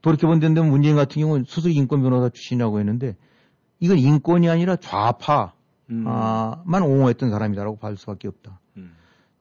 돌이켜본다는데 0.02 0.60
문재인 0.70 0.94
같은 0.94 1.20
경우는 1.20 1.46
스스로 1.48 1.72
인권 1.72 2.00
변호사 2.00 2.28
출신이라고 2.28 2.78
했는데 2.78 3.16
이건 3.80 3.98
인권이 3.98 4.48
아니라 4.48 4.76
좌파 4.76 5.52
음. 5.90 6.04
아, 6.06 6.62
만 6.64 6.82
옹호했던 6.82 7.30
사람이다라고 7.30 7.76
봐줄 7.76 7.96
수밖에 7.96 8.28
없다. 8.28 8.60
음. 8.76 8.92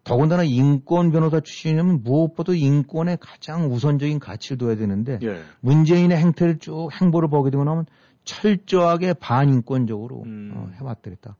더군다나 0.03 0.43
인권 0.43 1.11
변호사 1.11 1.39
출신이면 1.39 2.03
무엇보다 2.03 2.53
인권에 2.53 3.17
가장 3.19 3.71
우선적인 3.71 4.19
가치를 4.19 4.57
둬야 4.57 4.75
되는데 4.75 5.19
예. 5.21 5.41
문재인의 5.59 6.17
행태를 6.17 6.59
쭉 6.59 6.89
행보를 6.99 7.29
보게 7.29 7.51
되고 7.51 7.63
나면 7.63 7.85
철저하게 8.23 9.13
반인권적으로 9.13 10.23
음. 10.23 10.53
어, 10.55 10.69
해왔더랬다. 10.79 11.35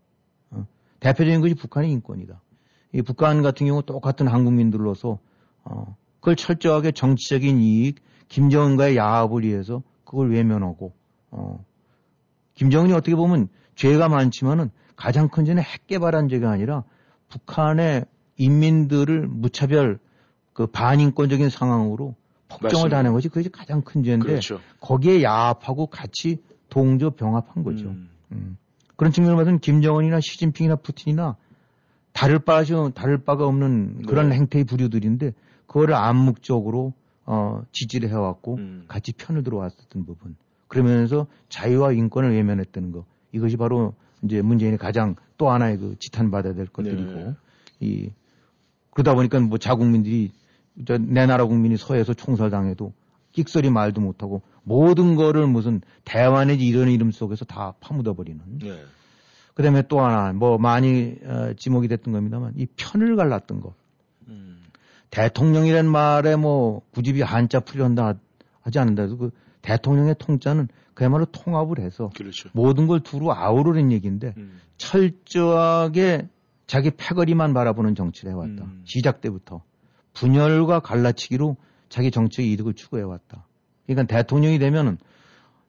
어. 0.52 0.68
대표적인 0.99 1.41
것이 1.41 1.56
북한의 1.56 1.91
인권이다. 1.91 2.41
이 2.93 3.02
북한 3.02 3.41
같은 3.41 3.68
경우 3.68 3.82
똑같은 3.82 4.28
한국민들로서 4.28 5.20
어, 5.64 5.95
그걸 6.20 6.36
철저하게 6.36 6.91
정치적인 6.91 7.60
이익, 7.60 8.02
김정은과의 8.28 8.97
야합을 8.97 9.43
위해서 9.43 9.82
그걸 10.04 10.32
외면하고 10.32 10.93
어, 11.32 11.64
김정은이 12.54 12.93
어떻게 12.93 13.16
보면 13.16 13.47
죄가 13.76 14.10
많지만은 14.10 14.70
가장 15.02 15.30
큰 15.30 15.45
죄는 15.45 15.64
핵 15.64 15.88
개발한 15.88 16.30
죄가 16.30 16.52
아니라 16.52 16.84
북한의 17.30 18.06
인민들을 18.38 19.28
무차별 19.28 19.97
그 20.54 20.68
반인권적인 20.68 21.49
상황으로 21.49 22.14
폭정을. 22.47 22.91
당한 22.91 23.12
것이 23.12 23.28
그것이 23.28 23.49
가장 23.49 23.82
큰 23.82 24.04
죄인데 24.04 24.28
그렇죠. 24.28 24.60
거기에 24.80 25.24
야합하고 25.24 25.88
같이 25.88 26.43
동조 26.70 27.10
병합한 27.10 27.64
거죠. 27.64 27.88
음. 27.88 28.10
음. 28.32 28.58
그런 28.95 29.12
측면을 29.12 29.38
봐서는 29.38 29.58
김정은이나 29.58 30.20
시진핑이나 30.20 30.76
푸틴이나 30.76 31.36
다를 32.14 32.38
바 32.38 32.64
다를 32.93 33.18
바가 33.18 33.47
없는 33.47 34.04
그런 34.04 34.30
네. 34.30 34.36
행태의 34.36 34.66
부류들인데 34.66 35.34
그거를 35.66 35.95
암묵적으로 35.95 36.93
어, 37.26 37.64
지지를 37.72 38.10
해왔고 38.10 38.56
음. 38.58 38.86
같이 38.88 39.14
편을 39.14 39.41
들어왔었던 39.41 40.06
부분. 40.06 40.36
그러면서 40.68 41.26
자유와 41.49 41.93
인권을 41.93 42.34
외면했다는 42.34 42.91
거. 42.91 43.06
이것이 43.32 43.58
바로 43.58 43.95
이제 44.24 44.41
문재인의 44.41 44.78
가장 44.78 45.15
또 45.38 45.49
하나의 45.49 45.78
그 45.78 45.95
지탄받아야 45.99 46.53
될 46.53 46.67
것들이고 46.67 47.13
네. 47.13 47.36
이 47.80 48.11
그러다 48.91 49.15
보니까 49.15 49.39
뭐 49.39 49.57
자국민들이 49.57 50.32
저내 50.86 51.26
나라 51.26 51.45
국민이 51.45 51.78
서해서 51.78 52.13
총살당해도 52.13 52.93
끽소리 53.32 53.69
말도 53.69 54.01
못하고 54.01 54.41
모든 54.63 55.15
거를 55.15 55.47
무슨 55.47 55.82
대환의 56.05 56.57
이런 56.59 56.89
이름 56.89 57.11
속에서 57.11 57.45
다 57.45 57.74
파묻어 57.80 58.13
버리는. 58.13 58.39
네. 58.59 58.84
그 59.53 59.63
다음에 59.63 59.84
또 59.88 59.99
하나, 59.99 60.32
뭐 60.34 60.57
많이 60.57 61.15
어, 61.24 61.53
지목이 61.57 61.88
됐던 61.88 62.13
겁니다만, 62.13 62.53
이 62.55 62.67
편을 62.78 63.15
갈랐던 63.15 63.59
거. 63.59 63.74
음. 64.28 64.63
대통령이란 65.09 65.88
말에 65.88 66.36
뭐 66.36 66.82
굳이 66.91 67.19
한자 67.22 67.59
풀이한다 67.59 68.15
하지 68.61 68.80
않는다 68.80 69.07
그 69.07 69.32
대통령의 69.62 70.16
통자는 70.18 70.68
그야말로 70.93 71.26
통합을 71.26 71.80
해서 71.80 72.09
그렇죠. 72.16 72.49
모든 72.53 72.88
걸 72.88 72.99
두루 72.99 73.32
아우르는 73.32 73.91
얘기인데 73.91 74.34
음. 74.38 74.59
철저하게 74.78 76.28
자기 76.68 76.91
패거리만 76.91 77.53
바라보는 77.53 77.95
정치를 77.95 78.32
해왔다. 78.32 78.64
음. 78.64 78.82
시작 78.86 79.22
때부터. 79.22 79.64
분열과 80.14 80.80
갈라치기로 80.80 81.57
자기 81.89 82.12
정치의 82.12 82.51
이득을 82.51 82.74
추구해왔다. 82.74 83.45
그러니까 83.86 84.16
대통령이 84.16 84.59
되면은 84.59 84.97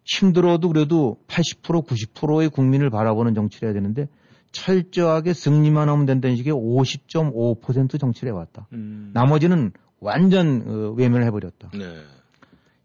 힘들어도 0.05 0.69
그래도 0.69 1.19
80% 1.29 1.87
90%의 1.87 2.49
국민을 2.49 2.91
바라보는 2.91 3.35
정치를 3.35 3.69
해야 3.69 3.75
되는데 3.75 4.09
철저하게 4.53 5.33
승리만 5.33 5.89
하면 5.89 6.07
된다는 6.07 6.37
식의 6.37 6.53
50.5% 6.53 7.99
정치를 7.99 8.33
해왔다. 8.33 8.69
음. 8.73 9.11
나머지는 9.15 9.73
완전 10.01 10.63
어, 10.67 10.91
외면을 10.97 11.27
해버렸다. 11.27 11.71
네. 11.73 12.03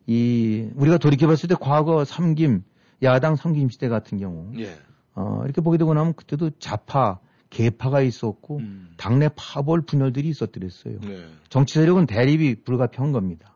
이 0.08 0.70
우리가 0.76 0.98
돌이켜봤을 0.98 1.50
때 1.50 1.56
과거 1.60 2.06
삼김 2.06 2.64
야당 3.04 3.36
삼김 3.36 3.70
시대 3.70 3.90
같은 3.90 4.18
경우 4.18 4.52
예. 4.58 4.74
어, 5.14 5.42
이렇게 5.44 5.62
보게 5.62 5.78
되고 5.78 5.94
나면 5.94 6.14
그때도 6.14 6.52
좌파 6.60 7.20
개파가 7.50 8.02
있었고 8.02 8.58
음. 8.58 8.90
당내 8.98 9.30
파벌 9.36 9.82
분열들이 9.82 10.30
있었더랬어요. 10.30 11.00
네. 11.02 11.26
정치 11.50 11.76
세력은 11.76 12.06
대립이 12.06 12.64
불가피한 12.64 13.12
겁니다. 13.12 13.56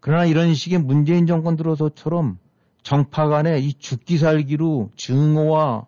그러나 0.00 0.24
이런 0.24 0.54
식의 0.54 0.80
문재인 0.80 1.26
정권 1.26 1.56
들어서처럼 1.56 2.38
정파 2.82 3.26
간의 3.28 3.64
이 3.64 3.74
죽기 3.74 4.18
살기로 4.18 4.90
증오와 4.96 5.86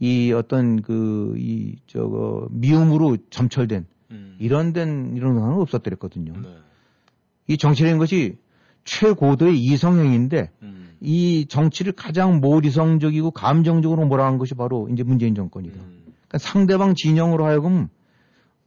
이 0.00 0.32
어떤 0.32 0.82
그, 0.82 1.34
이, 1.38 1.76
저거, 1.86 2.46
미움으로 2.50 3.16
점철된 3.30 3.86
음. 4.10 4.36
이런 4.38 4.72
된, 4.72 5.14
이런 5.16 5.34
상황은 5.34 5.62
없었더랬거든요. 5.62 6.32
네. 6.38 6.48
이 7.46 7.56
정치라는 7.56 7.98
것이 7.98 8.36
최고도의 8.84 9.58
이성행인데 9.58 10.50
음. 10.62 10.96
이 11.00 11.46
정치를 11.48 11.92
가장 11.92 12.40
모리성적이고 12.40 13.30
감정적으로 13.32 14.06
몰아간 14.06 14.38
것이 14.38 14.54
바로 14.54 14.88
이제 14.92 15.02
문재인 15.02 15.34
정권이다. 15.34 15.74
그러니까 15.76 16.38
상대방 16.38 16.94
진영으로 16.94 17.44
하여금 17.44 17.88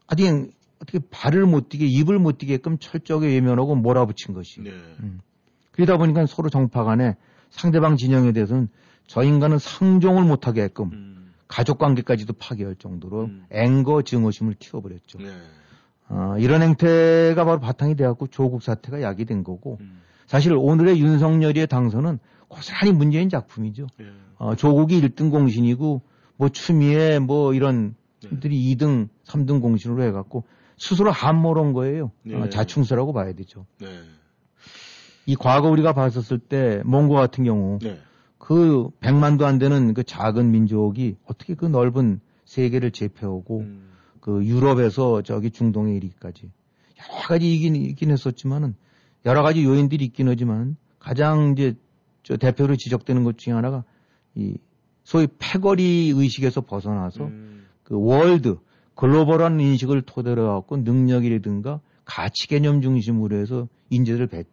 어떻게 0.05 0.47
어떻게 0.80 0.99
발을 1.09 1.45
못 1.45 1.70
뛰게 1.70 1.86
입을 1.86 2.20
못 2.20 2.38
뛰게끔 2.38 2.78
철저하게 2.78 3.28
외면하고 3.28 3.76
몰아붙인 3.76 4.34
것이. 4.34 4.61
네. 4.61 4.72
음. 5.01 5.20
그러다 5.72 5.97
보니까 5.97 6.26
서로 6.26 6.49
정파 6.49 6.84
간에 6.84 7.15
상대방 7.49 7.97
진영에 7.97 8.32
대해서는 8.32 8.70
저 9.07 9.24
인간은 9.24 9.57
상종을 9.57 10.24
못 10.24 10.47
하게끔 10.47 10.89
음. 10.91 11.34
가족 11.47 11.78
관계까지도 11.78 12.34
파괴할 12.34 12.76
정도로 12.76 13.30
앵거 13.51 14.01
증오심을 14.01 14.55
키워버렸죠. 14.59 15.20
네. 15.20 15.30
어, 16.09 16.36
이런 16.39 16.61
행태가 16.61 17.43
바로 17.43 17.59
바탕이 17.59 17.95
돼갖고 17.95 18.28
조국 18.28 18.63
사태가 18.63 19.01
야기된 19.01 19.43
거고 19.43 19.78
음. 19.82 20.01
사실 20.28 20.53
오늘의 20.53 20.99
윤석열이의 20.99 21.67
당선은 21.67 22.19
고스란히 22.47 22.91
문재인 22.91 23.30
작품이죠. 23.30 23.88
네. 23.97 24.05
어, 24.38 24.55
조국이 24.55 25.01
1등 25.01 25.32
공신이고 25.32 26.01
뭐 26.36 26.49
추미애 26.49 27.19
뭐 27.19 27.53
이런 27.53 27.95
들이 28.39 28.75
2등, 28.75 29.09
3등 29.25 29.61
공신으로 29.61 30.03
해갖고 30.03 30.43
스스로 30.78 31.11
함몰한 31.11 31.73
거예요. 31.73 32.11
네. 32.23 32.36
어, 32.36 32.49
자충수라고 32.49 33.13
봐야 33.13 33.34
되죠. 33.34 33.65
네. 33.80 33.88
이 35.25 35.36
과거 35.36 35.69
우리가 35.69 35.93
봤었을 35.93 36.39
때 36.39 36.82
몽고 36.86 37.15
같은 37.15 37.43
경우 37.43 37.80
네. 37.82 37.99
그 38.38 38.89
100만도 39.01 39.43
안 39.43 39.57
되는 39.57 39.93
그 39.93 40.03
작은 40.03 40.51
민족이 40.51 41.17
어떻게 41.25 41.53
그 41.53 41.65
넓은 41.65 42.21
세계를 42.45 42.91
제패하고 42.91 43.59
음. 43.59 43.89
그 44.21 44.45
유럽에서 44.45 45.21
저기 45.21 45.51
중동에 45.51 45.95
이르기까지 45.95 46.51
여러 46.99 47.21
가지 47.28 47.53
이긴, 47.53 47.75
있긴 47.75 48.11
했었지만은 48.11 48.75
여러 49.28 49.43
가지 49.43 49.63
요인들이 49.63 50.05
있긴 50.05 50.30
하지만 50.30 50.78
가장 50.99 51.51
이제 51.51 51.75
저 52.23 52.38
대표로 52.38 52.78
지적되는 52.78 53.23
것 53.25 53.38
중에 53.38 53.53
하나가 53.53 53.84
이 54.36 54.57
소위 55.03 55.28
패거리 55.38 56.13
의식에서 56.15 56.61
벗어나서 56.61 57.25
음. 57.25 57.65
그 57.84 57.95
월드 57.97 58.57
글로벌한 58.95 59.59
인식을 59.59 60.01
토대로 60.03 60.47
갖고 60.47 60.78
능력이라든가 60.78 61.82
가치 62.05 62.47
개념 62.47 62.82
중심으로 62.82 63.38
해서 63.38 63.67
인재를 63.89 64.28
배, 64.28 64.45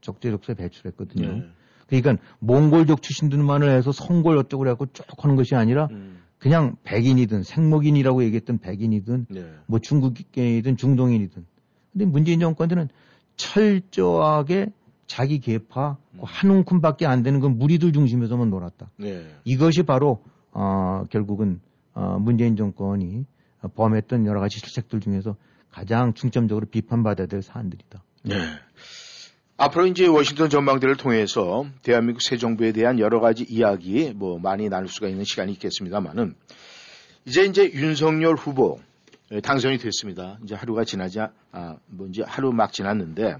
적재적소에 0.00 0.56
배출했거든요. 0.56 1.32
네. 1.32 1.46
그러니까 1.86 2.22
몽골족 2.40 3.02
출신들만을 3.02 3.70
해서 3.70 3.92
성골 3.92 4.36
어쩌고 4.38 4.58
그래갖고 4.58 4.86
쭉 4.92 5.04
하는 5.18 5.36
것이 5.36 5.54
아니라 5.54 5.86
음. 5.92 6.18
그냥 6.38 6.76
백인이든 6.82 7.44
생목인이라고 7.44 8.24
얘기했던 8.24 8.58
백인이든 8.58 9.26
네. 9.30 9.52
뭐 9.66 9.78
중국인이든 9.78 10.76
중동인이든 10.76 11.46
근데 11.92 12.04
문재인 12.04 12.40
정권들은 12.40 12.88
철저하게 13.36 14.72
자기 15.06 15.38
계파 15.38 15.96
음. 16.14 16.20
한 16.22 16.50
움큼밖에 16.50 17.06
안 17.06 17.22
되는 17.22 17.40
그 17.40 17.46
무리들 17.46 17.92
중심에서만 17.92 18.50
놀았다. 18.50 18.90
네. 18.96 19.26
이것이 19.44 19.82
바로 19.82 20.22
어, 20.52 21.04
결국은 21.10 21.60
어, 21.94 22.18
문재인 22.18 22.56
정권이 22.56 23.24
범했던 23.74 24.26
여러 24.26 24.40
가지 24.40 24.58
실책들 24.58 25.00
중에서 25.00 25.36
가장 25.70 26.14
중점적으로 26.14 26.66
비판받아야 26.66 27.26
될 27.26 27.42
사안들이다. 27.42 28.02
네. 28.24 28.34
앞으로 29.58 29.86
이제 29.86 30.06
워싱턴 30.06 30.50
전망대를 30.50 30.96
통해서 30.96 31.64
대한민국 31.82 32.20
새 32.20 32.36
정부에 32.36 32.72
대한 32.72 32.98
여러 32.98 33.20
가지 33.20 33.44
이야기 33.48 34.12
뭐 34.14 34.38
많이 34.38 34.68
나눌 34.68 34.88
수가 34.88 35.08
있는 35.08 35.24
시간이 35.24 35.52
있겠습니다만은 35.52 36.34
이제 37.24 37.44
이제 37.44 37.70
윤석열 37.72 38.34
후보 38.34 38.78
예, 38.78 38.85
당선이 39.42 39.78
됐습니다. 39.78 40.38
이제 40.44 40.54
하루가 40.54 40.84
지나지 40.84 41.20
아 41.20 41.76
뭐 41.86 42.06
이제 42.08 42.22
하루 42.26 42.52
막 42.52 42.72
지났는데 42.72 43.36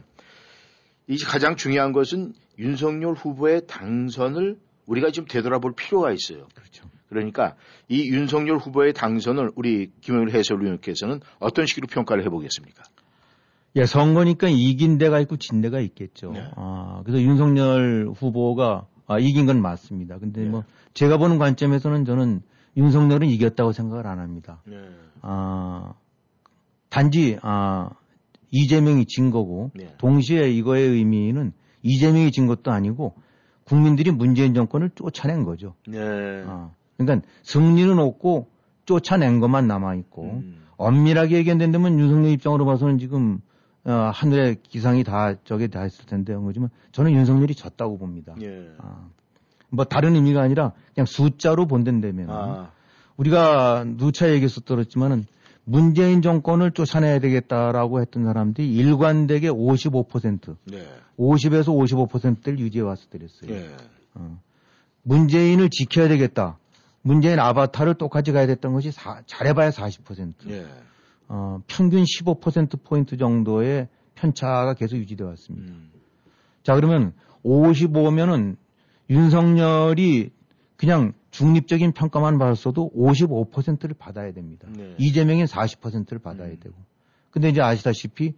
이제 1.08 1.24
가장 1.26 1.56
중요한 1.56 1.92
것은 1.92 2.32
윤석열 2.58 3.14
후보의 3.14 3.66
당선을 3.66 4.58
우리가 4.86 5.10
지금 5.10 5.28
되돌아볼 5.28 5.74
필요가 5.76 6.12
있어요. 6.12 6.46
그렇죠. 6.54 6.88
그러니까 7.08 7.54
이 7.88 8.08
윤석열 8.10 8.56
후보의 8.56 8.92
당선을 8.92 9.52
우리 9.54 9.90
김영일 10.00 10.34
해설위원께서는 10.34 11.20
어떤 11.38 11.66
식으로 11.66 11.86
평가를 11.86 12.24
해보겠습니까? 12.24 12.82
예, 13.76 13.84
선거니까 13.84 14.48
이긴 14.48 14.98
데가 14.98 15.20
있고 15.20 15.36
진 15.36 15.60
데가 15.60 15.80
있겠죠. 15.80 16.32
네. 16.32 16.48
아, 16.56 17.02
그래서 17.04 17.20
윤석열 17.22 18.08
후보가 18.16 18.86
아, 19.06 19.18
이긴 19.18 19.46
건 19.46 19.60
맞습니다. 19.60 20.18
근데 20.18 20.42
네. 20.42 20.48
뭐 20.48 20.64
제가 20.94 21.18
보는 21.18 21.38
관점에서는 21.38 22.04
저는 22.04 22.42
윤석열은 22.76 23.28
이겼다고 23.28 23.72
생각을 23.72 24.06
안 24.06 24.18
합니다. 24.18 24.60
네. 24.66 24.76
아, 25.22 25.94
단지 26.88 27.38
아, 27.42 27.90
이재명이 28.50 29.06
진 29.06 29.30
거고 29.30 29.70
네. 29.74 29.94
동시에 29.98 30.50
이거의 30.50 30.88
의미는 30.88 31.52
이재명이 31.82 32.32
진 32.32 32.46
것도 32.46 32.70
아니고 32.70 33.14
국민들이 33.64 34.10
문재인 34.10 34.54
정권을 34.54 34.90
쫓아낸 34.94 35.44
거죠. 35.44 35.74
네. 35.86 35.98
아, 36.46 36.70
그러니까 36.96 37.26
승리는 37.42 37.98
없고 37.98 38.48
쫓아낸 38.84 39.40
것만 39.40 39.66
남아 39.66 39.94
있고 39.96 40.22
음. 40.22 40.62
엄밀하게 40.76 41.36
얘기한다면 41.38 41.98
윤석열 41.98 42.30
입장으로 42.30 42.64
봐서는 42.64 42.98
지금 42.98 43.40
어, 43.84 44.10
하늘의 44.12 44.62
기상이 44.62 45.04
다 45.04 45.34
저게 45.44 45.68
다 45.68 45.86
있을 45.86 46.06
텐데 46.06 46.32
한 46.32 46.44
거지만 46.44 46.70
저는 46.92 47.12
윤석열이 47.12 47.54
졌다고 47.54 47.98
봅니다. 47.98 48.34
예. 48.40 48.68
아, 48.78 49.08
뭐 49.76 49.84
다른 49.84 50.14
의미가 50.16 50.40
아니라 50.40 50.72
그냥 50.94 51.06
숫자로 51.06 51.66
본다면 51.66 52.26
아, 52.30 52.70
우리가 53.16 53.84
누차 53.96 54.30
얘기했었더랬지만은 54.30 55.26
문재인 55.64 56.22
정권을 56.22 56.72
쫓아내야 56.72 57.18
되겠다라고 57.18 58.00
했던 58.00 58.24
사람들이 58.24 58.72
일관되게 58.74 59.48
55% 59.50 60.56
네. 60.64 60.86
50에서 61.18 61.66
55%를 62.08 62.58
유지해 62.58 62.82
왔었더랬어요. 62.84 63.50
예. 63.52 63.70
어. 64.14 64.40
문재인을 65.02 65.70
지켜야 65.70 66.08
되겠다. 66.08 66.58
문재인 67.02 67.38
아바타를 67.38 67.94
똑같이 67.94 68.32
가야 68.32 68.46
됐던 68.46 68.72
것이 68.72 68.90
사- 68.92 69.22
잘해봐야 69.26 69.70
40%. 69.70 70.34
예. 70.50 70.66
어, 71.28 71.60
평균 71.66 72.04
15%포인트 72.04 73.16
정도의 73.16 73.88
편차가 74.14 74.74
계속 74.74 74.96
유지되어 74.96 75.26
왔습니다. 75.28 75.72
음. 75.72 75.90
자, 76.62 76.74
그러면 76.74 77.12
55면은 77.44 78.56
윤석열이 79.10 80.30
그냥 80.76 81.12
중립적인 81.30 81.92
평가만 81.92 82.38
받았어도 82.38 82.90
55%를 82.96 83.94
받아야 83.98 84.32
됩니다. 84.32 84.68
네. 84.70 84.94
이재명이 84.98 85.44
40%를 85.44 86.18
받아야 86.18 86.48
음. 86.48 86.56
되고. 86.60 86.74
근데 87.30 87.50
이제 87.50 87.60
아시다시피 87.60 88.34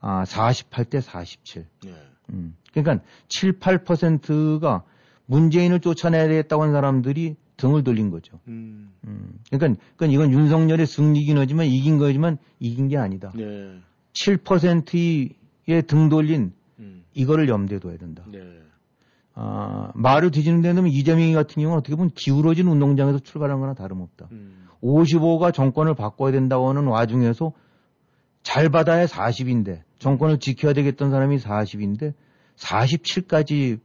아, 0.00 0.24
48대 0.24 1.00
47. 1.00 1.64
예. 1.86 1.94
음. 2.30 2.54
그러니까 2.72 3.04
7, 3.28 3.58
8%가 3.58 4.82
문재인을 5.26 5.80
쫓아내야 5.80 6.28
되겠다고 6.28 6.62
하는 6.62 6.74
사람들이 6.74 7.36
등을 7.56 7.84
돌린 7.84 8.10
거죠. 8.10 8.40
음. 8.48 8.92
음. 9.06 9.38
그러니까, 9.50 9.80
그러니까 9.96 10.14
이건 10.14 10.32
윤석열의 10.32 10.86
승리긴 10.86 11.38
하지만 11.38 11.66
이긴 11.66 11.98
거지만 11.98 12.38
이긴 12.58 12.88
게 12.88 12.96
아니다. 12.96 13.32
네. 13.34 13.78
7%의 14.14 15.82
등 15.86 16.08
돌린 16.08 16.52
음. 16.80 17.04
이거를 17.14 17.48
염두에 17.48 17.78
둬야 17.78 17.96
된다. 17.96 18.24
네. 18.26 18.40
아, 19.34 19.90
말을 19.94 20.30
뒤지는 20.30 20.60
데는 20.60 20.86
이재명이 20.88 21.32
같은 21.32 21.62
경우는 21.62 21.78
어떻게 21.78 21.96
보면 21.96 22.10
기울어진 22.14 22.68
운동장에서 22.68 23.18
출발한 23.20 23.60
거나 23.60 23.74
다름없다. 23.74 24.28
음. 24.32 24.66
55가 24.82 25.54
정권을 25.54 25.94
바꿔야 25.94 26.32
된다고 26.32 26.68
하는 26.68 26.86
와중에서 26.86 27.52
잘 28.42 28.68
받아야 28.68 29.06
40인데 29.06 29.82
정권을 30.00 30.38
지켜야 30.38 30.72
되겠던 30.72 31.10
사람이 31.10 31.38
40인데 31.38 32.14
47까지 32.56 33.78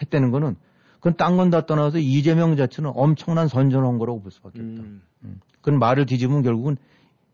했다는 0.00 0.30
거는 0.30 0.56
그건 0.98 1.16
딴 1.16 1.36
건 1.36 1.50
다 1.50 1.66
떠나서 1.66 1.98
이재명 1.98 2.56
자체는 2.56 2.92
엄청난 2.94 3.48
선전한 3.48 3.98
거라고 3.98 4.22
볼 4.22 4.30
수밖에 4.30 4.60
없다. 4.60 4.82
음. 4.82 5.40
그건 5.60 5.78
말을 5.78 6.06
뒤집으면 6.06 6.42
결국은 6.42 6.76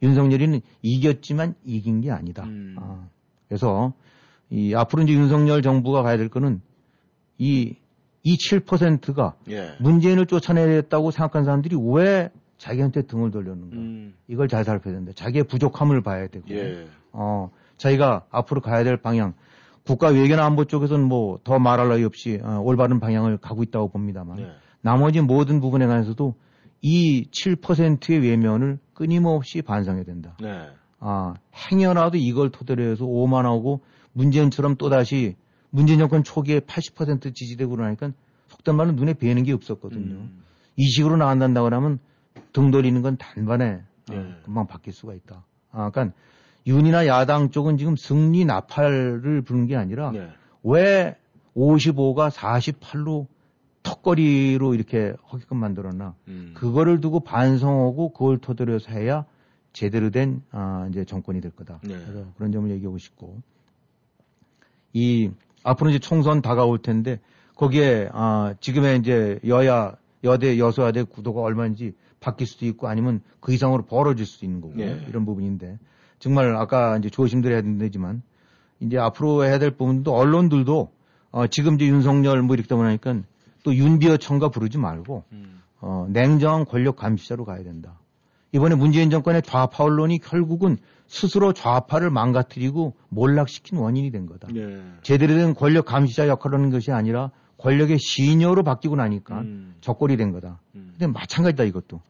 윤석열이는 0.03 0.61
이겼지만 0.83 1.55
이긴 1.65 2.01
게 2.01 2.11
아니다. 2.11 2.45
음. 2.45 2.77
아, 2.79 3.07
그래서 3.49 3.93
이 4.51 4.75
앞으로 4.75 5.05
이제 5.05 5.13
윤석열 5.13 5.63
정부가 5.63 6.03
가야 6.03 6.17
될 6.17 6.29
거는 6.29 6.61
이, 7.39 7.77
이 8.23 8.37
7%가 8.37 9.35
예. 9.51 9.73
문재인을 9.81 10.27
쫓아내겠다고 10.27 11.11
생각한 11.11 11.45
사람들이 11.45 11.77
왜 11.93 12.31
자기한테 12.59 13.03
등을 13.03 13.31
돌렸는가. 13.31 13.77
음. 13.77 14.15
이걸 14.29 14.49
잘 14.49 14.65
살펴야 14.65 14.95
된다. 14.95 15.13
자기의 15.15 15.45
부족함을 15.45 16.03
봐야 16.03 16.29
되고, 16.29 16.45
예. 16.51 16.87
어, 17.13 17.51
자기가 17.77 18.27
앞으로 18.31 18.61
가야 18.61 18.85
될 18.85 18.97
방향, 18.97 19.35
국가 19.85 20.09
외교나 20.09 20.45
안보 20.47 20.65
쪽에서는 20.65 21.05
뭐 21.09 21.41
더 21.43 21.59
말할 21.59 21.89
나위 21.89 22.05
없이 22.05 22.39
어, 22.43 22.61
올바른 22.63 23.01
방향을 23.01 23.39
가고 23.39 23.65
있다고 23.65 23.89
봅니다만, 23.89 24.39
예. 24.39 24.47
나머지 24.81 25.21
모든 25.21 25.61
부분에 25.61 25.87
관해서도 25.87 26.35
이 26.83 27.29
7%의 27.31 28.21
외면을 28.21 28.79
끊임없이 28.95 29.63
반성해야 29.63 30.05
된다. 30.05 30.37
네. 30.41 30.69
아, 30.99 31.35
행여라도 31.71 32.17
이걸 32.19 32.51
토대로 32.51 32.85
해서 32.85 33.05
오만하고 33.05 33.81
문재인처럼 34.13 34.77
또다시 34.77 35.37
문재인 35.73 35.99
정권 35.99 36.23
초기에 36.23 36.61
80% 36.61 37.35
지지되고 37.35 37.75
그러니까 37.75 38.13
속된 38.49 38.77
말로 38.77 38.93
눈에 38.93 39.15
뵈는 39.15 39.43
게 39.43 39.53
없었거든요. 39.53 40.15
음. 40.15 40.43
이 40.77 40.89
식으로 40.89 41.17
나간다고 41.17 41.67
하면 41.67 41.99
등 42.53 42.71
돌리는 42.71 43.01
건 43.01 43.17
단번에 43.17 43.83
어, 44.11 44.15
예. 44.15 44.35
금방 44.45 44.67
바뀔 44.67 44.93
수가 44.93 45.15
있다. 45.15 45.45
아, 45.71 45.91
그러니까 45.91 46.15
윤이나 46.67 47.07
야당 47.07 47.51
쪽은 47.51 47.79
지금 47.79 47.97
승리 47.97 48.45
나팔을 48.45 49.43
부는 49.43 49.67
게 49.67 49.77
아니라 49.77 50.11
네. 50.13 50.29
왜 50.63 51.17
55가 51.57 52.31
48로 52.31 53.27
턱걸이로 53.83 54.75
이렇게 54.75 55.15
하게끔 55.25 55.57
만들었나. 55.57 56.15
음. 56.29 56.53
그거를 56.55 57.01
두고 57.01 57.21
반성하고 57.21 58.13
그걸 58.13 58.39
토대로 58.39 58.75
해서 58.75 58.93
해야 58.93 59.25
제대로 59.73 60.11
된, 60.11 60.43
아, 60.51 60.87
이제 60.91 61.05
정권이 61.05 61.41
될 61.41 61.51
거다. 61.51 61.81
네. 61.83 61.95
그래서 61.95 62.27
그런 62.37 62.53
점을 62.53 62.71
얘기하고 62.71 62.99
싶고. 62.99 63.41
이, 64.93 65.31
앞으로 65.63 65.91
이제 65.91 65.99
총선 65.99 66.43
다가올 66.43 66.79
텐데, 66.79 67.21
거기에, 67.57 68.09
아, 68.13 68.55
지금의 68.61 68.99
이제 68.99 69.39
여야, 69.47 69.95
여대, 70.25 70.59
여소야대 70.59 71.05
구도가 71.05 71.41
얼마인지 71.41 71.95
바뀔 72.21 72.47
수도 72.47 72.67
있고 72.67 72.89
아니면 72.89 73.21
그 73.41 73.53
이상으로 73.53 73.85
벌어질 73.85 74.27
수도 74.27 74.47
있는 74.47 74.61
거고. 74.61 74.75
네. 74.77 75.05
이런 75.09 75.25
부분인데. 75.25 75.79
정말 76.19 76.55
아까 76.57 76.97
이제 76.99 77.11
조심들 77.11 77.53
해야 77.53 77.63
된다지만, 77.63 78.23
이제 78.81 78.99
앞으로 78.99 79.45
해야 79.45 79.59
될 79.59 79.71
부분도 79.73 80.15
언론들도, 80.15 80.91
어, 81.31 81.47
지금 81.47 81.75
이제 81.75 81.87
윤석열 81.87 82.43
뭐 82.43 82.55
이렇게 82.55 82.69
되고 82.69 82.83
나니까 82.83 83.23
또 83.65 83.75
윤비어 83.75 84.17
청가 84.17 84.49
부르지 84.51 84.79
말고, 84.79 85.25
어, 85.81 86.07
냉정한 86.11 86.65
권력 86.65 86.97
감시자로 86.97 87.45
가야 87.45 87.63
된다. 87.63 87.99
이번에 88.53 88.75
문재인 88.75 89.11
정권의 89.11 89.43
좌파 89.43 89.85
언론이 89.85 90.19
결국은 90.19 90.77
스스로 91.13 91.53
좌파를 91.53 92.09
망가뜨리고 92.09 92.95
몰락시킨 93.11 93.77
원인이 93.77 94.11
된 94.11 94.25
거다. 94.25 94.49
네. 94.51 94.83
제대로 95.03 95.35
된 95.35 95.53
권력 95.53 95.85
감시자 95.85 96.27
역할을 96.27 96.57
하는 96.59 96.71
것이 96.71 96.91
아니라 96.91 97.31
권력의 97.59 97.99
시녀로 97.99 98.63
바뀌고 98.63 98.97
나니까 98.97 99.41
음. 99.43 99.75
적골이 99.83 100.17
된 100.17 100.33
거다. 100.33 100.59
근데 100.73 101.07
마찬가지다 101.07 101.65
이것도. 101.65 102.01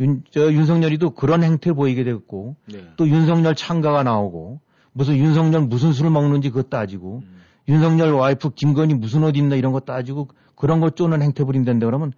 윤, 0.00 0.24
저 0.30 0.50
윤석열이도 0.50 1.10
그런 1.10 1.44
행태를 1.44 1.76
보이게 1.76 2.04
됐고 2.04 2.56
네. 2.72 2.88
또 2.96 3.06
윤석열 3.06 3.54
창가가 3.54 4.02
나오고 4.02 4.60
무슨 4.94 5.18
윤석열 5.18 5.66
무슨 5.66 5.92
술을 5.92 6.10
먹는지 6.10 6.48
그거 6.48 6.62
따지고 6.62 7.20
음. 7.24 7.42
윤석열 7.68 8.14
와이프 8.14 8.54
김건희 8.54 8.94
무슨 8.94 9.24
옷 9.24 9.36
입나 9.36 9.56
이런 9.56 9.72
거 9.72 9.80
따지고 9.80 10.28
그런 10.54 10.80
거 10.80 10.88
쪼는 10.88 11.20
행태 11.20 11.44
부린다는데 11.44 11.84
그러면 11.84 12.14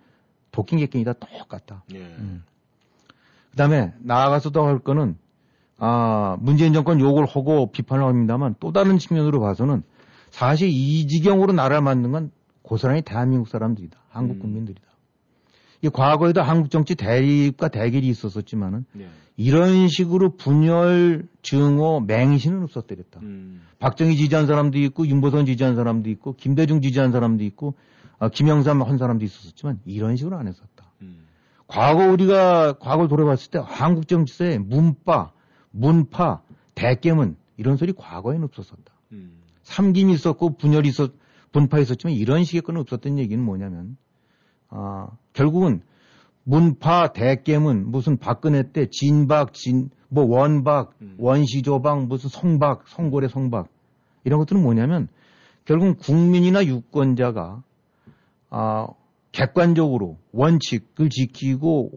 도끼 0.53 0.77
객갱이다 0.77 1.15
똑같다. 1.15 1.83
네. 1.91 1.99
음. 1.99 2.45
그 3.51 3.57
다음에 3.57 3.93
나아가서 3.99 4.51
더할 4.51 4.79
거는 4.79 5.17
아 5.87 6.39
문재인 6.41 6.73
정권 6.73 6.99
욕을 6.99 7.27
하고 7.27 7.71
비판을 7.71 8.07
합니다만 8.07 8.55
또 8.59 8.73
다른 8.73 8.97
측면으로 8.97 9.39
봐서는 9.41 9.83
사실 10.31 10.71
이 10.71 11.07
지경으로 11.07 11.53
나라를 11.53 11.83
만든 11.83 12.11
건 12.11 12.31
고스란히 12.63 13.03
대한민국 13.03 13.49
사람들이다. 13.49 13.99
한국 14.09 14.39
국민들이다. 14.39 14.81
이 15.83 15.91
과거에도 15.91 16.41
한국 16.41 16.71
정치 16.71 16.95
대립과 16.95 17.69
대결이 17.69 18.09
있었었지만은 18.09 18.87
네. 18.95 19.09
이런 19.37 19.89
식으로 19.89 20.37
분열, 20.37 21.29
증오, 21.43 22.01
맹신은 22.01 22.63
없었더랬다. 22.63 23.21
음. 23.21 23.61
박정희 23.79 24.17
지지한 24.17 24.47
사람도 24.47 24.79
있고 24.79 25.07
윤보선 25.07 25.45
지지한 25.45 25.77
사람도 25.77 26.09
있고 26.09 26.35
김대중 26.37 26.81
지지한 26.81 27.13
사람도 27.13 27.45
있고 27.45 27.75
어, 28.19 28.31
김영삼 28.31 28.81
한 28.81 28.97
사람도 28.97 29.23
있었지만 29.23 29.81
이런 29.85 30.17
식으로 30.17 30.39
안 30.39 30.49
했었다. 30.49 30.93
음. 31.03 31.27
과거 31.67 32.07
우리가 32.11 32.79
과거를 32.79 33.09
돌아봤을 33.09 33.51
때 33.51 33.61
한국 33.63 34.09
정치사에 34.09 34.57
문파, 34.57 35.33
문파, 35.75 36.43
대깨문 36.75 37.37
이런 37.57 37.77
소리 37.77 37.93
과거에는 37.93 38.45
없었었다. 38.45 38.93
음. 39.13 39.41
삼김이 39.63 40.13
있었고 40.15 40.57
분열이 40.57 40.89
있었, 40.89 41.13
분파 41.53 41.81
있었지만 41.81 42.15
이런 42.15 42.45
식의 42.45 42.63
건 42.63 42.77
없었던 42.77 43.19
얘기는 43.19 43.43
뭐냐면 43.45 43.97
아, 44.69 45.09
결국은 45.33 45.83
문파, 46.45 47.13
대깨문 47.13 47.91
무슨 47.91 48.19
박근혜 48.19 48.71
때 48.73 48.87
진박, 48.91 49.55
진, 49.55 49.91
뭐 50.09 50.25
원박, 50.25 50.95
원시조박, 51.19 52.07
무슨 52.07 52.29
송박, 52.29 52.87
송고래 52.87 53.29
송박 53.29 53.69
이런 54.25 54.39
것들은 54.39 54.63
뭐냐면 54.63 55.09
결국 55.65 55.99
국민이나 55.99 56.65
유권자가 56.65 57.63
아, 58.51 58.87
객관적으로 59.33 60.19
원칙을 60.33 61.09
지키고 61.11 61.91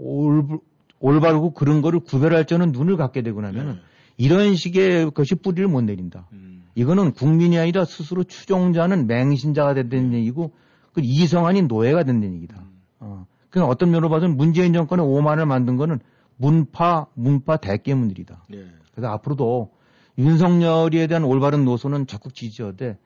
올, 0.99 1.15
올바르고 1.15 1.51
그런 1.51 1.81
거를 1.81 1.99
구별할 1.99 2.45
줄은 2.45 2.71
눈을 2.71 2.97
갖게 2.97 3.21
되고 3.21 3.41
나면은 3.41 3.79
이런 4.17 4.55
식의 4.55 5.11
것이 5.11 5.35
뿌리를 5.35 5.67
못 5.67 5.81
내린다. 5.81 6.27
이거는 6.75 7.13
국민이 7.13 7.57
아니라 7.57 7.85
스스로 7.85 8.23
추종자는 8.23 9.07
맹신자가 9.07 9.73
된다는 9.73 10.13
얘기고 10.13 10.53
그 10.93 11.01
이성 11.03 11.45
아닌 11.45 11.67
노예가 11.67 12.03
된다는 12.03 12.35
얘기다. 12.35 12.63
어. 12.99 13.25
그 13.49 13.63
어떤 13.63 13.91
면으로 13.91 14.09
봐서는 14.09 14.37
문재인 14.37 14.73
정권의 14.73 15.05
오만을 15.05 15.45
만든 15.45 15.77
거는 15.77 15.99
문파, 16.37 17.07
문파 17.15 17.57
대깨문들이다. 17.57 18.43
네. 18.49 18.65
그래서 18.91 19.11
앞으로도 19.11 19.71
윤석열에 20.17 21.07
대한 21.07 21.23
올바른 21.23 21.65
노선은 21.65 22.07
적극 22.07 22.33
지지하되 22.33 22.97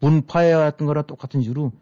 문파에 0.00 0.52
같은 0.52 0.86
거랑 0.86 1.06
똑같은 1.06 1.42
식으로 1.42 1.72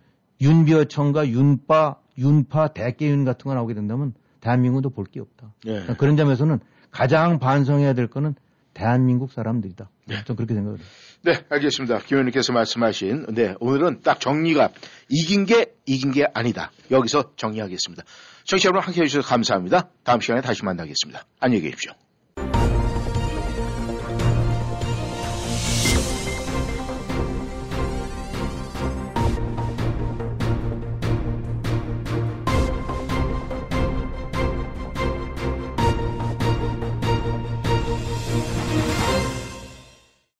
윤비어청과 0.40 1.28
윤파, 1.28 1.96
윤파, 2.18 2.68
대깨윤 2.68 3.24
같은 3.24 3.48
거 3.48 3.54
나오게 3.54 3.74
된다면 3.74 4.14
대한민국도 4.44 4.90
볼 4.90 5.06
게 5.06 5.20
없다. 5.20 5.54
네. 5.64 5.86
그런 5.98 6.16
점에서는 6.16 6.60
가장 6.90 7.38
반성해야 7.38 7.94
될 7.94 8.06
거는 8.08 8.34
대한민국 8.74 9.32
사람들이다. 9.32 9.88
좀 10.26 10.36
그렇게 10.36 10.54
생각을 10.54 10.78
해요. 10.78 10.86
네, 11.22 11.32
알겠습니다. 11.48 11.98
김 12.00 12.16
의원님께서 12.16 12.52
말씀하신, 12.52 13.26
네, 13.34 13.54
오늘은 13.60 14.00
딱 14.02 14.20
정리가 14.20 14.70
이긴 15.08 15.46
게 15.46 15.72
이긴 15.86 16.10
게 16.12 16.26
아니다. 16.34 16.70
여기서 16.90 17.34
정리하겠습니다. 17.36 18.02
청취자 18.44 18.68
여러분 18.68 18.84
함께 18.84 19.02
해주셔서 19.02 19.26
감사합니다. 19.26 19.88
다음 20.02 20.20
시간에 20.20 20.40
다시 20.42 20.64
만나겠습니다. 20.64 21.24
안녕히 21.40 21.62
계십시오. 21.62 21.92